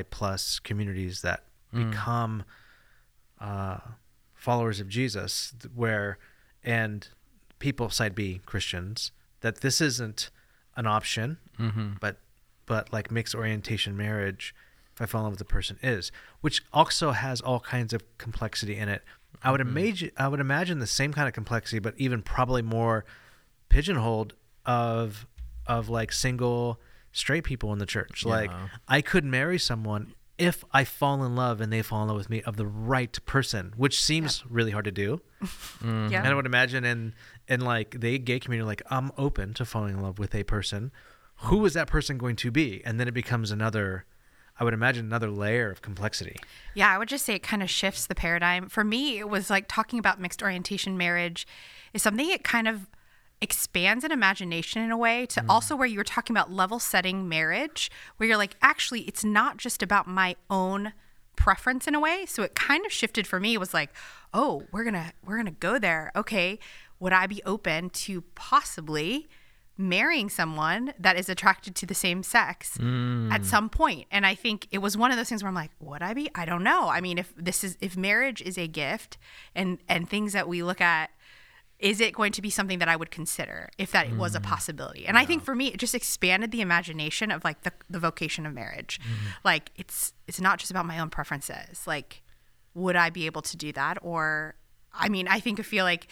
plus 0.09 0.59
communities 0.59 1.21
that 1.23 1.43
become 1.73 2.43
uh, 3.41 3.79
followers 4.33 4.79
of 4.79 4.87
Jesus, 4.87 5.53
where 5.75 6.17
and 6.63 7.09
people 7.59 7.89
side 7.89 8.15
B 8.15 8.39
Christians 8.45 9.11
that 9.41 9.59
this 9.61 9.81
isn't 9.81 10.29
an 10.77 10.87
option, 10.87 11.37
but 11.99 12.17
but 12.65 12.91
like 12.91 13.11
mixed 13.11 13.35
orientation 13.35 13.95
marriage, 13.97 14.55
if 14.93 15.01
I 15.01 15.05
fall 15.05 15.21
in 15.21 15.23
love 15.25 15.33
with 15.33 15.39
the 15.39 15.45
person, 15.45 15.77
is 15.81 16.11
which 16.41 16.61
also 16.71 17.11
has 17.11 17.41
all 17.41 17.59
kinds 17.59 17.93
of 17.93 18.03
complexity 18.17 18.77
in 18.77 18.89
it. 18.89 19.03
I 19.43 19.51
would 19.51 19.61
mm-hmm. 19.61 19.77
imagine 19.77 20.11
I 20.17 20.27
would 20.27 20.39
imagine 20.39 20.79
the 20.79 20.87
same 20.87 21.13
kind 21.13 21.27
of 21.27 21.33
complexity, 21.33 21.79
but 21.79 21.93
even 21.97 22.21
probably 22.21 22.61
more 22.61 23.05
pigeonholed 23.69 24.33
of 24.65 25.25
of 25.65 25.89
like 25.89 26.11
single 26.11 26.79
straight 27.11 27.43
people 27.43 27.73
in 27.73 27.79
the 27.79 27.85
church. 27.85 28.25
Like 28.25 28.51
I 28.87 29.01
could 29.01 29.25
marry 29.25 29.59
someone 29.59 30.13
if 30.37 30.63
I 30.73 30.83
fall 30.83 31.23
in 31.23 31.35
love 31.35 31.61
and 31.61 31.71
they 31.71 31.81
fall 31.81 32.01
in 32.01 32.07
love 32.07 32.17
with 32.17 32.29
me 32.29 32.41
of 32.41 32.57
the 32.57 32.65
right 32.65 33.17
person, 33.25 33.73
which 33.77 34.01
seems 34.01 34.43
really 34.49 34.71
hard 34.71 34.85
to 34.85 34.91
do. 34.91 35.21
Mm-hmm. 35.41 36.07
Yeah. 36.11 36.19
And 36.19 36.27
I 36.27 36.33
would 36.33 36.45
imagine 36.45 36.83
in 36.83 37.13
in 37.47 37.61
like 37.61 37.99
the 37.99 38.17
gay 38.17 38.39
community, 38.39 38.65
like 38.65 38.81
I'm 38.89 39.11
open 39.17 39.53
to 39.55 39.65
falling 39.65 39.95
in 39.95 40.01
love 40.01 40.19
with 40.19 40.33
a 40.35 40.43
person. 40.43 40.91
Who 41.45 41.65
is 41.65 41.73
that 41.73 41.87
person 41.87 42.17
going 42.17 42.35
to 42.37 42.51
be? 42.51 42.81
And 42.85 42.99
then 42.99 43.07
it 43.07 43.13
becomes 43.13 43.51
another. 43.51 44.05
I 44.59 44.63
would 44.63 44.73
imagine 44.73 45.05
another 45.05 45.29
layer 45.29 45.71
of 45.71 45.81
complexity. 45.81 46.37
Yeah, 46.75 46.93
I 46.93 46.97
would 46.97 47.09
just 47.09 47.25
say 47.25 47.33
it 47.33 47.43
kind 47.43 47.63
of 47.63 47.69
shifts 47.69 48.05
the 48.05 48.15
paradigm. 48.15 48.69
For 48.69 48.83
me, 48.83 49.17
it 49.17 49.27
was 49.27 49.49
like 49.49 49.65
talking 49.67 49.97
about 49.97 50.21
mixed 50.21 50.43
orientation 50.43 50.95
marriage 50.95 51.47
is 51.91 52.03
something 52.03 52.29
it 52.29 52.43
kind 52.43 52.67
of 52.67 52.87
expands 53.41 54.05
an 54.05 54.11
imagination 54.11 54.81
in 54.81 54.89
a 54.89 54.97
way 54.97 55.25
to 55.25 55.41
mm. 55.41 55.45
also 55.49 55.75
where 55.75 55.87
you 55.87 55.97
were 55.97 56.03
talking 56.03 56.33
about 56.35 56.51
level 56.51 56.79
setting 56.79 57.27
marriage, 57.27 57.91
where 58.15 58.27
you're 58.27 58.37
like, 58.37 58.55
actually, 58.61 59.01
it's 59.01 59.23
not 59.23 59.57
just 59.57 59.83
about 59.83 60.07
my 60.07 60.35
own 60.49 60.93
preference 61.35 61.87
in 61.87 61.95
a 61.95 61.99
way. 61.99 62.25
So 62.25 62.43
it 62.43 62.55
kind 62.55 62.85
of 62.85 62.91
shifted 62.91 63.27
for 63.27 63.39
me. 63.39 63.53
It 63.53 63.59
was 63.59 63.73
like, 63.73 63.89
oh, 64.33 64.63
we're 64.71 64.83
gonna 64.83 65.11
we're 65.25 65.37
gonna 65.37 65.51
go 65.51 65.77
there. 65.77 66.11
Okay, 66.15 66.59
would 66.99 67.11
I 67.11 67.27
be 67.27 67.41
open 67.45 67.89
to 67.89 68.21
possibly 68.33 69.27
marrying 69.77 70.29
someone 70.29 70.93
that 70.99 71.17
is 71.17 71.29
attracted 71.29 71.75
to 71.75 71.85
the 71.85 71.95
same 71.95 72.21
sex 72.21 72.75
at 72.77 72.81
mm. 72.83 73.45
some 73.45 73.69
point. 73.69 74.05
And 74.11 74.25
i 74.25 74.35
think 74.35 74.67
it 74.71 74.79
was 74.79 74.95
one 74.95 75.11
of 75.11 75.17
those 75.17 75.29
things 75.29 75.41
where 75.41 75.49
i'm 75.49 75.55
like 75.55 75.71
would 75.79 76.01
i 76.03 76.13
be? 76.13 76.29
I 76.35 76.45
don't 76.45 76.63
know. 76.63 76.89
I 76.89 77.01
mean 77.01 77.17
if 77.17 77.33
this 77.35 77.63
is 77.63 77.77
if 77.81 77.97
marriage 77.97 78.41
is 78.41 78.57
a 78.57 78.67
gift 78.67 79.17
and 79.55 79.79
and 79.89 80.07
things 80.07 80.33
that 80.33 80.47
we 80.47 80.63
look 80.63 80.81
at 80.81 81.09
is 81.79 81.99
it 81.99 82.13
going 82.13 82.31
to 82.31 82.41
be 82.41 82.49
something 82.49 82.79
that 82.79 82.87
i 82.87 82.95
would 82.95 83.11
consider 83.11 83.69
if 83.77 83.91
that 83.91 84.15
was 84.15 84.35
a 84.35 84.39
mm. 84.39 84.43
possibility? 84.43 85.07
And 85.07 85.17
i 85.17 85.25
think 85.25 85.43
for 85.43 85.55
me 85.55 85.67
it 85.67 85.77
just 85.77 85.95
expanded 85.95 86.51
the 86.51 86.61
imagination 86.61 87.31
of 87.31 87.43
like 87.43 87.63
the, 87.63 87.71
the 87.89 87.99
vocation 87.99 88.45
of 88.45 88.53
marriage. 88.53 88.99
Mm-hmm. 89.01 89.27
Like 89.43 89.71
it's 89.75 90.13
it's 90.27 90.39
not 90.39 90.59
just 90.59 90.69
about 90.69 90.85
my 90.85 90.99
own 90.99 91.09
preferences. 91.09 91.87
Like 91.87 92.21
would 92.75 92.95
i 92.95 93.09
be 93.09 93.25
able 93.25 93.41
to 93.41 93.57
do 93.57 93.71
that? 93.73 93.97
Or 94.03 94.55
i 94.93 95.09
mean 95.09 95.27
i 95.27 95.39
think 95.39 95.59
i 95.59 95.63
feel 95.63 95.85
like 95.85 96.07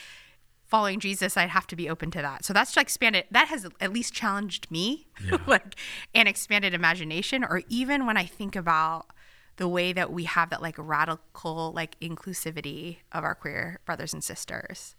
following 0.71 1.01
Jesus, 1.01 1.35
I'd 1.35 1.49
have 1.49 1.67
to 1.67 1.75
be 1.75 1.89
open 1.89 2.09
to 2.11 2.21
that. 2.21 2.45
So 2.45 2.53
that's 2.53 2.75
like 2.77 2.85
expanded. 2.85 3.25
That 3.29 3.49
has 3.49 3.67
at 3.81 3.91
least 3.91 4.13
challenged 4.13 4.71
me, 4.71 5.05
like 5.47 5.75
an 6.15 6.27
expanded 6.27 6.73
imagination. 6.73 7.43
Or 7.43 7.61
even 7.67 8.05
when 8.05 8.15
I 8.15 8.25
think 8.25 8.55
about 8.55 9.07
the 9.57 9.67
way 9.67 9.91
that 9.91 10.11
we 10.11 10.23
have 10.23 10.49
that 10.49 10.61
like 10.61 10.75
radical 10.77 11.73
like 11.73 11.99
inclusivity 11.99 12.97
of 13.11 13.25
our 13.25 13.35
queer 13.35 13.81
brothers 13.85 14.13
and 14.13 14.23
sisters, 14.23 14.95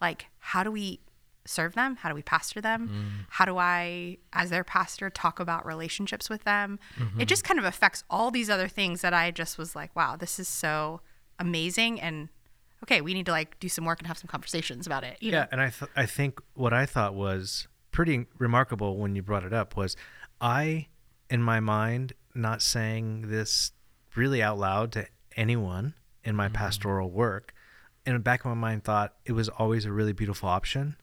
like 0.00 0.26
how 0.38 0.62
do 0.62 0.70
we 0.70 1.00
serve 1.44 1.74
them? 1.74 1.96
How 1.96 2.08
do 2.08 2.14
we 2.14 2.22
pastor 2.22 2.60
them? 2.60 2.88
Mm. 2.88 3.26
How 3.30 3.44
do 3.44 3.58
I, 3.58 4.18
as 4.32 4.50
their 4.50 4.64
pastor, 4.64 5.10
talk 5.10 5.40
about 5.40 5.66
relationships 5.66 6.30
with 6.30 6.44
them? 6.44 6.78
It 6.96 7.00
mm-hmm. 7.00 7.22
just 7.22 7.44
kind 7.44 7.58
of 7.58 7.64
affects 7.64 8.04
all 8.08 8.30
these 8.30 8.50
other 8.50 8.68
things 8.68 9.00
that 9.00 9.14
I 9.14 9.32
just 9.32 9.58
was 9.58 9.74
like, 9.74 9.94
wow, 9.94 10.16
this 10.16 10.38
is 10.38 10.48
so 10.48 11.00
amazing 11.38 12.00
and 12.00 12.28
okay, 12.82 13.00
we 13.00 13.14
need 13.14 13.26
to 13.26 13.32
like 13.32 13.58
do 13.60 13.68
some 13.68 13.84
work 13.84 13.98
and 13.98 14.06
have 14.06 14.18
some 14.18 14.28
conversations 14.28 14.86
about 14.86 15.04
it. 15.04 15.16
You 15.20 15.32
know? 15.32 15.38
Yeah, 15.38 15.46
and 15.52 15.60
I 15.60 15.70
th- 15.70 15.90
I 15.96 16.06
think 16.06 16.40
what 16.54 16.72
I 16.72 16.86
thought 16.86 17.14
was 17.14 17.68
pretty 17.90 18.26
remarkable 18.38 18.98
when 18.98 19.16
you 19.16 19.22
brought 19.22 19.44
it 19.44 19.52
up 19.52 19.76
was 19.76 19.96
I, 20.40 20.88
in 21.30 21.42
my 21.42 21.60
mind, 21.60 22.12
not 22.34 22.60
saying 22.62 23.28
this 23.28 23.72
really 24.14 24.42
out 24.42 24.58
loud 24.58 24.92
to 24.92 25.06
anyone 25.36 25.94
in 26.24 26.36
my 26.36 26.48
pastoral 26.48 27.10
work, 27.10 27.54
in 28.04 28.12
the 28.14 28.18
back 28.18 28.40
of 28.40 28.46
my 28.46 28.54
mind, 28.54 28.84
thought 28.84 29.14
it 29.24 29.32
was 29.32 29.48
always 29.48 29.84
a 29.84 29.92
really 29.92 30.12
beautiful 30.12 30.48
option 30.48 30.96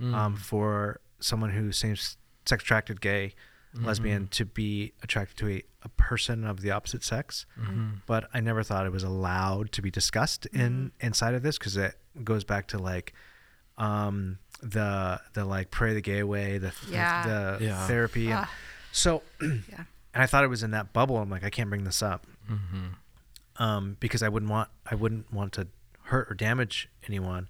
um, 0.00 0.36
for 0.36 1.00
someone 1.18 1.50
who 1.50 1.72
seems 1.72 2.16
sex 2.46 2.62
attracted, 2.62 3.00
gay, 3.00 3.34
lesbian, 3.74 4.28
to 4.28 4.44
be 4.44 4.92
attracted 5.02 5.36
to 5.38 5.48
a, 5.48 5.62
a 5.82 5.88
person 5.90 6.44
of 6.44 6.60
the 6.62 6.70
opposite 6.70 7.04
sex. 7.04 7.46
But 8.06 8.28
I 8.34 8.40
never 8.40 8.62
thought 8.62 8.86
it 8.86 8.92
was 8.92 9.02
allowed 9.04 9.72
to 9.72 9.82
be 9.82 9.90
discussed 9.90 10.46
in 10.46 10.92
inside 11.00 11.34
of 11.34 11.42
this 11.42 11.58
because 11.58 11.76
it 11.76 11.94
goes 12.24 12.44
back 12.44 12.68
to 12.68 12.78
like 12.78 13.12
um, 13.76 14.38
the 14.62 15.20
the 15.34 15.44
like 15.44 15.70
pray 15.70 15.94
the 15.94 16.00
gay 16.00 16.18
away, 16.18 16.58
the 16.58 16.72
Yeah. 16.90 17.26
the 17.58 17.64
Yeah. 17.64 17.86
therapy. 17.86 18.26
And 18.30 18.40
Ah. 18.46 18.50
so, 18.92 19.22
Yeah. 19.40 19.48
and 20.14 20.22
I 20.22 20.26
thought 20.26 20.42
it 20.44 20.48
was 20.48 20.62
in 20.62 20.72
that 20.72 20.92
bubble. 20.92 21.18
I'm 21.18 21.30
like, 21.30 21.44
I 21.44 21.50
can't 21.50 21.68
bring 21.70 21.84
this 21.84 22.02
up 22.02 22.26
um, 23.58 23.96
because 24.00 24.22
I 24.22 24.28
wouldn't 24.28 24.50
want 24.50 24.68
I 24.90 24.94
wouldn't 24.94 25.32
want 25.32 25.52
to 25.54 25.68
hurt 26.04 26.30
or 26.30 26.34
damage 26.34 26.88
anyone. 27.06 27.48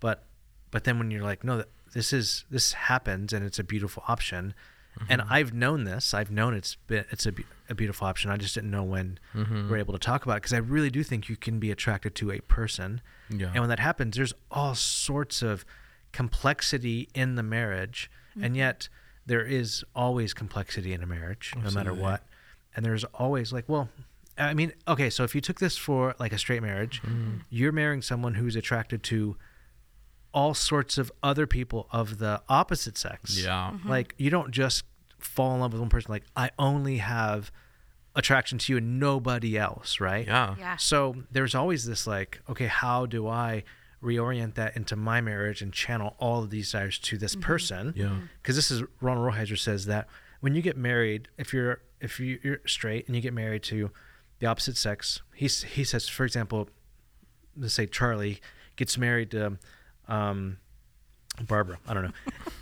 But 0.00 0.24
but 0.70 0.84
then 0.84 0.98
when 0.98 1.10
you're 1.10 1.22
like, 1.22 1.44
no, 1.44 1.56
th- 1.56 1.68
this 1.92 2.12
is 2.12 2.44
this 2.50 2.72
happens 2.72 3.32
and 3.32 3.44
it's 3.44 3.58
a 3.58 3.64
beautiful 3.64 4.02
option, 4.08 4.54
and 5.08 5.22
I've 5.22 5.52
known 5.52 5.84
this. 5.84 6.14
I've 6.14 6.30
known 6.30 6.54
it's 6.54 6.76
been 6.86 7.04
it's 7.10 7.26
a, 7.26 7.32
a 7.68 7.74
beautiful 7.74 8.06
option. 8.06 8.30
I 8.30 8.36
just 8.36 8.54
didn't 8.54 8.70
know 8.70 8.82
when 8.82 9.18
mm-hmm. 9.34 9.70
we're 9.70 9.78
able 9.78 9.92
to 9.92 9.98
talk 9.98 10.24
about 10.24 10.34
it 10.34 10.42
because 10.42 10.52
I 10.52 10.58
really 10.58 10.90
do 10.90 11.02
think 11.02 11.28
you 11.28 11.36
can 11.36 11.58
be 11.58 11.70
attracted 11.70 12.14
to 12.16 12.30
a 12.30 12.40
person, 12.40 13.00
Yeah. 13.30 13.48
and 13.48 13.60
when 13.60 13.68
that 13.68 13.80
happens, 13.80 14.16
there's 14.16 14.34
all 14.50 14.74
sorts 14.74 15.42
of 15.42 15.64
complexity 16.12 17.08
in 17.14 17.36
the 17.36 17.42
marriage, 17.42 18.10
and 18.34 18.44
mm-hmm. 18.44 18.54
yet 18.56 18.88
there 19.26 19.44
is 19.44 19.84
always 19.94 20.34
complexity 20.34 20.92
in 20.92 21.02
a 21.02 21.06
marriage, 21.06 21.54
no 21.62 21.70
matter 21.70 21.94
what. 21.94 22.22
And 22.74 22.84
there's 22.84 23.04
always 23.04 23.52
like, 23.52 23.68
well, 23.68 23.88
I 24.38 24.54
mean, 24.54 24.72
okay, 24.88 25.10
so 25.10 25.24
if 25.24 25.34
you 25.34 25.40
took 25.40 25.60
this 25.60 25.76
for 25.76 26.14
like 26.18 26.32
a 26.32 26.38
straight 26.38 26.62
marriage, 26.62 27.02
mm-hmm. 27.02 27.38
you're 27.50 27.72
marrying 27.72 28.02
someone 28.02 28.34
who's 28.34 28.56
attracted 28.56 29.02
to 29.04 29.36
all 30.32 30.54
sorts 30.54 30.98
of 30.98 31.10
other 31.22 31.46
people 31.46 31.88
of 31.90 32.18
the 32.18 32.42
opposite 32.48 32.96
sex. 32.96 33.42
Yeah. 33.42 33.72
Mm-hmm. 33.74 33.88
Like 33.88 34.14
you 34.16 34.30
don't 34.30 34.50
just 34.50 34.84
fall 35.18 35.54
in 35.54 35.60
love 35.60 35.72
with 35.72 35.80
one 35.80 35.90
person. 35.90 36.10
Like 36.10 36.24
I 36.36 36.50
only 36.58 36.98
have 36.98 37.50
attraction 38.14 38.58
to 38.58 38.72
you 38.72 38.76
and 38.78 38.98
nobody 38.98 39.56
else, 39.58 40.00
right? 40.00 40.26
Yeah. 40.26 40.54
Yeah. 40.58 40.76
So 40.76 41.16
there's 41.30 41.54
always 41.54 41.84
this 41.84 42.06
like, 42.06 42.40
okay, 42.48 42.66
how 42.66 43.06
do 43.06 43.28
I 43.28 43.64
reorient 44.02 44.54
that 44.54 44.76
into 44.76 44.96
my 44.96 45.20
marriage 45.20 45.62
and 45.62 45.72
channel 45.72 46.16
all 46.18 46.42
of 46.42 46.50
these 46.50 46.66
desires 46.66 46.98
to 46.98 47.18
this 47.18 47.32
mm-hmm. 47.32 47.42
person? 47.42 47.94
Yeah. 47.96 48.06
Mm-hmm. 48.06 48.24
Because 48.42 48.56
this 48.56 48.70
is 48.70 48.82
Ronald 49.00 49.32
Rolheiser 49.32 49.58
says 49.58 49.86
that 49.86 50.08
when 50.40 50.54
you 50.54 50.62
get 50.62 50.76
married, 50.76 51.28
if 51.38 51.52
you're 51.52 51.82
if 52.00 52.18
you- 52.18 52.40
you're 52.42 52.60
straight 52.66 53.06
and 53.06 53.14
you 53.14 53.20
get 53.22 53.34
married 53.34 53.62
to 53.64 53.90
the 54.38 54.46
opposite 54.46 54.76
sex, 54.76 55.20
he's 55.34 55.62
he 55.62 55.84
says, 55.84 56.08
for 56.08 56.24
example, 56.24 56.68
let's 57.56 57.74
say 57.74 57.86
Charlie 57.86 58.40
gets 58.76 58.96
married 58.96 59.30
to 59.32 59.58
um, 60.10 60.58
Barbara, 61.48 61.78
I 61.88 61.94
don't 61.94 62.04
know, 62.04 62.12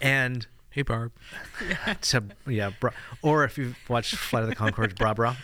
and 0.01 0.46
Hey, 0.70 0.82
Barb. 0.82 1.11
to 2.03 2.22
yeah, 2.46 2.70
bra, 2.78 2.90
or 3.22 3.42
if 3.42 3.59
you've 3.59 3.76
watched 3.88 4.14
Flight 4.14 4.44
of 4.44 4.49
the 4.51 4.55
Conchords, 4.55 4.94
bra 4.96 5.12
bra, 5.14 5.34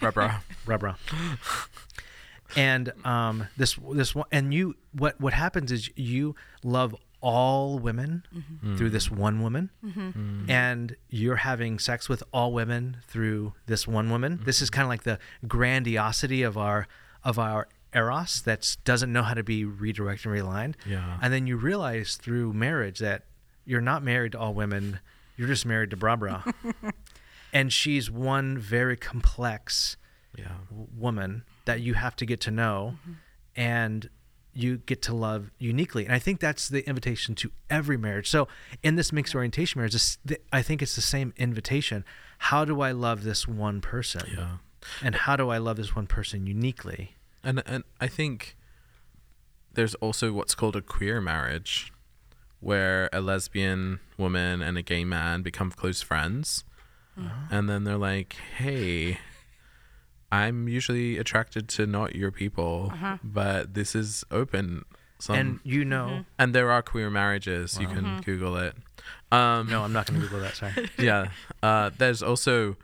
Barbara. 0.00 0.42
bra 0.64 0.78
bra. 0.78 0.94
And 2.56 2.92
um, 3.04 3.46
this 3.56 3.78
this 3.92 4.14
one, 4.14 4.26
and 4.32 4.52
you 4.52 4.74
what 4.92 5.20
what 5.20 5.32
happens 5.34 5.70
is 5.70 5.90
you 5.96 6.34
love 6.64 6.96
all 7.20 7.78
women 7.78 8.24
through 8.76 8.90
this 8.90 9.10
one 9.10 9.42
woman, 9.42 9.70
and 10.48 10.96
you're 11.08 11.36
having 11.36 11.78
sex 11.78 12.08
with 12.08 12.24
all 12.32 12.52
women 12.52 12.96
through 13.06 13.52
this 13.66 13.86
one 13.86 14.10
woman. 14.10 14.40
This 14.44 14.60
is 14.60 14.70
kind 14.70 14.82
of 14.84 14.88
like 14.88 15.04
the 15.04 15.18
grandiosity 15.46 16.42
of 16.42 16.58
our 16.58 16.88
of 17.22 17.38
our 17.38 17.68
eros 17.94 18.42
that 18.42 18.76
doesn't 18.84 19.12
know 19.12 19.22
how 19.22 19.34
to 19.34 19.42
be 19.42 19.64
redirected 19.64 20.26
and 20.26 20.34
realigned. 20.40 20.74
Yeah. 20.86 21.18
And 21.22 21.32
then 21.32 21.46
you 21.46 21.56
realize 21.56 22.16
through 22.16 22.52
marriage 22.52 22.98
that 23.00 23.24
you're 23.64 23.80
not 23.80 24.02
married 24.02 24.32
to 24.32 24.38
all 24.38 24.54
women. 24.54 25.00
You're 25.36 25.48
just 25.48 25.66
married 25.66 25.90
to 25.90 25.96
Bra 25.96 26.16
Bra. 26.16 26.42
and 27.52 27.72
she's 27.72 28.10
one 28.10 28.58
very 28.58 28.96
complex 28.96 29.96
Yeah. 30.36 30.48
w- 30.70 30.88
woman 30.96 31.44
that 31.64 31.80
you 31.80 31.94
have 31.94 32.16
to 32.16 32.26
get 32.26 32.40
to 32.42 32.50
know 32.50 32.94
mm-hmm. 33.02 33.12
and 33.56 34.08
you 34.52 34.78
get 34.78 35.00
to 35.02 35.14
love 35.14 35.52
uniquely 35.60 36.04
and 36.04 36.12
i 36.12 36.18
think 36.18 36.40
that's 36.40 36.68
the 36.68 36.84
invitation 36.88 37.36
to 37.36 37.52
every 37.70 37.96
marriage 37.96 38.28
so 38.28 38.48
in 38.82 38.96
this 38.96 39.12
mixed 39.12 39.32
orientation 39.34 39.78
marriage 39.78 39.92
this, 39.92 40.18
th- 40.26 40.40
i 40.52 40.60
think 40.60 40.82
it's 40.82 40.96
the 40.96 41.00
same 41.02 41.32
invitation 41.36 42.04
how 42.38 42.64
do 42.64 42.80
i 42.80 42.90
love 42.90 43.22
this 43.22 43.46
one 43.46 43.80
person 43.80 44.22
Yeah. 44.36 44.56
and 45.04 45.14
how 45.14 45.36
do 45.36 45.50
i 45.50 45.58
love 45.58 45.76
this 45.76 45.94
one 45.94 46.08
person 46.08 46.48
uniquely 46.48 47.14
And 47.42 47.62
and 47.66 47.84
I 48.00 48.06
think 48.06 48.56
there's 49.72 49.94
also 49.96 50.32
what's 50.32 50.54
called 50.54 50.76
a 50.76 50.82
queer 50.82 51.20
marriage, 51.20 51.92
where 52.60 53.08
a 53.12 53.20
lesbian 53.20 54.00
woman 54.18 54.60
and 54.62 54.76
a 54.76 54.82
gay 54.82 55.04
man 55.04 55.42
become 55.42 55.70
close 55.70 56.02
friends, 56.02 56.64
and 57.50 57.68
then 57.68 57.84
they're 57.84 57.96
like, 57.98 58.34
"Hey, 58.56 59.18
I'm 60.32 60.68
usually 60.68 61.18
attracted 61.18 61.68
to 61.70 61.86
not 61.86 62.14
your 62.14 62.30
people, 62.30 62.92
but 63.22 63.74
this 63.74 63.94
is 63.94 64.24
open." 64.30 64.84
Some, 65.18 65.36
and 65.36 65.48
and, 65.50 65.60
you 65.64 65.84
know 65.84 66.24
And 66.38 66.54
there 66.54 66.70
are 66.70 66.80
queer 66.82 67.10
marriages. 67.10 67.78
You 67.78 67.86
can 67.88 68.22
Google 68.22 68.56
it. 68.56 68.74
Um, 69.32 69.68
no 69.68 69.82
i'm 69.84 69.92
not 69.92 70.06
going 70.06 70.18
to 70.20 70.26
google 70.26 70.40
that 70.40 70.54
sorry 70.56 70.90
yeah. 70.98 71.28
Uh, 71.62 71.90
there's 71.96 72.22
also 72.22 72.76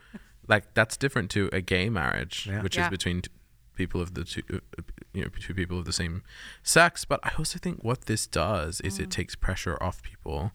like 0.49 0.73
that's 0.75 0.97
different 0.97 1.31
to 1.33 1.49
a 1.53 1.61
gay 1.61 1.89
marriage, 1.89 2.47
Yeah. 2.49 2.63
which 2.63 2.77
Yeah. 2.77 2.85
is 2.85 2.91
between 2.91 3.23
t- 3.23 3.31
people 3.77 4.01
of 4.01 4.15
the 4.15 4.25
two, 4.25 4.43
uh, 4.53 4.83
you 5.13 5.23
know, 5.23 5.29
two 5.41 5.55
people 5.55 5.79
of 5.79 5.85
the 5.85 5.93
same 5.93 6.23
sex. 6.63 7.05
But 7.05 7.21
I 7.23 7.31
also 7.39 7.59
think 7.59 7.85
what 7.85 8.07
this 8.07 8.27
does 8.27 8.81
is 8.81 8.95
Mm-hmm. 8.95 9.05
it 9.05 9.11
takes 9.11 9.35
pressure 9.37 9.77
off 9.83 10.03
people 10.03 10.53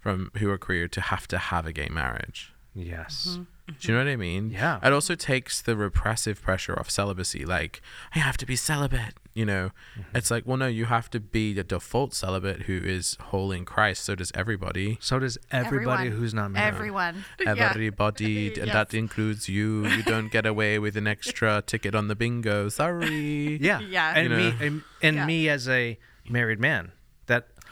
from 0.00 0.30
who 0.38 0.50
are 0.50 0.58
queer 0.58 0.88
to 0.88 1.00
have 1.00 1.26
to 1.28 1.38
have 1.38 1.64
a 1.66 1.72
gay 1.72 1.88
marriage. 1.90 2.52
yes 2.74 3.14
Mm-hmm. 3.38 3.42
Do 3.66 3.88
you 3.88 3.94
know 3.94 4.04
what 4.04 4.10
I 4.10 4.16
mean? 4.16 4.50
Yeah. 4.50 4.80
It 4.82 4.92
also 4.92 5.14
takes 5.14 5.60
the 5.62 5.76
repressive 5.76 6.42
pressure 6.42 6.78
off 6.78 6.90
celibacy. 6.90 7.44
Like, 7.44 7.80
I 8.14 8.18
have 8.18 8.36
to 8.38 8.46
be 8.46 8.56
celibate. 8.56 9.14
You 9.34 9.46
know, 9.46 9.70
Mm-hmm. 9.98 10.16
it's 10.16 10.30
like, 10.30 10.44
well, 10.46 10.56
no, 10.58 10.66
you 10.66 10.86
have 10.86 11.08
to 11.10 11.20
be 11.20 11.54
the 11.54 11.64
default 11.64 12.12
celibate 12.12 12.62
who 12.62 12.76
is 12.82 13.16
whole 13.20 13.50
in 13.52 13.64
Christ. 13.64 14.04
So 14.04 14.14
does 14.14 14.30
everybody. 14.34 14.98
so 15.00 15.18
does 15.18 15.38
everybody 15.50 16.08
Everyone. 16.08 16.20
who's 16.20 16.34
not 16.34 16.50
married 16.50 16.74
Everyone. 16.74 17.24
Yeah. 17.40 17.70
Everybody, 17.70 18.48
and 18.60 18.66
Yes. 18.66 18.72
that 18.74 18.94
includes 18.94 19.48
you. 19.48 19.86
You 19.86 20.02
don't 20.02 20.30
get 20.30 20.44
away 20.44 20.78
with 20.78 20.96
an 20.96 21.06
extra 21.06 21.62
ticket 21.64 21.94
on 21.94 22.08
the 22.08 22.14
bingo. 22.16 22.68
Sorry. 22.68 23.56
yeah 23.60 23.80
Yeah. 23.80 24.12
and 24.16 24.30
You 24.30 24.36
me 24.36 24.54
and, 24.60 24.82
and 25.02 25.16
Yeah. 25.16 25.26
me 25.26 25.48
as 25.48 25.68
a 25.68 25.98
married 26.28 26.60
man 26.60 26.84
that 26.86 27.01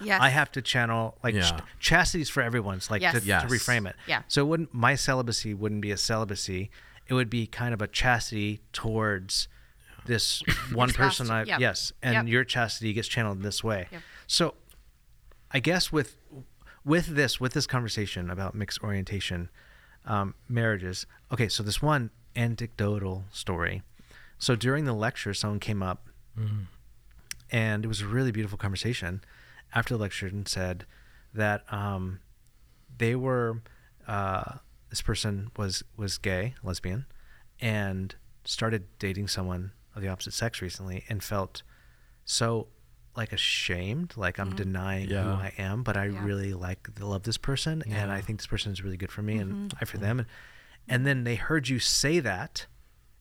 Yes. 0.03 0.21
I 0.21 0.29
have 0.31 0.51
to 0.53 0.63
channel 0.63 1.19
like 1.23 1.35
Yeah. 1.35 1.51
ch- 1.51 1.63
chastity's 1.79 2.29
for 2.31 2.43
everyone's 2.43 2.91
like 2.91 3.03
Yes. 3.03 3.21
to, 3.21 3.27
Yes. 3.27 3.43
to 3.43 3.49
reframe 3.49 3.89
it. 3.89 3.97
Yeah. 4.07 4.23
So 4.29 4.43
it 4.43 4.49
wouldn't 4.49 4.73
my 4.75 4.95
celibacy 4.95 5.55
wouldn't 5.55 5.83
be 5.83 5.91
a 5.91 5.97
celibacy. 5.97 6.71
It 7.07 7.15
would 7.15 7.29
be 7.31 7.47
kind 7.47 7.75
of 7.75 7.83
a 7.83 7.87
chastity 7.89 8.61
towards 8.73 9.49
this 10.07 10.43
one 10.73 10.93
person. 10.93 11.31
I 11.31 11.45
yep. 11.45 11.61
yes, 11.61 11.93
and 12.03 12.15
Yep. 12.15 12.27
your 12.29 12.45
chastity 12.45 12.93
gets 12.93 13.09
channeled 13.09 13.39
in 13.39 13.43
this 13.43 13.63
way. 13.63 13.89
Yep. 13.93 14.03
So, 14.27 14.55
I 15.51 15.61
guess 15.61 15.91
with 15.93 16.17
with 16.85 17.07
this 17.09 17.39
with 17.41 17.53
this 17.53 17.67
conversation 17.67 18.31
about 18.31 18.55
mixed 18.55 18.83
orientation 18.83 19.49
um, 20.07 20.35
marriages. 20.49 21.07
Okay, 21.31 21.49
so 21.49 21.63
this 21.63 21.83
one 21.83 22.11
anecdotal 22.35 23.25
story. 23.33 23.83
So 24.39 24.57
during 24.57 24.87
the 24.87 24.95
lecture, 24.95 25.35
someone 25.35 25.61
came 25.61 25.83
up 25.83 26.09
and 27.51 27.85
it 27.85 27.89
was 27.89 28.01
a 28.01 28.07
really 28.07 28.31
beautiful 28.33 28.57
conversation 28.59 29.23
after 29.75 29.95
the 29.95 30.01
lecture 30.01 30.27
and 30.27 30.47
said 30.49 30.85
that 31.35 31.63
um, 31.73 32.21
they 32.99 33.15
were 33.15 33.63
uh, 34.07 34.55
this 34.89 35.03
person 35.03 35.51
was 35.57 35.83
was 35.97 36.19
gay 36.19 36.55
lesbian 36.63 37.07
and 37.61 38.15
started 38.45 38.87
dating 38.99 39.29
someone 39.29 39.73
of 39.95 40.03
the 40.03 40.09
opposite 40.09 40.33
sex 40.33 40.61
recently 40.63 41.05
and 41.09 41.23
felt 41.23 41.63
so 42.25 42.67
like 43.17 43.33
ashamed 43.33 44.15
like 44.17 44.39
i'm 44.39 44.55
denying 44.55 45.09
who 45.09 45.17
i 45.35 45.53
am 45.59 45.83
but 45.83 45.97
i 45.97 46.07
Yeah. 46.07 46.25
really 46.25 46.55
like 46.55 46.89
love 47.01 47.25
this 47.25 47.37
person 47.37 47.83
and 47.89 48.11
i 48.11 48.21
think 48.21 48.39
this 48.39 48.47
person 48.47 48.73
is 48.73 48.83
really 48.83 48.97
good 48.97 49.11
for 49.13 49.23
me 49.23 49.37
and 49.39 49.75
I 49.81 49.85
for 49.85 49.99
them 49.99 50.21
and, 50.21 50.29
and 50.89 51.07
then 51.07 51.25
they 51.25 51.35
heard 51.35 51.69
you 51.69 51.79
say 51.79 52.19
that 52.21 52.67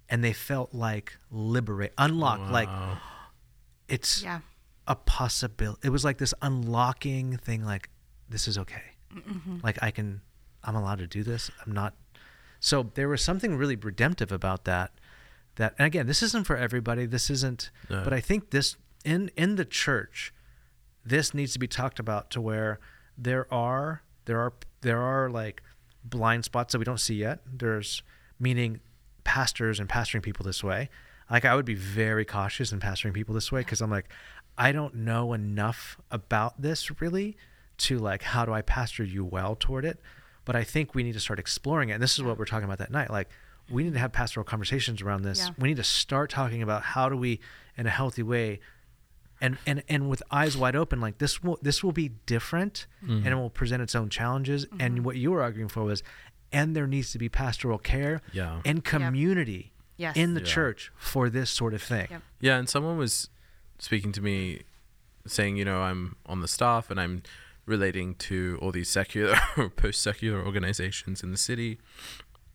and 0.07 0.23
they 0.23 0.33
felt 0.33 0.73
like 0.73 1.17
liberate 1.31 1.91
unlocked 1.97 2.49
like 2.49 2.69
it's 3.87 4.23
Yeah. 4.23 4.39
A 4.89 4.95
possibility. 4.95 5.79
It 5.83 5.91
was 5.91 6.03
like 6.03 6.17
this 6.17 6.33
unlocking 6.41 7.37
thing. 7.37 7.63
Like 7.63 7.89
this 8.27 8.47
is 8.47 8.57
okay. 8.57 8.81
Mm-hmm. 9.15 9.57
Like 9.63 9.81
I 9.81 9.91
can, 9.91 10.21
I'm 10.63 10.75
allowed 10.75 10.99
to 10.99 11.07
do 11.07 11.23
this. 11.23 11.49
I'm 11.65 11.71
not. 11.71 11.93
So 12.59 12.91
there 12.95 13.07
was 13.07 13.21
something 13.21 13.55
really 13.55 13.77
redemptive 13.77 14.31
about 14.31 14.65
that. 14.65 14.91
That 15.55 15.75
and 15.77 15.85
again, 15.85 16.07
this 16.07 16.21
isn't 16.23 16.45
for 16.45 16.57
everybody. 16.57 17.05
This 17.05 17.29
isn't. 17.29 17.69
No. 17.89 18.03
But 18.03 18.13
I 18.13 18.19
think 18.19 18.49
this 18.49 18.75
in 19.05 19.31
in 19.37 19.55
the 19.55 19.65
church, 19.65 20.33
this 21.05 21.33
needs 21.33 21.53
to 21.53 21.59
be 21.59 21.67
talked 21.67 21.99
about 21.99 22.29
to 22.31 22.41
where 22.41 22.79
there 23.17 23.51
are 23.53 24.01
there 24.25 24.39
are 24.39 24.53
there 24.81 24.99
are 25.01 25.29
like 25.29 25.61
blind 26.03 26.45
spots 26.45 26.71
that 26.71 26.79
we 26.79 26.85
don't 26.85 26.99
see 26.99 27.15
yet. 27.15 27.39
There's 27.45 28.01
meaning 28.39 28.79
pastors 29.23 29.79
and 29.79 29.87
pastoring 29.87 30.23
people 30.23 30.45
this 30.45 30.63
way. 30.63 30.89
Like 31.29 31.45
I 31.45 31.55
would 31.55 31.65
be 31.65 31.75
very 31.75 32.25
cautious 32.25 32.71
in 32.71 32.79
pastoring 32.79 33.13
people 33.13 33.35
this 33.35 33.51
way 33.51 33.61
because 33.61 33.81
I'm 33.81 33.91
like, 33.91 34.09
I 34.59 34.71
don't 34.71 34.93
know 34.93 35.33
enough 35.33 35.97
about 36.11 36.61
this 36.61 37.01
really 37.01 37.37
to 37.79 37.97
like 37.97 38.21
how 38.21 38.45
do 38.45 38.53
I 38.53 38.61
pastor 38.61 39.03
you 39.03 39.23
well 39.23 39.55
toward 39.55 39.85
it. 39.85 39.99
But 40.45 40.55
I 40.55 40.63
think 40.63 40.93
we 40.93 41.03
need 41.03 41.13
to 41.13 41.19
start 41.19 41.39
exploring 41.39 41.89
it. 41.89 41.93
And 41.93 42.03
this 42.03 42.17
is 42.17 42.23
what 42.23 42.37
we're 42.37 42.45
talking 42.45 42.65
about 42.65 42.79
that 42.79 42.91
night. 42.91 43.09
Like 43.09 43.29
we 43.69 43.83
need 43.83 43.93
to 43.93 43.99
have 43.99 44.11
pastoral 44.11 44.43
conversations 44.43 45.01
around 45.01 45.21
this. 45.23 45.39
Yeah. 45.39 45.53
We 45.57 45.69
need 45.69 45.77
to 45.77 45.83
start 45.83 46.29
talking 46.29 46.61
about 46.61 46.83
how 46.83 47.07
do 47.07 47.15
we 47.15 47.39
in 47.77 47.85
a 47.87 47.89
healthy 47.89 48.23
way 48.23 48.59
and 49.41 49.57
and 49.65 49.83
and 49.87 50.09
with 50.09 50.21
eyes 50.31 50.57
wide 50.57 50.75
open 50.75 50.99
like 50.99 51.17
this 51.17 51.41
will 51.41 51.57
this 51.61 51.83
will 51.83 51.93
be 51.93 52.09
different 52.25 52.87
mm-hmm. 53.01 53.13
and 53.13 53.27
it 53.27 53.35
will 53.35 53.49
present 53.49 53.81
its 53.81 53.95
own 53.95 54.09
challenges 54.09 54.65
and 54.79 54.95
mm-hmm. 54.95 55.03
what 55.03 55.15
you 55.15 55.31
were 55.31 55.41
arguing 55.41 55.69
for 55.69 55.83
was 55.83 56.03
and 56.51 56.75
there 56.75 56.87
needs 56.87 57.11
to 57.11 57.17
be 57.17 57.29
pastoral 57.29 57.77
care 57.77 58.21
Yeah. 58.33 58.59
and 58.65 58.83
community 58.83 59.71
Yes. 59.95 60.15
in 60.17 60.33
the 60.33 60.41
Yeah. 60.41 60.45
church 60.45 60.91
for 60.97 61.29
this 61.29 61.49
sort 61.49 61.73
of 61.73 61.81
thing 61.81 62.07
Yep. 62.09 62.21
Yeah, 62.41 62.57
and 62.57 62.67
someone 62.67 62.97
was 62.97 63.29
speaking 63.79 64.11
to 64.13 64.21
me 64.21 64.61
saying, 65.25 65.57
you 65.57 65.65
know, 65.65 65.81
I'm 65.81 66.15
on 66.25 66.41
the 66.41 66.47
staff 66.47 66.89
and 66.89 66.99
I'm 66.99 67.23
relating 67.65 68.15
to 68.15 68.57
all 68.61 68.71
these 68.71 68.89
secular 68.89 69.35
post 69.75 70.01
secular 70.01 70.43
organizations 70.43 71.23
in 71.23 71.31
the 71.31 71.37
city. 71.37 71.79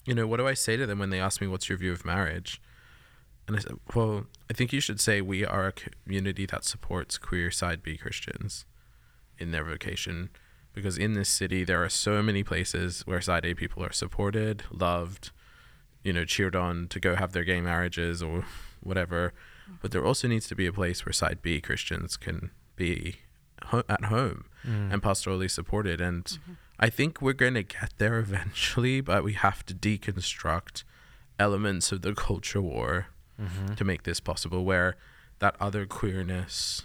You 0.06 0.14
know, 0.14 0.26
what 0.26 0.36
do 0.36 0.46
I 0.46 0.54
say 0.54 0.76
to 0.76 0.86
them 0.86 0.98
when 0.98 1.10
they 1.10 1.20
ask 1.20 1.40
me, 1.40 1.46
what's 1.46 1.68
your 1.68 1.78
view 1.78 1.92
of 1.92 2.04
marriage? 2.04 2.60
And 3.46 3.56
I 3.56 3.60
said, 3.60 3.74
well, 3.94 4.26
I 4.50 4.54
think 4.54 4.72
you 4.72 4.80
should 4.80 5.00
say 5.00 5.20
we 5.20 5.44
are 5.44 5.66
a 5.66 5.72
community 5.72 6.46
that 6.46 6.64
supports 6.64 7.18
queer 7.18 7.50
side 7.50 7.82
B 7.82 7.96
Christians 7.96 8.64
in 9.38 9.50
their 9.50 9.64
vocation. 9.64 10.30
Because 10.72 10.98
in 10.98 11.12
this 11.12 11.28
city, 11.28 11.62
there 11.62 11.84
are 11.84 11.88
so 11.88 12.22
many 12.22 12.42
places 12.42 13.02
where 13.06 13.20
side 13.20 13.44
A 13.44 13.54
people 13.54 13.84
are 13.84 13.92
supported, 13.92 14.64
loved, 14.72 15.30
you 16.02 16.12
know, 16.12 16.24
cheered 16.24 16.56
on 16.56 16.88
to 16.88 16.98
go 16.98 17.14
have 17.14 17.32
their 17.32 17.44
gay 17.44 17.60
marriages 17.60 18.22
or 18.22 18.44
whatever. 18.82 19.32
But 19.80 19.90
there 19.90 20.04
also 20.04 20.28
needs 20.28 20.46
to 20.48 20.54
be 20.54 20.66
a 20.66 20.72
place 20.72 21.04
where 21.04 21.12
side 21.12 21.40
B 21.42 21.60
Christians 21.60 22.16
can 22.16 22.50
be 22.76 23.16
ho- 23.66 23.84
at 23.88 24.06
home 24.06 24.46
mm. 24.66 24.92
and 24.92 25.02
pastorally 25.02 25.50
supported. 25.50 26.00
And 26.00 26.24
mm-hmm. 26.24 26.52
I 26.78 26.90
think 26.90 27.20
we're 27.20 27.32
going 27.32 27.54
to 27.54 27.62
get 27.62 27.92
there 27.98 28.18
eventually, 28.18 29.00
but 29.00 29.24
we 29.24 29.34
have 29.34 29.64
to 29.66 29.74
deconstruct 29.74 30.84
elements 31.38 31.92
of 31.92 32.02
the 32.02 32.14
culture 32.14 32.62
war 32.62 33.08
mm-hmm. 33.40 33.74
to 33.74 33.84
make 33.84 34.04
this 34.04 34.20
possible, 34.20 34.64
where 34.64 34.96
that 35.40 35.56
other 35.60 35.86
queerness 35.86 36.82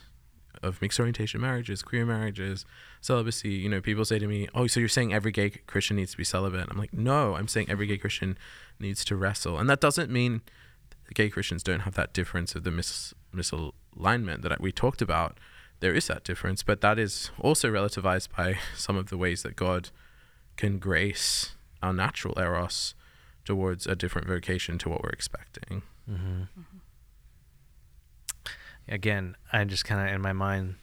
of 0.62 0.82
mixed 0.82 1.00
orientation 1.00 1.40
marriages, 1.40 1.82
queer 1.82 2.06
marriages, 2.06 2.66
celibacy. 3.02 3.52
You 3.52 3.70
know, 3.70 3.82
people 3.82 4.06
say 4.06 4.20
to 4.20 4.28
me, 4.28 4.48
"Oh, 4.54 4.68
so 4.68 4.80
you're 4.80 4.90
saying 4.90 5.14
every 5.14 5.32
gay 5.32 5.50
Christian 5.50 5.98
needs 5.98 6.12
to 6.12 6.18
be 6.18 6.24
celibate?" 6.24 6.68
I'm 6.70 6.78
like, 6.78 6.94
"No, 6.94 7.36
I'm 7.36 7.48
saying 7.48 7.70
every 7.70 7.88
gay 7.88 7.98
Christian 7.98 8.38
needs 8.80 9.06
to 9.06 9.16
wrestle," 9.16 9.58
and 9.58 9.70
that 9.70 9.80
doesn't 9.80 10.12
mean 10.12 10.42
the 11.10 11.16
gay 11.16 11.30
Christians 11.30 11.64
don't 11.64 11.82
have 11.82 11.96
that 11.96 12.14
difference 12.14 12.54
of 12.54 12.64
the 12.64 12.70
mis- 12.70 13.16
misalignment 13.36 14.44
that 14.44 14.62
we 14.62 14.72
talked 14.72 15.02
about. 15.02 15.40
There 15.80 15.94
is 15.94 16.06
that 16.06 16.24
difference, 16.24 16.62
but 16.62 16.82
that 16.82 17.00
is 17.00 17.32
also 17.40 17.68
relativized 17.72 18.28
by 18.38 18.60
some 18.78 18.96
of 18.96 19.10
the 19.10 19.18
ways 19.18 19.42
that 19.42 19.56
God 19.56 19.90
can 20.56 20.78
grace 20.78 21.56
our 21.82 21.94
natural 21.94 22.38
eros 22.38 22.94
towards 23.44 23.88
a 23.88 23.96
different 23.96 24.28
vocation 24.28 24.78
to 24.78 24.90
what 24.90 25.02
we're 25.02 25.10
expecting. 25.10 25.82
Mm-hmm. 26.08 26.42
Mm-hmm. 26.42 26.78
again, 28.88 29.36
I 29.52 29.64
just 29.66 29.86
kind 29.86 30.08
of 30.08 30.14
in 30.14 30.22
my 30.22 30.34
mind, 30.34 30.76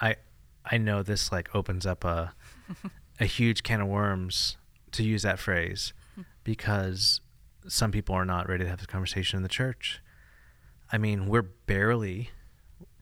I 0.00 0.14
I 0.64 0.78
know 0.78 1.02
this 1.02 1.32
like 1.32 1.52
opens 1.56 1.86
up 1.86 2.04
a 2.04 2.34
a 3.20 3.24
huge 3.24 3.64
can 3.64 3.80
of 3.80 3.88
worms 3.88 4.58
to 4.92 5.02
use 5.02 5.22
that 5.22 5.40
phrase 5.40 5.92
because 6.44 7.20
some 7.68 7.90
people 7.90 8.14
are 8.14 8.24
not 8.24 8.48
ready 8.48 8.64
to 8.64 8.70
have 8.70 8.78
this 8.78 8.86
conversation 8.86 9.36
in 9.36 9.42
the 9.42 9.48
church. 9.48 10.00
I 10.90 10.98
mean, 10.98 11.26
we're 11.26 11.42
barely 11.42 12.30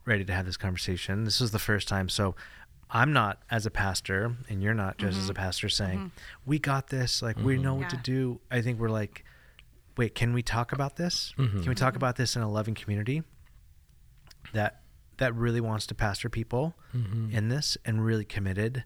ready 0.04 0.24
to 0.24 0.32
have 0.32 0.46
this 0.46 0.56
conversation. 0.56 1.24
This 1.24 1.40
is 1.40 1.50
the 1.50 1.58
first 1.58 1.88
time, 1.88 2.08
so 2.08 2.34
I'm 2.90 3.12
not 3.12 3.42
as 3.50 3.66
a 3.66 3.70
pastor, 3.70 4.36
and 4.48 4.62
you're 4.62 4.74
not 4.74 4.98
just 4.98 5.16
as 5.18 5.28
a 5.28 5.32
mm-hmm. 5.32 5.42
pastor 5.42 5.68
saying, 5.68 5.98
mm-hmm. 5.98 6.08
"We 6.46 6.58
got 6.58 6.88
this." 6.88 7.22
Like 7.22 7.36
we 7.36 7.54
mm-hmm. 7.54 7.62
know 7.62 7.74
what 7.74 7.90
to 7.90 7.96
do. 7.96 8.40
I 8.50 8.62
think 8.62 8.80
we're 8.80 8.88
like, 8.88 9.24
"Wait, 9.96 10.14
can 10.14 10.32
we 10.32 10.42
talk 10.42 10.72
about 10.72 10.96
this? 10.96 11.32
Can 11.36 11.68
we 11.68 11.74
talk 11.74 11.96
about 11.96 12.16
this 12.16 12.36
in 12.36 12.42
a 12.42 12.50
loving 12.50 12.74
community?" 12.74 13.22
that 14.52 14.80
that 15.18 15.34
really 15.34 15.60
wants 15.60 15.86
to 15.86 15.94
pastor 15.94 16.28
people 16.28 16.74
in 17.30 17.48
this 17.48 17.76
and 17.84 18.04
really 18.04 18.24
committed 18.24 18.84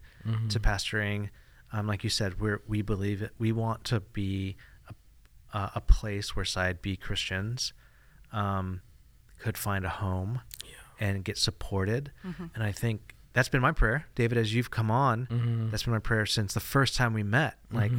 to 0.48 0.60
pastoring. 0.60 1.30
Um, 1.72 1.86
like 1.86 2.04
you 2.04 2.10
said, 2.10 2.40
we're 2.40 2.62
we 2.68 2.82
believe 2.82 3.22
it. 3.22 3.32
We 3.38 3.52
want 3.52 3.84
to 3.84 4.00
be 4.00 4.56
a, 5.54 5.58
a, 5.58 5.72
a 5.76 5.80
place 5.80 6.34
where 6.36 6.44
side 6.44 6.82
B 6.82 6.96
Christians 6.96 7.72
um, 8.32 8.80
could 9.38 9.56
find 9.56 9.84
a 9.84 9.88
home 9.88 10.40
and 11.00 11.24
get 11.24 11.38
supported. 11.38 12.10
And 12.54 12.62
I 12.62 12.72
think 12.72 13.14
that's 13.32 13.48
been 13.48 13.60
my 13.60 13.72
prayer, 13.72 14.06
David. 14.14 14.38
As 14.38 14.54
you've 14.54 14.70
come 14.70 14.90
on, 14.90 15.68
that's 15.70 15.82
been 15.84 15.92
my 15.92 15.98
prayer 15.98 16.26
since 16.26 16.54
the 16.54 16.60
first 16.60 16.94
time 16.96 17.12
we 17.14 17.22
met. 17.22 17.54
Like 17.72 17.92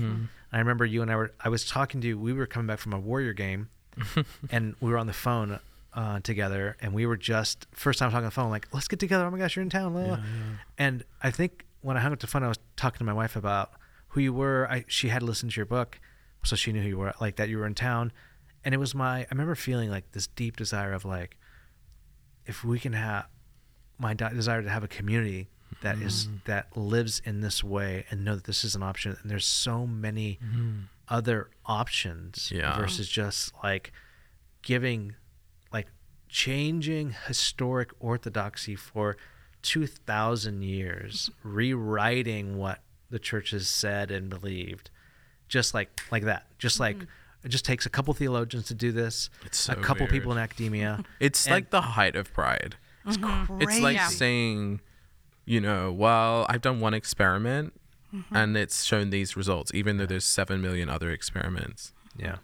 I 0.52 0.60
remember 0.60 0.86
you 0.86 1.02
and 1.02 1.12
I 1.12 1.16
were. 1.16 1.34
I 1.44 1.50
was 1.50 1.66
talking 1.66 2.00
to 2.02 2.08
you. 2.08 2.18
We 2.20 2.34
were 2.34 2.46
coming 2.48 2.68
back 2.68 2.80
from 2.80 2.94
a 2.94 3.00
Warrior 3.00 3.34
game, 3.34 3.70
and 4.50 4.76
we 4.80 4.90
were 4.92 4.98
on 4.98 5.08
the 5.08 5.14
phone 5.14 5.60
uh, 5.94 6.20
together, 6.22 6.78
and 6.82 6.94
we 6.94 7.06
were 7.06 7.18
just 7.18 7.68
first 7.72 8.00
time 8.00 8.10
talking 8.12 8.24
on 8.24 8.30
the 8.30 8.32
phone. 8.32 8.50
Like, 8.50 8.68
let's 8.74 8.88
get 8.88 9.00
together. 9.00 9.26
Oh 9.26 9.32
my 9.32 9.38
gosh, 9.38 9.56
you're 9.58 9.64
in 9.64 9.70
town. 9.70 9.94
la, 9.94 10.02
la." 10.02 10.20
And 10.78 11.04
I 11.22 11.32
think 11.32 11.66
when 11.82 11.98
I 11.98 12.00
hung 12.00 12.14
up 12.14 12.20
the 12.20 12.28
phone, 12.28 12.44
I 12.44 12.48
was 12.48 12.60
talking 12.78 13.00
to 13.00 13.04
my 13.06 13.14
wife 13.14 13.36
about 13.36 13.72
who 14.10 14.22
you 14.22 14.32
were. 14.34 14.68
I 14.72 14.86
she 14.88 15.10
had 15.10 15.22
listened 15.24 15.52
to 15.52 15.58
your 15.58 15.66
book, 15.66 16.00
so 16.46 16.56
she 16.56 16.72
knew 16.72 16.82
who 16.82 16.90
you 16.90 16.98
were. 16.98 17.14
Like 17.20 17.36
that 17.38 17.50
you 17.50 17.58
were 17.58 17.68
in 17.68 17.76
town, 17.76 18.12
and 18.64 18.74
it 18.74 18.78
was 18.78 18.96
my. 18.96 19.22
I 19.22 19.28
remember 19.32 19.56
feeling 19.56 19.90
like 19.90 20.12
this 20.12 20.28
deep 20.28 20.58
desire 20.58 20.94
of 20.94 21.06
like, 21.06 21.38
if 22.46 22.64
we 22.64 22.80
can 22.80 22.94
have 22.94 23.28
my 23.98 24.14
di- 24.14 24.34
desire 24.34 24.62
to 24.62 24.70
have 24.70 24.84
a 24.84 24.88
community 24.88 25.48
that 25.82 25.98
is 25.98 26.28
mm. 26.28 26.44
that 26.46 26.76
lives 26.76 27.22
in 27.26 27.42
this 27.42 27.64
way 27.64 28.06
and 28.10 28.24
know 28.24 28.36
that 28.36 28.46
this 28.46 28.64
is 28.64 28.76
an 28.76 28.84
option 28.84 29.18
and 29.22 29.30
there's 29.30 29.46
so 29.46 29.86
many 29.86 30.40
mm-hmm. 30.44 30.82
other 31.10 31.50
options 31.66 32.52
Yeah. 32.54 32.78
versus 32.78 33.08
just 33.10 33.54
like 33.64 33.92
giving 34.62 35.16
like 35.72 35.88
changing 36.30 37.16
historic 37.28 37.92
orthodoxy 38.00 38.76
for 38.76 39.18
2000 39.62 40.62
years 40.62 41.30
rewriting 41.44 42.58
what 42.58 42.82
the 43.10 43.20
church 43.20 43.52
has 43.52 43.68
said 43.68 44.12
and 44.12 44.30
believed 44.30 44.90
just 45.48 45.74
like 45.74 46.02
like 46.12 46.24
that 46.24 46.46
just 46.58 46.80
like 46.80 46.98
mm-hmm. 46.98 47.46
it 47.46 47.50
just 47.50 47.66
takes 47.66 47.86
a 47.86 47.90
couple 47.90 48.14
theologians 48.14 48.66
to 48.68 48.74
do 48.74 48.92
this 48.92 49.30
It's 49.46 49.60
a 49.70 49.74
so 49.74 49.82
couple 49.82 50.08
people 50.08 50.32
in 50.32 50.38
academia 50.38 51.04
It's 51.20 51.46
And- 51.46 51.54
like 51.54 51.70
the 51.70 51.82
height 51.82 52.16
of 52.16 52.34
pride. 52.34 52.76
It's 53.06 53.18
mm-hmm. 53.18 53.46
crazy. 53.58 53.64
It's 53.64 53.80
like 53.82 53.96
Yeah. 53.98 54.08
saying, 54.08 54.82
you 55.46 55.62
know, 55.62 55.92
well, 55.92 56.46
I've 56.50 56.62
done 56.62 56.80
one 56.80 56.94
experiment 56.96 57.80
mm-hmm. 58.14 58.36
and 58.36 58.58
it's 58.58 58.84
shown 58.84 59.12
these 59.12 59.38
results, 59.38 59.72
even 59.76 59.98
though 59.98 60.08
there's 60.08 60.26
seven 60.26 60.62
million 60.62 60.90
other 60.90 61.12
experiments. 61.12 61.94
yeah 62.18 62.38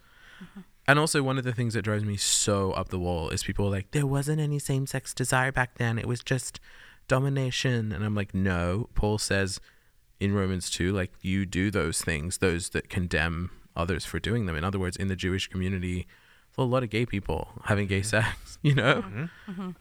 And 0.88 1.00
also, 1.00 1.24
one 1.24 1.38
of 1.38 1.44
the 1.44 1.54
things 1.54 1.74
that 1.76 1.84
drives 1.84 2.04
me 2.04 2.18
so 2.18 2.72
up 2.74 2.90
the 2.90 3.00
wall 3.00 3.30
is 3.30 3.44
people 3.44 3.66
are 3.68 3.72
like, 3.72 3.92
there 3.92 4.06
wasn't 4.08 4.40
any 4.42 4.60
same 4.60 4.86
sex 4.86 5.14
desire 5.14 5.52
back 5.52 5.78
then. 5.78 5.98
It 5.98 6.06
was 6.08 6.22
just 6.22 6.60
domination. 7.08 7.92
And 7.92 8.04
I'm 8.04 8.16
like, 8.16 8.34
no. 8.34 8.90
Paul 8.96 9.18
says 9.18 9.60
in 10.22 10.34
Romans 10.34 10.70
2, 10.70 10.92
like, 10.94 11.12
you 11.22 11.46
do 11.46 11.72
those 11.72 12.02
things, 12.02 12.38
those 12.38 12.70
that 12.70 12.90
condemn 12.90 13.50
others 13.76 14.06
for 14.06 14.20
doing 14.20 14.46
them. 14.46 14.56
In 14.56 14.64
other 14.64 14.80
words, 14.80 14.96
in 14.96 15.08
the 15.08 15.16
Jewish 15.16 15.48
community, 15.48 16.06
well, 16.56 16.68
a 16.68 16.70
lot 16.70 16.84
of 16.84 16.90
gay 16.90 17.06
people 17.06 17.48
having 17.66 17.88
gay 17.88 18.02
sex, 18.02 18.58
you 18.62 18.76
know? 18.76 19.04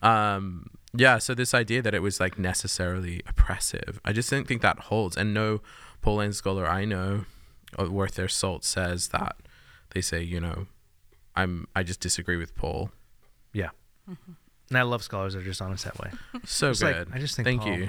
Um, 0.03 0.71
yeah, 0.95 1.19
so 1.19 1.35
this 1.35 1.55
idea 1.55 1.83
that 1.83 1.95
it 1.95 2.01
was 2.03 2.19
like 2.21 2.39
necessarily 2.39 3.23
oppressive, 3.27 4.01
I 4.05 4.13
just 4.13 4.31
don't 4.31 4.47
think 4.49 4.63
that 4.63 4.79
holds. 4.81 5.17
And 5.17 5.33
no 5.35 5.61
Pauline 6.03 6.33
scholar 6.33 6.67
I 6.67 6.85
know 6.85 7.25
uh, 7.79 7.91
worth 7.91 8.15
their 8.15 8.29
salt 8.29 8.65
says 8.65 9.09
that 9.09 9.37
they 9.91 10.01
say, 10.01 10.23
you 10.23 10.41
know, 10.41 10.67
I'm 11.37 11.67
I 11.77 11.83
just 11.85 12.01
disagree 12.01 12.37
with 12.37 12.55
Paul. 12.57 12.91
Yeah. 13.53 13.71
And 14.07 14.79
I 14.79 14.83
love 14.83 15.03
scholars 15.03 15.35
that 15.35 15.41
are 15.41 15.45
just 15.45 15.61
honest 15.63 15.85
that 15.85 15.99
way. 15.99 16.11
So 16.45 16.71
It's 16.71 16.83
like, 16.83 16.97
good. 16.97 17.09
I 17.13 17.19
just 17.19 17.37
think 17.37 17.47
Thank 17.47 17.63
Paul- 17.63 17.73
you. 17.79 17.89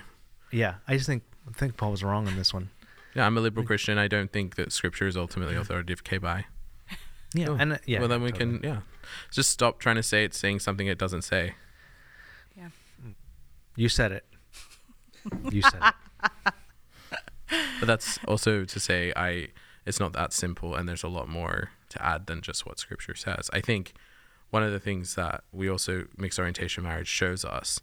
Yeah. 0.51 0.75
I 0.87 0.95
just 0.95 1.07
think 1.07 1.23
I 1.55 1.57
think 1.57 1.77
Paul 1.77 1.91
was 1.91 2.03
wrong 2.03 2.27
on 2.27 2.35
this 2.35 2.53
one. 2.53 2.69
Yeah, 3.13 3.25
I'm 3.25 3.37
a 3.37 3.41
liberal 3.41 3.65
Christian. 3.65 3.97
I 3.97 4.07
don't 4.07 4.31
think 4.31 4.55
that 4.55 4.71
scripture 4.71 5.07
is 5.07 5.17
ultimately 5.17 5.55
authoritative. 5.55 6.03
K 6.03 6.17
by. 6.17 6.45
Yeah. 7.33 7.45
Cool. 7.47 7.57
And 7.59 7.73
uh, 7.73 7.77
yeah. 7.85 7.99
well, 7.99 8.07
then 8.07 8.21
we 8.21 8.31
totally. 8.31 8.59
can 8.59 8.69
yeah, 8.69 8.79
just 9.31 9.51
stop 9.51 9.79
trying 9.79 9.95
to 9.97 10.03
say 10.03 10.23
it's 10.23 10.37
saying 10.37 10.59
something 10.59 10.87
it 10.87 10.97
doesn't 10.97 11.23
say. 11.23 11.55
Yeah. 12.57 12.69
You 13.75 13.89
said 13.89 14.11
it. 14.11 14.25
You 15.51 15.61
said 15.61 15.81
it. 15.83 16.53
But 17.81 17.87
that's 17.87 18.17
also 18.27 18.63
to 18.63 18.79
say 18.79 19.11
I 19.13 19.49
it's 19.85 19.99
not 19.99 20.13
that 20.13 20.31
simple 20.31 20.73
and 20.73 20.87
there's 20.87 21.03
a 21.03 21.09
lot 21.09 21.27
more 21.27 21.71
to 21.89 22.01
add 22.01 22.27
than 22.27 22.41
just 22.41 22.65
what 22.65 22.79
scripture 22.79 23.13
says. 23.13 23.49
I 23.51 23.59
think 23.59 23.93
one 24.51 24.63
of 24.63 24.71
the 24.71 24.79
things 24.79 25.15
that 25.15 25.43
we 25.51 25.69
also 25.69 26.05
mixed 26.15 26.39
orientation 26.39 26.83
marriage 26.83 27.09
shows 27.09 27.43
us 27.43 27.81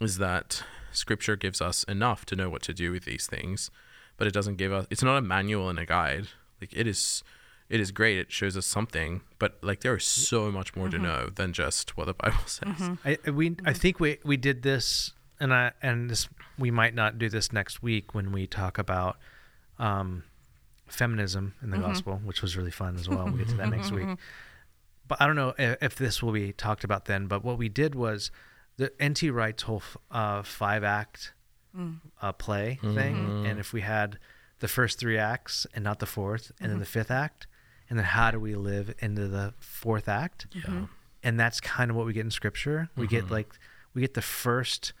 is 0.00 0.18
that 0.18 0.62
scripture 0.92 1.36
gives 1.36 1.60
us 1.60 1.84
enough 1.84 2.24
to 2.26 2.36
know 2.36 2.48
what 2.48 2.62
to 2.62 2.74
do 2.74 2.92
with 2.92 3.04
these 3.04 3.26
things, 3.26 3.70
but 4.16 4.26
it 4.26 4.32
doesn't 4.32 4.56
give 4.56 4.72
us 4.72 4.86
it's 4.90 5.02
not 5.02 5.16
a 5.16 5.22
manual 5.22 5.68
and 5.68 5.78
a 5.78 5.86
guide. 5.86 6.28
Like 6.60 6.72
it 6.72 6.86
is 6.86 7.22
it 7.68 7.80
is 7.80 7.92
great. 7.92 8.18
It 8.18 8.32
shows 8.32 8.56
us 8.56 8.66
something, 8.66 9.22
but 9.38 9.58
like 9.62 9.80
there 9.80 9.96
is 9.96 10.04
so 10.04 10.50
much 10.50 10.74
more 10.74 10.88
to 10.88 10.96
mm-hmm. 10.96 11.04
know 11.04 11.30
than 11.34 11.52
just 11.52 11.96
what 11.96 12.06
the 12.06 12.14
Bible 12.14 12.38
says. 12.46 12.68
Mm-hmm. 12.68 12.94
I 13.04 13.18
I- 13.26 13.30
we 13.30 13.46
I 13.46 13.50
mm-hmm. 13.50 13.72
think 13.72 14.00
we 14.00 14.18
we 14.24 14.36
did 14.36 14.62
this 14.62 15.12
and 15.38 15.54
I 15.54 15.72
and 15.82 16.10
this 16.10 16.28
we 16.58 16.70
might 16.70 16.94
not 16.94 17.18
do 17.18 17.28
this 17.28 17.52
next 17.52 17.82
week 17.82 18.14
when 18.14 18.32
we 18.32 18.46
talk 18.46 18.78
about 18.78 19.18
um 19.78 20.24
feminism 20.86 21.54
in 21.62 21.70
the 21.70 21.78
gospel, 21.78 22.20
which 22.24 22.42
was 22.42 22.56
really 22.56 22.70
fun 22.70 22.96
as 22.96 23.08
well. 23.08 23.24
We'll 23.24 23.36
get 23.36 23.48
to 23.48 23.56
that 23.56 23.70
next 23.70 23.92
week. 23.92 24.08
But 25.06 25.20
I 25.20 25.26
don't 25.26 25.36
know 25.36 25.54
if, 25.58 25.82
if 25.82 25.96
this 25.96 26.22
will 26.22 26.32
be 26.32 26.52
talked 26.52 26.84
about 26.84 27.06
then. 27.06 27.26
But 27.26 27.44
what 27.44 27.58
we 27.58 27.68
did 27.68 27.94
was 27.94 28.30
the 28.80 28.92
NT 29.02 29.32
Wright's 29.32 29.64
whole 29.64 29.82
f- 29.84 29.96
uh, 30.10 30.42
five 30.42 30.82
act 30.82 31.34
mm. 31.76 31.98
uh, 32.22 32.32
play 32.32 32.78
mm-hmm. 32.82 32.94
thing, 32.94 33.46
and 33.46 33.60
if 33.60 33.74
we 33.74 33.82
had 33.82 34.18
the 34.60 34.68
first 34.68 34.98
three 34.98 35.18
acts 35.18 35.66
and 35.74 35.84
not 35.84 35.98
the 35.98 36.06
fourth, 36.06 36.50
and 36.60 36.70
then 36.70 36.78
the 36.78 36.84
mm-hmm. 36.86 36.92
fifth 36.92 37.10
act, 37.10 37.46
and 37.90 37.98
then 37.98 38.06
how 38.06 38.30
do 38.30 38.40
we 38.40 38.54
live 38.54 38.94
into 39.00 39.28
the 39.28 39.52
fourth 39.58 40.08
act? 40.08 40.46
Yeah. 40.52 40.86
and 41.22 41.38
that's 41.38 41.60
kind 41.60 41.90
of 41.90 41.96
what 41.96 42.06
we 42.06 42.14
get 42.14 42.24
in 42.24 42.30
scripture. 42.30 42.88
We 42.96 43.06
get 43.06 43.24
mm-hmm. 43.24 43.34
like 43.34 43.52
we 43.92 44.00
get 44.00 44.14
the 44.14 44.22
first 44.22 44.94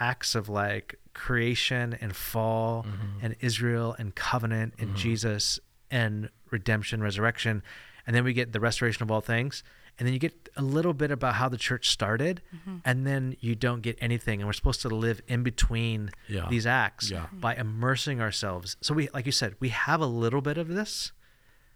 acts 0.00 0.34
of 0.34 0.48
like 0.48 0.96
creation 1.14 1.96
and 2.00 2.16
fall 2.16 2.86
and 3.20 3.36
israel 3.40 3.94
and 3.98 4.14
covenant 4.14 4.72
and 4.78 4.96
jesus 4.96 5.60
and 5.90 6.30
redemption 6.50 7.02
resurrection. 7.02 7.62
And 8.06 8.16
then 8.16 8.24
we 8.24 8.32
get 8.32 8.52
the 8.52 8.58
restoration 8.58 9.02
of 9.04 9.10
all 9.12 9.20
things 9.20 9.62
and 9.98 10.06
then 10.06 10.12
you 10.12 10.18
get 10.18 10.48
a 10.56 10.62
little 10.62 10.92
bit 10.94 11.10
about 11.10 11.34
how 11.34 11.48
the 11.48 11.56
church 11.56 11.90
started 11.90 12.42
mm-hmm. 12.54 12.76
and 12.84 13.06
then 13.06 13.36
you 13.40 13.54
don't 13.54 13.82
get 13.82 13.96
anything 14.00 14.40
and 14.40 14.48
we're 14.48 14.52
supposed 14.52 14.82
to 14.82 14.88
live 14.88 15.20
in 15.28 15.42
between 15.42 16.10
Yeah. 16.28 16.48
these 16.48 16.66
acts 16.66 17.10
Yeah. 17.10 17.26
by 17.32 17.54
immersing 17.54 18.20
ourselves 18.20 18.76
so 18.80 18.94
we 18.94 19.08
like 19.14 19.26
you 19.26 19.32
said 19.32 19.54
we 19.60 19.70
have 19.70 20.00
a 20.00 20.06
little 20.06 20.40
bit 20.40 20.58
of 20.58 20.68
this 20.68 21.12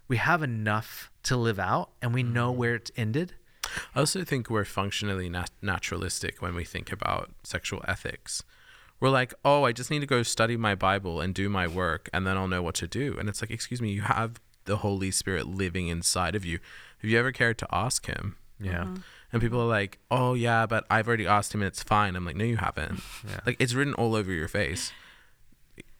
we 0.09 0.17
have 0.19 0.43
enough 0.43 1.11
to 1.25 1.37
live 1.37 1.59
out 1.59 1.91
and 2.03 2.15
we 2.15 2.23
know 2.23 2.51
mm-hmm. 2.51 2.59
where 2.59 2.75
it's 2.75 2.91
ended 2.97 3.35
I 3.95 4.01
also 4.01 4.25
think 4.25 4.49
we're 4.49 4.65
functionally 4.65 5.29
nat- 5.29 5.51
naturalistic 5.63 6.41
when 6.41 6.55
we 6.55 6.65
think 6.65 6.93
about 6.93 7.31
sexual 7.43 7.83
ethics. 7.87 8.43
We're 9.01 9.11
like, 9.11 9.35
oh, 9.45 9.65
I 9.65 9.73
just 9.73 9.91
need 9.91 10.01
to 10.01 10.07
go 10.07 10.23
study 10.23 10.57
my 10.57 10.75
Bible 10.75 11.21
and 11.21 11.35
do 11.35 11.49
my 11.49 11.67
work, 11.67 12.09
and 12.13 12.27
then 12.27 12.37
I'll 12.37 12.49
know 12.49 12.63
what 12.63 12.77
to 12.77 12.87
do. 12.87 13.17
And 13.19 13.29
it's 13.29 13.43
like, 13.43 13.51
excuse 13.51 13.83
me, 13.83 13.91
you 13.91 14.03
have 14.03 14.41
the 14.65 14.79
Holy 14.79 15.11
Spirit 15.11 15.47
living 15.47 15.89
inside 15.89 16.35
of 16.35 16.45
you. 16.45 16.59
Have 17.03 17.11
you 17.11 17.19
ever 17.19 17.33
cared 17.33 17.59
to 17.59 17.67
ask 17.73 18.07
Him? 18.07 18.37
Yeah. 18.61 18.85
Mm-hmm. 18.85 18.97
And 19.33 19.43
people 19.43 19.61
are 19.61 19.67
like, 19.67 19.99
oh, 20.11 20.35
yeah, 20.35 20.67
but 20.67 20.85
I've 20.89 21.07
already 21.09 21.27
asked 21.27 21.55
Him 21.55 21.61
and 21.63 21.69
it's 21.69 21.83
fine. 21.83 22.17
I'm 22.17 22.25
like, 22.25 22.37
no, 22.37 22.45
you 22.45 22.57
haven't. 22.57 23.01
Yeah. 23.29 23.41
Like, 23.45 23.57
it's 23.59 23.75
written 23.75 23.95
all 23.95 24.15
over 24.15 24.33
your 24.33 24.49
face. 24.49 24.93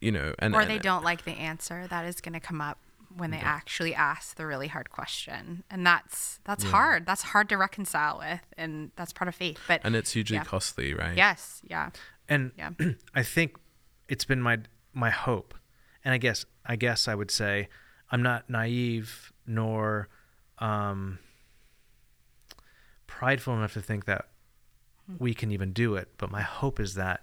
You 0.01 0.13
know, 0.13 0.35
and 0.39 0.55
or 0.55 0.61
and- 0.63 0.71
they 0.71 0.79
don't 0.79 1.05
like 1.05 1.25
the 1.25 1.33
answer 1.33 1.87
that 1.89 2.05
is 2.07 2.21
going 2.21 2.35
to 2.35 2.41
come 2.41 2.61
up 2.61 2.79
when 3.17 3.31
they 3.31 3.39
actually 3.39 3.95
ask 3.95 4.37
the 4.37 4.45
really 4.45 4.69
hard 4.69 4.91
question 4.91 5.65
and 5.71 5.87
that's 5.87 6.39
that's 6.45 6.65
hard 6.65 7.07
that's 7.07 7.23
hard 7.23 7.49
to 7.49 7.57
reconcile 7.57 8.19
with 8.19 8.41
and 8.59 8.91
that's 8.97 9.11
part 9.15 9.27
of 9.27 9.35
faith 9.35 9.59
but 9.67 9.81
and 9.85 9.97
it's 9.97 10.13
hugely 10.13 10.37
Yeah. 10.37 10.45
costly, 10.45 10.93
right? 10.93 11.17
yes 11.17 11.63
yeah 11.67 11.91
And 12.29 12.53
Yeah. 12.59 12.73
I 13.15 13.23
think 13.23 13.57
it's 14.11 14.27
been 14.27 14.43
my 14.43 14.59
my 14.93 15.09
hope, 15.09 15.55
and 16.05 16.13
I 16.13 16.19
guess 16.19 16.45
I 16.67 16.77
guess 16.77 17.09
I 17.09 17.15
would 17.15 17.31
say 17.31 17.69
I'm 18.11 18.23
not 18.23 18.51
naive 18.51 19.33
nor 19.47 20.09
um, 20.59 21.19
prideful 23.07 23.55
enough 23.55 23.73
to 23.75 23.81
think 23.83 24.05
that 24.07 24.27
we 25.19 25.35
can 25.35 25.51
even 25.53 25.73
do 25.73 25.95
it. 25.95 26.09
But 26.19 26.31
my 26.31 26.43
hope 26.43 26.81
is 26.81 26.95
that 26.95 27.23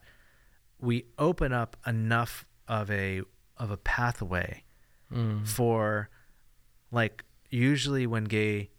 we 0.79 1.05
open 1.17 1.51
up 1.53 1.77
enough 1.85 2.45
of 2.67 2.89
a 2.91 3.21
of 3.57 3.71
a 3.71 3.77
pathway 3.77 4.63
for 5.43 6.09
like 6.91 7.23
usually 7.51 8.07
when 8.07 8.23
gay 8.23 8.71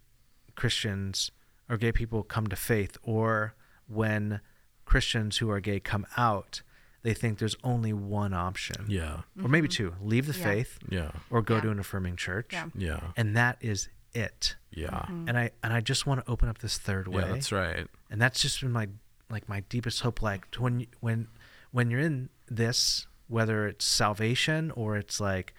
Christians 0.57 1.31
or 1.69 1.77
gay 1.77 1.93
people 1.93 2.25
come 2.25 2.49
to 2.49 2.57
faith 2.57 2.97
or 3.05 3.55
when 3.87 4.41
Christians 4.85 5.37
who 5.39 5.49
are 5.49 5.61
gay 5.61 5.79
come 5.79 6.05
out, 6.17 6.63
they 7.05 7.15
think 7.15 7.39
there's 7.39 7.55
only 7.63 7.93
one 7.93 8.35
option. 8.35 8.87
Yeah. 8.89 9.21
Or 9.41 9.49
maybe 9.49 9.69
two. 9.69 9.95
Leave 10.01 10.27
the 10.27 10.33
Mm-hmm. 10.33 10.41
Yeah. 10.43 10.55
faith 10.55 10.79
Yeah. 10.91 11.11
or 11.31 11.41
go 11.41 11.55
Yeah. 11.57 11.61
to 11.61 11.71
an 11.71 11.79
affirming 11.79 12.17
church. 12.17 12.49
Yeah. 12.53 12.67
Yeah. 12.75 13.01
And 13.17 13.37
that 13.37 13.59
is 13.61 13.89
it. 14.15 14.57
Yeah. 14.71 14.89
Mm-hmm. 14.91 15.29
And 15.29 15.39
I 15.39 15.51
and 15.63 15.73
I 15.73 15.81
just 15.81 16.07
want 16.07 16.25
to 16.25 16.31
open 16.31 16.49
up 16.49 16.59
this 16.59 16.79
third 16.79 17.09
way. 17.09 17.23
Yeah, 17.23 17.33
that's 17.33 17.53
right. 17.53 17.87
And 18.11 18.21
that's 18.21 18.41
just 18.41 18.61
been 18.61 18.73
my 18.73 18.89
like 19.31 19.49
my 19.49 19.61
deepest 19.69 20.01
hope 20.03 20.23
like 20.23 20.51
to 20.53 20.63
when 20.63 20.81
you- 20.81 20.87
when 21.01 21.29
when 21.73 21.91
you're 21.91 22.01
in 22.01 22.29
this 22.49 23.07
whether 23.29 23.67
it's 23.67 23.85
salvation 23.85 24.71
or 24.73 24.97
it's 24.97 25.19
like 25.21 25.55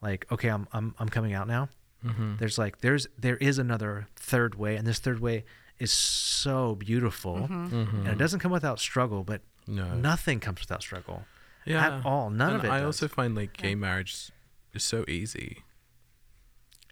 like 0.00 0.26
okay 0.32 0.48
I'm 0.48 0.66
I'm 0.72 0.94
I'm 0.98 1.08
coming 1.08 1.34
out 1.34 1.46
now. 1.48 1.68
Mm-hmm. 2.04 2.36
There's 2.38 2.56
like 2.58 2.80
there's 2.80 3.06
there 3.18 3.36
is 3.36 3.58
another 3.58 4.06
third 4.16 4.54
way 4.54 4.76
and 4.76 4.86
this 4.86 4.98
third 5.00 5.20
way 5.20 5.44
is 5.78 5.92
so 5.92 6.74
beautiful 6.76 7.36
Mm-hmm. 7.50 7.96
and 8.00 8.08
it 8.08 8.18
doesn't 8.18 8.40
come 8.40 8.52
without 8.52 8.78
struggle 8.80 9.24
but 9.24 9.40
Mm-hmm. 9.68 9.76
No. 9.76 9.94
nothing 9.94 10.40
comes 10.40 10.60
without 10.60 10.80
struggle 10.82 11.24
Yeah. 11.66 11.98
at 11.98 12.04
all 12.06 12.30
none 12.30 12.54
And 12.54 12.58
of 12.60 12.64
it 12.64 12.70
I 12.70 12.78
does. 12.78 12.86
also 12.86 13.08
find 13.08 13.34
like 13.36 13.52
gay 13.56 13.74
marriage 13.74 14.32
is 14.72 14.82
so 14.82 15.04
easy. 15.06 15.62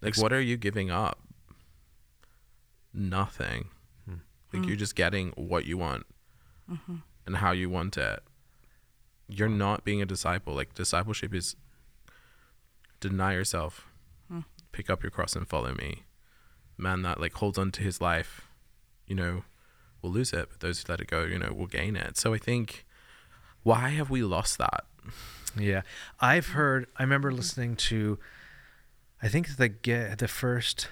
Like, 0.01 0.17
what 0.17 0.31
are 0.31 0.41
you 0.41 0.57
giving 0.57 0.89
up? 0.89 1.19
Nothing. 2.93 3.69
Hmm. 4.05 4.15
Like, 4.53 4.65
you're 4.65 4.75
just 4.75 4.95
getting 4.95 5.29
what 5.31 5.65
you 5.65 5.77
want 5.77 6.05
and 7.25 7.37
how 7.37 7.51
you 7.51 7.69
want 7.69 7.97
it. 7.97 8.21
You're 9.27 9.49
not 9.49 9.83
being 9.83 10.01
a 10.01 10.05
disciple. 10.05 10.53
Like, 10.53 10.73
discipleship 10.73 11.33
is 11.33 11.55
deny 12.99 13.33
yourself, 13.33 13.87
pick 14.71 14.89
up 14.89 15.03
your 15.03 15.11
cross 15.11 15.35
and 15.35 15.47
follow 15.47 15.73
me. 15.73 16.03
Man 16.77 17.01
that 17.01 17.19
like 17.19 17.33
holds 17.33 17.57
on 17.57 17.71
to 17.71 17.81
his 17.81 17.99
life, 17.99 18.47
you 19.07 19.15
know, 19.15 19.43
will 20.01 20.11
lose 20.11 20.31
it, 20.33 20.47
but 20.49 20.59
those 20.59 20.81
who 20.81 20.91
let 20.91 21.01
it 21.01 21.07
go, 21.07 21.23
you 21.23 21.37
know, 21.37 21.51
will 21.51 21.67
gain 21.67 21.95
it. 21.95 22.17
So 22.17 22.33
I 22.33 22.37
think, 22.37 22.85
why 23.63 23.89
have 23.89 24.09
we 24.09 24.21
lost 24.23 24.57
that? 24.57 24.85
Yeah, 25.57 25.81
I've 26.19 26.49
heard. 26.49 26.87
I 26.95 27.03
remember 27.03 27.31
listening 27.31 27.75
to, 27.77 28.19
I 29.21 29.27
think 29.27 29.57
the 29.57 29.69
gay, 29.69 30.13
the 30.17 30.27
first 30.27 30.87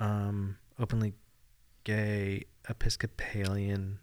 um, 0.00 0.58
openly 0.78 1.14
gay 1.84 2.44
Episcopalian 2.68 3.98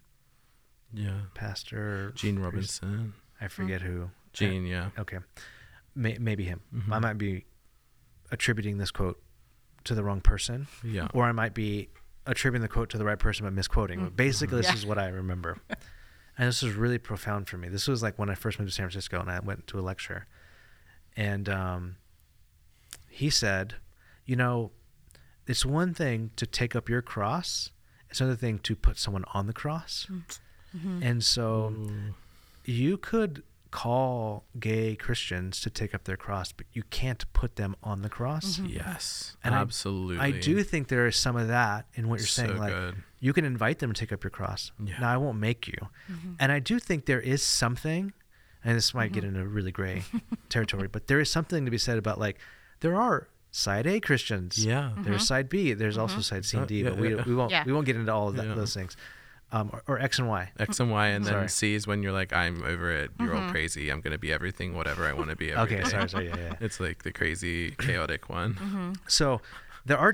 Yeah. 0.93 1.22
pastor, 1.34 2.11
Gene 2.15 2.36
priest- 2.36 2.82
Robinson. 2.82 3.13
I 3.39 3.47
forget 3.47 3.82
who. 3.82 4.09
Gene, 4.34 4.65
yeah. 4.65 4.89
Okay, 4.97 5.20
May, 5.95 6.17
maybe 6.20 6.43
him. 6.45 6.61
Mhm. 6.74 6.91
I 6.93 6.99
might 6.99 7.17
be 7.17 7.45
attributing 8.32 8.78
this 8.78 8.91
quote 8.91 9.22
to 9.86 9.95
the 9.95 10.03
wrong 10.03 10.22
person, 10.22 10.67
Yeah. 10.84 11.07
or 11.13 11.24
I 11.26 11.32
might 11.32 11.53
be 11.53 11.89
attributing 12.26 12.61
the 12.61 12.67
quote 12.67 12.89
to 12.91 12.97
the 12.97 13.05
right 13.05 13.17
person 13.17 13.45
but 13.45 13.53
misquoting. 13.53 14.03
But 14.03 14.15
basically, 14.15 14.57
this 14.57 14.67
Yeah. 14.67 14.74
is 14.76 14.86
what 14.86 14.97
I 14.99 15.07
remember. 15.07 15.57
and 16.38 16.47
this 16.47 16.61
was 16.61 16.74
really 16.74 16.97
profound 16.97 17.47
for 17.47 17.57
me. 17.57 17.70
This 17.70 17.88
was 17.88 18.03
like 18.03 18.20
when 18.20 18.30
I 18.30 18.36
first 18.36 18.59
moved 18.59 18.72
to 18.72 18.76
San 18.76 18.86
Francisco 18.86 19.20
and 19.20 19.32
I 19.32 19.39
went 19.39 19.67
to 19.67 19.80
a 19.80 19.82
lecture. 19.82 20.28
And 21.15 21.47
um, 21.49 21.95
he 23.20 23.30
said, 23.30 23.76
You 24.26 24.38
know, 24.38 24.72
it's 25.45 25.65
one 25.65 25.93
thing 25.93 26.32
to 26.38 26.45
take 26.45 26.76
up 26.76 26.88
your 26.88 27.01
cross, 27.01 27.72
it's 28.09 28.22
another 28.22 28.38
thing 28.38 28.59
to 28.59 28.76
put 28.76 28.97
someone 28.97 29.26
on 29.34 29.45
the 29.45 29.53
cross. 29.53 30.07
Mm-hmm. 30.09 31.03
And 31.03 31.24
so 31.24 31.74
mm. 31.76 32.13
you 32.63 32.97
could 32.97 33.43
call 33.72 34.45
gay 34.59 34.95
Christians 34.95 35.59
to 35.61 35.70
take 35.70 35.93
up 35.93 36.05
their 36.05 36.17
cross, 36.17 36.51
but 36.53 36.65
you 36.72 36.84
can't 36.89 37.32
put 37.34 37.57
them 37.57 37.76
on 37.84 38.01
the 38.03 38.09
cross. 38.09 38.57
Mm-hmm. 38.57 38.67
Yes. 38.67 39.36
And 39.43 39.53
absolutely. 39.53 40.17
I 40.20 40.32
do 40.32 40.63
think 40.63 40.88
there 40.88 41.05
is 41.05 41.15
some 41.15 41.36
of 41.36 41.49
that 41.49 41.88
in 41.95 42.07
what 42.07 42.20
you're 42.20 42.28
So 42.28 42.45
saying. 42.45 42.57
Like 42.57 42.74
good. 42.74 42.95
you 43.20 43.34
can 43.34 43.43
invite 43.43 43.80
them 43.80 43.91
to 43.93 43.99
take 43.99 44.13
up 44.13 44.24
your 44.24 44.32
cross. 44.32 44.72
Yeah. 44.84 44.99
Now 45.01 45.13
I 45.13 45.17
won't 45.17 45.38
make 45.39 45.67
you. 45.67 45.80
Mm-hmm. 46.09 46.34
And 46.39 46.51
I 46.51 46.59
do 46.59 46.80
think 46.80 47.05
there 47.05 47.22
is 47.22 47.43
something, 47.43 48.13
and 48.63 48.78
this 48.78 48.93
might 48.93 49.11
Mm-hmm. 49.11 49.13
get 49.13 49.24
into 49.26 49.45
really 49.45 49.72
gray 49.72 50.03
territory, 50.49 50.88
but 50.88 51.07
there 51.07 51.20
is 51.20 51.30
something 51.30 51.65
to 51.65 51.72
be 51.72 51.78
said 51.78 51.97
about 51.97 52.17
like 52.17 52.39
there 52.82 52.95
are 52.95 53.27
side 53.51 53.88
A 53.88 53.99
Christians. 53.99 54.63
Yeah. 54.63 54.91
There's 54.99 55.25
side 55.25 55.49
B. 55.49 55.73
There's 55.73 55.97
also 55.97 56.21
side 56.21 56.45
C 56.45 56.57
and 56.57 56.67
D, 56.67 56.86
Uh, 56.86 56.91
but 56.91 56.99
we, 56.99 57.15
yeah. 57.15 57.23
we 57.25 57.36
won't 57.36 57.51
Yeah. 57.51 57.63
we 57.65 57.73
won't 57.73 57.86
get 57.86 57.95
into 57.95 58.11
all 58.13 58.27
of 58.30 58.36
that, 58.36 58.47
Yeah. 58.47 58.53
those 58.55 58.73
things. 58.73 58.95
Um, 59.51 59.71
or, 59.73 59.82
or 59.88 59.99
X 59.99 60.19
and 60.19 60.27
Y. 60.27 60.51
X 60.59 60.80
and 60.80 60.91
Y, 60.91 61.07
and 61.07 61.25
then 61.25 61.34
Sorry. 61.34 61.49
C 61.49 61.73
is 61.73 61.88
when 61.88 62.03
you're 62.03 62.11
like, 62.11 62.32
I'm 62.32 62.61
over 62.63 62.91
it. 62.91 63.09
You're 63.19 63.36
all 63.36 63.49
crazy. 63.49 63.89
I'm 63.89 63.99
gonna 64.01 64.19
be 64.19 64.32
everything, 64.32 64.75
whatever 64.75 65.07
I 65.07 65.13
want 65.13 65.32
to 65.32 65.36
be. 65.36 65.51
every 65.53 65.63
Okay, 65.77 65.84
day." 65.84 65.89
sorry, 65.89 66.09
sorry, 66.09 66.27
yeah, 66.27 66.38
yeah. 66.38 66.53
It's 66.61 66.80
like 66.80 67.01
the 67.01 67.11
crazy, 67.11 67.71
chaotic 67.71 68.30
one. 68.30 68.95
So 69.07 69.41
there 69.86 69.97
are 69.97 70.13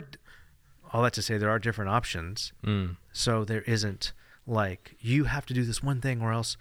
all 0.93 1.03
that 1.03 1.11
to 1.13 1.21
say 1.21 1.37
there 1.37 1.49
are 1.49 1.59
different 1.59 1.89
options. 1.91 2.53
Mm. 2.63 2.95
So 3.11 3.43
there 3.43 3.63
isn't 3.63 4.13
like 4.47 4.95
you 5.01 5.25
have 5.25 5.45
to 5.47 5.53
do 5.53 5.65
this 5.65 5.83
one 5.83 5.99
thing 5.99 6.21
or 6.21 6.31
else. 6.31 6.55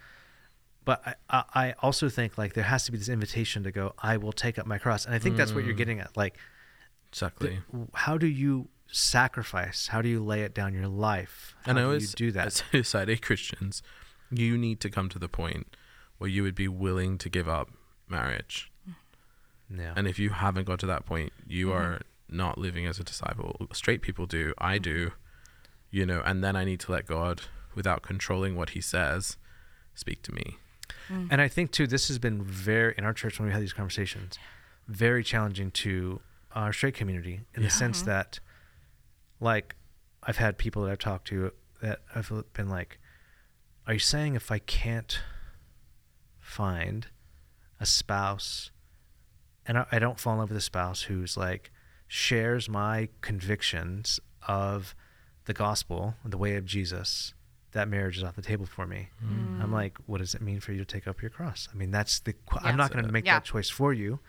But 0.85 1.17
I, 1.29 1.43
I, 1.53 1.73
also 1.81 2.09
think 2.09 2.37
like 2.37 2.53
there 2.53 2.63
has 2.63 2.85
to 2.85 2.91
be 2.91 2.97
this 2.99 3.09
invitation 3.09 3.63
to 3.63 3.71
go. 3.71 3.93
I 3.97 4.17
will 4.17 4.31
take 4.31 4.59
up 4.59 4.67
my 4.67 4.77
cross, 4.77 5.05
and 5.05 5.15
I 5.15 5.19
think 5.19 5.35
that's 5.35 5.51
what 5.51 5.65
you're 5.65 5.73
getting 5.73 5.99
at. 5.99 6.15
Like, 6.15 6.37
Exactly. 7.09 7.59
the, 7.73 7.87
how 7.93 8.17
do 8.17 8.27
you 8.27 8.67
sacrifice? 8.87 9.87
How 9.87 10.01
do 10.01 10.09
you 10.09 10.23
lay 10.23 10.41
it 10.41 10.53
down 10.53 10.73
your 10.73 10.87
life? 10.87 11.55
How 11.63 11.71
and 11.71 11.79
I 11.79 11.81
do 11.81 11.87
always 11.87 12.11
you 12.11 12.27
do 12.27 12.31
that? 12.33 12.63
As 12.73 12.87
side 12.87 13.09
A 13.09 13.17
Christians, 13.17 13.81
you 14.29 14.57
need 14.57 14.79
to 14.81 14.89
come 14.89 15.09
to 15.09 15.17
the 15.19 15.27
point 15.27 15.75
where 16.17 16.29
you 16.29 16.43
would 16.43 16.55
be 16.55 16.67
willing 16.67 17.17
to 17.17 17.29
give 17.29 17.49
up 17.49 17.69
marriage. 18.07 18.71
Yeah. 19.75 19.93
And 19.95 20.07
if 20.07 20.19
you 20.19 20.29
haven't 20.29 20.65
got 20.65 20.79
to 20.79 20.85
that 20.85 21.05
point, 21.05 21.33
you 21.47 21.67
Mm-hmm. 21.69 21.77
are 21.77 22.01
not 22.29 22.57
living 22.57 22.85
as 22.85 22.99
a 22.99 23.03
disciple. 23.03 23.67
Straight 23.73 24.01
people 24.01 24.25
do. 24.25 24.53
I 24.57 24.77
do. 24.77 25.11
You 25.91 26.05
know, 26.05 26.21
and 26.25 26.43
then 26.43 26.55
I 26.55 26.63
need 26.65 26.79
to 26.81 26.91
let 26.91 27.05
God, 27.05 27.41
without 27.73 28.01
controlling 28.01 28.55
what 28.55 28.71
He 28.71 28.81
says, 28.81 29.37
speak 29.95 30.21
to 30.23 30.33
me. 30.33 30.57
Mm. 31.09 31.27
And 31.31 31.41
I 31.41 31.47
think 31.47 31.71
too, 31.71 31.87
this 31.87 32.07
has 32.07 32.19
been 32.19 32.43
very 32.43 32.93
in 32.97 33.03
our 33.03 33.13
church 33.13 33.39
when 33.39 33.47
we 33.47 33.53
had 33.53 33.61
these 33.61 33.73
conversations, 33.73 34.37
very 34.87 35.23
challenging 35.23 35.71
to 35.71 36.21
our 36.53 36.71
straight 36.73 36.93
community 36.95 37.41
in 37.53 37.61
Yeah. 37.61 37.67
the 37.67 37.71
sense 37.73 37.99
mm-hmm. 37.99 38.09
that, 38.11 38.39
like, 39.39 39.75
I've 40.23 40.37
had 40.37 40.57
people 40.57 40.83
that 40.83 40.91
I've 40.91 40.99
talked 40.99 41.27
to 41.27 41.51
that 41.81 42.01
have 42.13 42.31
been 42.53 42.69
like, 42.69 42.99
"Are 43.85 43.93
you 43.93 43.99
saying 43.99 44.35
if 44.35 44.51
I 44.51 44.59
can't 44.59 45.19
find 46.39 47.07
a 47.79 47.85
spouse, 47.85 48.71
and 49.65 49.77
I, 49.77 49.85
I 49.91 49.99
don't 49.99 50.19
fall 50.19 50.33
in 50.33 50.39
love 50.39 50.49
with 50.49 50.57
a 50.57 50.61
spouse 50.61 51.03
who's 51.03 51.35
like 51.37 51.71
shares 52.07 52.69
my 52.69 53.09
convictions 53.21 54.19
of 54.47 54.95
the 55.45 55.53
gospel, 55.53 56.15
the 56.23 56.37
way 56.37 56.55
of 56.55 56.65
Jesus?" 56.65 57.33
That 57.75 57.87
marriage 57.89 58.17
is 58.17 58.23
off 58.23 58.35
the 58.35 58.41
table 58.41 58.65
for 58.65 58.87
me. 58.87 59.09
I'm 59.61 59.71
like, 59.71 59.97
what 60.05 60.19
does 60.19 60.33
it 60.33 60.41
mean 60.41 60.59
for 60.61 60.71
you 60.71 60.79
to 60.79 60.85
take 60.85 61.07
up 61.07 61.21
your 61.21 61.29
cross? 61.29 61.67
I 61.71 61.75
mean, 61.77 61.91
that's 61.91 62.19
the. 62.19 62.33
qu- 62.33 62.59
I'm 62.63 62.77
not 62.77 62.91
going 62.91 63.05
to 63.05 63.11
make 63.11 63.25
Yeah. 63.25 63.35
that 63.35 63.43
choice 63.45 63.69
for 63.69 63.91
you, 63.93 64.19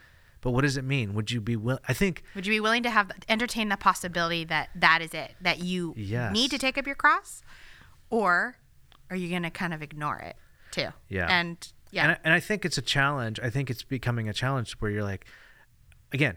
but 0.41 0.51
what 0.51 0.63
does 0.63 0.77
it 0.77 0.83
mean? 0.85 1.15
Would 1.15 1.31
you 1.31 1.41
be 1.41 1.55
will? 1.57 1.79
I 1.89 1.93
think 1.93 2.23
Would 2.35 2.45
you 2.47 2.53
be 2.53 2.59
willing 2.61 2.83
to 2.83 2.91
have 2.91 3.11
entertain 3.29 3.69
the 3.69 3.77
possibility 3.77 4.45
that 4.45 4.71
that 4.75 5.01
is 5.01 5.15
it, 5.15 5.37
that 5.41 5.61
you 5.61 5.95
Yes. 5.97 6.33
need 6.35 6.51
to 6.51 6.59
take 6.59 6.77
up 6.77 6.87
your 6.87 6.97
cross, 6.97 7.43
or 8.11 8.59
are 9.11 9.17
you 9.17 9.29
going 9.29 9.45
to 9.45 9.51
kind 9.51 9.73
of 9.73 9.81
ignore 9.81 10.19
it 10.19 10.37
too? 10.73 10.89
Yeah. 11.09 11.27
and 11.31 11.57
yeah, 11.93 12.03
And 12.03 12.13
I, 12.13 12.19
and 12.25 12.35
I 12.35 12.41
think 12.41 12.65
it's 12.65 12.77
a 12.79 12.83
challenge. 12.83 13.39
I 13.41 13.49
think 13.49 13.71
it's 13.71 13.85
becoming 13.85 14.29
a 14.29 14.33
challenge 14.35 14.73
where 14.81 14.91
you're 14.91 15.05
like, 15.05 15.25
again, 16.13 16.37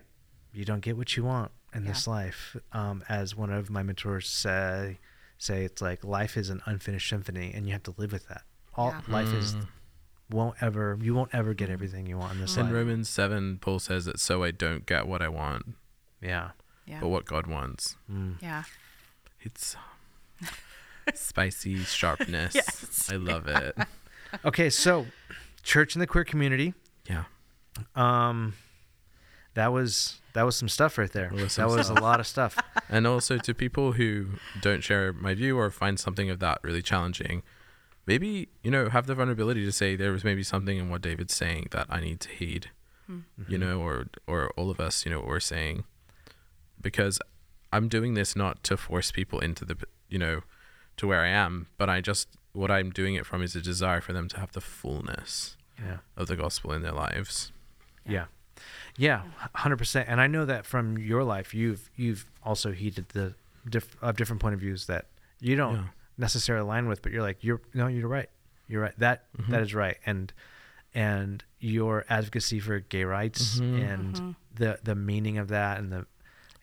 you 0.53 0.63
don't 0.63 0.81
get 0.81 0.95
what 0.95 1.17
you 1.17 1.23
want 1.23 1.51
in 1.73 1.85
this 1.85 2.05
life. 2.07 2.55
Um, 2.71 3.03
as 3.09 3.35
one 3.35 3.49
of 3.51 3.71
my 3.71 3.81
mentors 3.81 4.29
say, 4.29 4.99
say 5.39 5.63
it's 5.63 5.81
like 5.81 6.03
life 6.03 6.37
is 6.37 6.49
an 6.51 6.61
unfinished 6.65 7.09
symphony, 7.09 7.51
and 7.55 7.65
you 7.65 7.73
have 7.73 7.83
to 7.83 7.95
live 7.97 8.11
with 8.11 8.27
that. 8.27 8.43
All 8.75 8.89
Yeah. 8.91 9.01
life 9.07 9.33
is 9.33 9.55
mm. 9.55 9.67
won't 10.29 10.55
ever 10.61 10.97
you 11.01 11.15
won't 11.15 11.33
ever 11.33 11.55
get 11.55 11.69
everything 11.71 12.05
you 12.05 12.17
want 12.19 12.33
in 12.33 12.41
this 12.41 12.55
In 12.55 12.65
life. 12.65 12.73
Romans 12.73 13.09
7, 13.09 13.57
Paul 13.59 13.79
says 13.79 14.05
that 14.05 14.19
so 14.19 14.43
I 14.43 14.51
don't 14.51 14.85
get 14.85 15.07
what 15.07 15.21
I 15.23 15.29
want, 15.29 15.75
Yeah. 16.21 16.51
Yeah. 16.85 16.99
but 16.99 17.07
what 17.07 17.25
God 17.25 17.47
wants. 17.47 17.95
Mm. 18.11 18.35
Yeah. 18.41 18.63
It's 19.41 19.75
uh, 20.43 20.47
spicy 21.15 21.77
sharpness. 21.79 22.53
Yes. 22.55 23.09
I 23.11 23.15
love 23.15 23.47
it. 23.47 23.75
Okay, 24.45 24.69
so 24.69 25.07
church 25.63 25.95
in 25.95 25.99
the 25.99 26.07
queer 26.07 26.23
community. 26.23 26.73
Yeah. 27.09 27.23
Um, 27.95 28.53
that 29.59 29.73
was 29.73 30.21
that 30.31 30.43
was 30.43 30.55
some 30.55 30.69
stuff 30.69 30.97
right 30.97 31.11
there. 31.11 31.29
That 31.29 31.33
was 31.33 31.55
That 31.57 31.67
some 31.67 31.75
was 31.75 31.89
a 31.89 31.93
lot 31.95 32.21
of 32.21 32.27
stuff. 32.27 32.57
And 32.91 33.05
also 33.05 33.37
to 33.37 33.53
people 33.53 33.91
who 33.91 34.39
don't 34.61 34.83
share 34.83 35.13
my 35.13 35.35
view 35.35 35.59
or 35.59 35.69
find 35.69 35.99
something 35.99 36.29
of 36.31 36.39
that 36.39 36.57
really 36.63 36.81
challenging, 36.81 37.43
maybe, 38.07 38.47
you 38.63 38.71
know, 38.71 38.89
have 38.89 39.05
the 39.05 39.13
vulnerability 39.13 39.63
to 39.65 39.71
say 39.71 39.95
there 39.95 40.11
was 40.11 40.23
maybe 40.23 40.41
something 40.41 40.77
in 40.77 40.89
what 40.89 41.01
David's 41.01 41.35
saying 41.35 41.67
that 41.69 41.85
I 41.89 41.99
need 41.99 42.19
to 42.21 42.29
heed. 42.29 42.71
Hmm. 43.05 43.19
You 43.37 43.57
mm-hmm. 43.57 43.69
know, 43.69 43.81
or 43.81 44.07
or 44.27 44.49
all 44.57 44.71
of 44.71 44.79
us, 44.79 45.05
you 45.05 45.11
know, 45.11 45.19
what 45.19 45.27
we're 45.27 45.39
saying. 45.41 45.83
Because 46.81 47.19
I'm 47.73 47.89
doing 47.89 48.13
this 48.13 48.35
not 48.35 48.63
to 48.63 48.77
force 48.77 49.11
people 49.11 49.39
into 49.39 49.65
the 49.65 49.75
you 50.07 50.17
know, 50.17 50.41
to 50.97 51.05
where 51.05 51.21
I 51.21 51.27
am, 51.27 51.67
but 51.77 51.89
I 51.89 51.99
just 51.99 52.29
what 52.53 52.71
I'm 52.71 52.91
doing 52.91 53.15
it 53.15 53.25
from 53.25 53.43
is 53.43 53.55
a 53.55 53.61
desire 53.61 54.01
for 54.01 54.13
them 54.13 54.29
to 54.29 54.39
have 54.39 54.53
the 54.53 54.61
fullness 54.61 55.57
Yeah. 55.77 55.97
of 56.15 56.27
the 56.27 56.37
gospel 56.37 56.71
in 56.71 56.81
their 56.81 56.97
lives. 57.05 57.51
Yeah. 58.05 58.11
Yeah, 58.13 58.25
hundred 59.55 59.77
percent. 59.77 60.07
And 60.09 60.19
I 60.21 60.27
know 60.27 60.45
that 60.45 60.65
from 60.65 60.97
your 60.97 61.23
life, 61.23 61.53
you've 61.53 61.89
you've 61.95 62.25
also 62.43 62.71
heeded 62.71 63.09
the 63.09 63.33
diff, 63.69 63.95
of 64.01 64.15
different 64.17 64.41
point 64.41 64.53
of 64.55 64.59
views 64.59 64.85
that 64.87 65.05
you 65.39 65.55
don't 65.55 65.75
Yeah. 65.75 65.83
necessarily 66.17 66.63
align 66.63 66.87
with, 66.87 67.01
but 67.01 67.11
you're 67.11 67.21
like, 67.23 67.43
you're 67.43 67.61
no, 67.73 67.87
you're 67.87 68.07
right. 68.07 68.29
You're 68.67 68.81
right. 68.81 68.97
That 68.99 69.23
Mm-hmm. 69.37 69.51
that 69.51 69.61
is 69.61 69.73
right. 69.73 69.97
And 70.05 70.31
and 70.95 71.43
your 71.59 72.05
advocacy 72.09 72.59
for 72.59 72.79
gay 72.79 73.03
rights 73.03 73.59
Mm-hmm. 73.59 73.75
and 73.91 74.35
the 74.55 74.79
the 74.83 74.95
meaning 74.95 75.37
of 75.37 75.49
that 75.49 75.77
and 75.79 75.91
the 75.91 76.05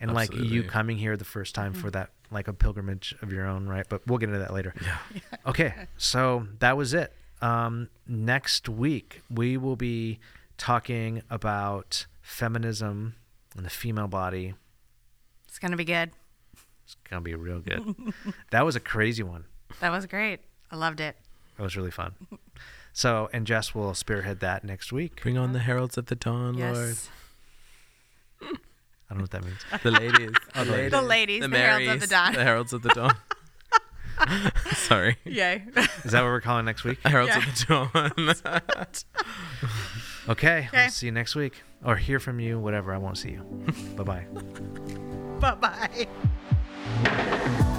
and 0.00 0.12
like 0.12 0.34
you 0.34 0.62
coming 0.62 0.98
here 0.98 1.16
the 1.16 1.24
first 1.24 1.54
time 1.54 1.72
for 1.72 1.90
that 1.90 2.10
like 2.30 2.48
a 2.48 2.52
pilgrimage 2.52 3.14
of 3.22 3.32
your 3.32 3.46
own, 3.46 3.66
right? 3.68 3.86
But 3.88 4.06
we'll 4.06 4.18
get 4.18 4.28
into 4.28 4.40
that 4.40 4.52
later. 4.52 4.74
Yeah. 4.82 4.98
Okay, 5.46 5.72
so 5.96 6.48
that 6.58 6.76
was 6.76 6.92
it. 6.92 7.12
Um, 7.40 7.88
next 8.06 8.68
week 8.68 9.22
we 9.30 9.56
will 9.56 9.76
be 9.76 10.18
talking 10.56 11.22
about 11.30 12.06
feminism 12.22 13.14
and 13.56 13.64
the 13.64 13.70
female 13.70 14.08
body. 14.08 14.54
It's 15.48 15.58
gonna 15.58 15.76
be 15.76 15.84
good. 15.84 16.10
It's 16.84 16.96
gonna 17.08 17.22
be 17.22 17.34
real 17.34 17.60
good. 17.60 17.94
that 18.50 18.64
was 18.64 18.76
a 18.76 18.80
crazy 18.80 19.22
one. 19.22 19.44
That 19.80 19.90
was 19.90 20.06
great. 20.06 20.40
I 20.70 20.76
loved 20.76 21.00
it. 21.00 21.16
That 21.56 21.62
was 21.62 21.76
really 21.76 21.90
fun. 21.90 22.14
So, 22.92 23.28
and 23.32 23.46
Jess 23.46 23.74
will 23.74 23.94
spearhead 23.94 24.40
that 24.40 24.64
next 24.64 24.92
week. 24.92 25.20
Bring 25.22 25.36
on 25.38 25.52
the 25.52 25.58
heralds 25.60 25.96
of 25.98 26.06
the 26.06 26.14
dawn, 26.14 26.58
Lord. 26.58 26.76
Yes. 26.76 27.08
I 28.42 28.46
don't 29.14 29.18
know 29.18 29.22
what 29.22 29.30
that 29.30 29.44
means. 29.44 29.58
The 29.82 29.90
ladies. 29.90 30.30
the 30.54 30.64
ladies. 30.64 30.90
The 30.90 31.02
ladies, 31.02 31.40
the 31.48 31.56
heralds 31.58 31.92
of 31.92 32.00
the 32.00 32.06
dawn. 32.06 32.32
The 32.34 32.42
heralds 32.42 32.72
of 32.72 32.82
the 32.82 32.88
dawn. 32.90 33.14
Sorry. 34.74 35.16
Yay. 35.24 35.62
Is 36.04 36.12
that 36.12 36.22
what 36.22 36.28
we're 36.28 36.40
calling 36.40 36.64
next 36.64 36.84
week? 36.84 36.98
Heralds 37.04 37.32
Yeah. 37.36 37.38
of 37.38 37.92
the 37.94 38.64
dawn. 38.74 38.86
Okay, 40.28 40.66
Okay. 40.68 40.82
we'll 40.84 40.90
see 40.90 41.06
you 41.06 41.12
next 41.12 41.34
week 41.36 41.62
or 41.84 41.96
hear 41.96 42.18
from 42.18 42.40
you, 42.40 42.58
whatever. 42.58 42.92
I 42.92 42.98
won't 42.98 43.18
see 43.18 43.30
you. 43.30 43.42
bye 43.96 44.02
bye. 44.04 44.26
bye 45.40 45.54
bye. 47.04 47.72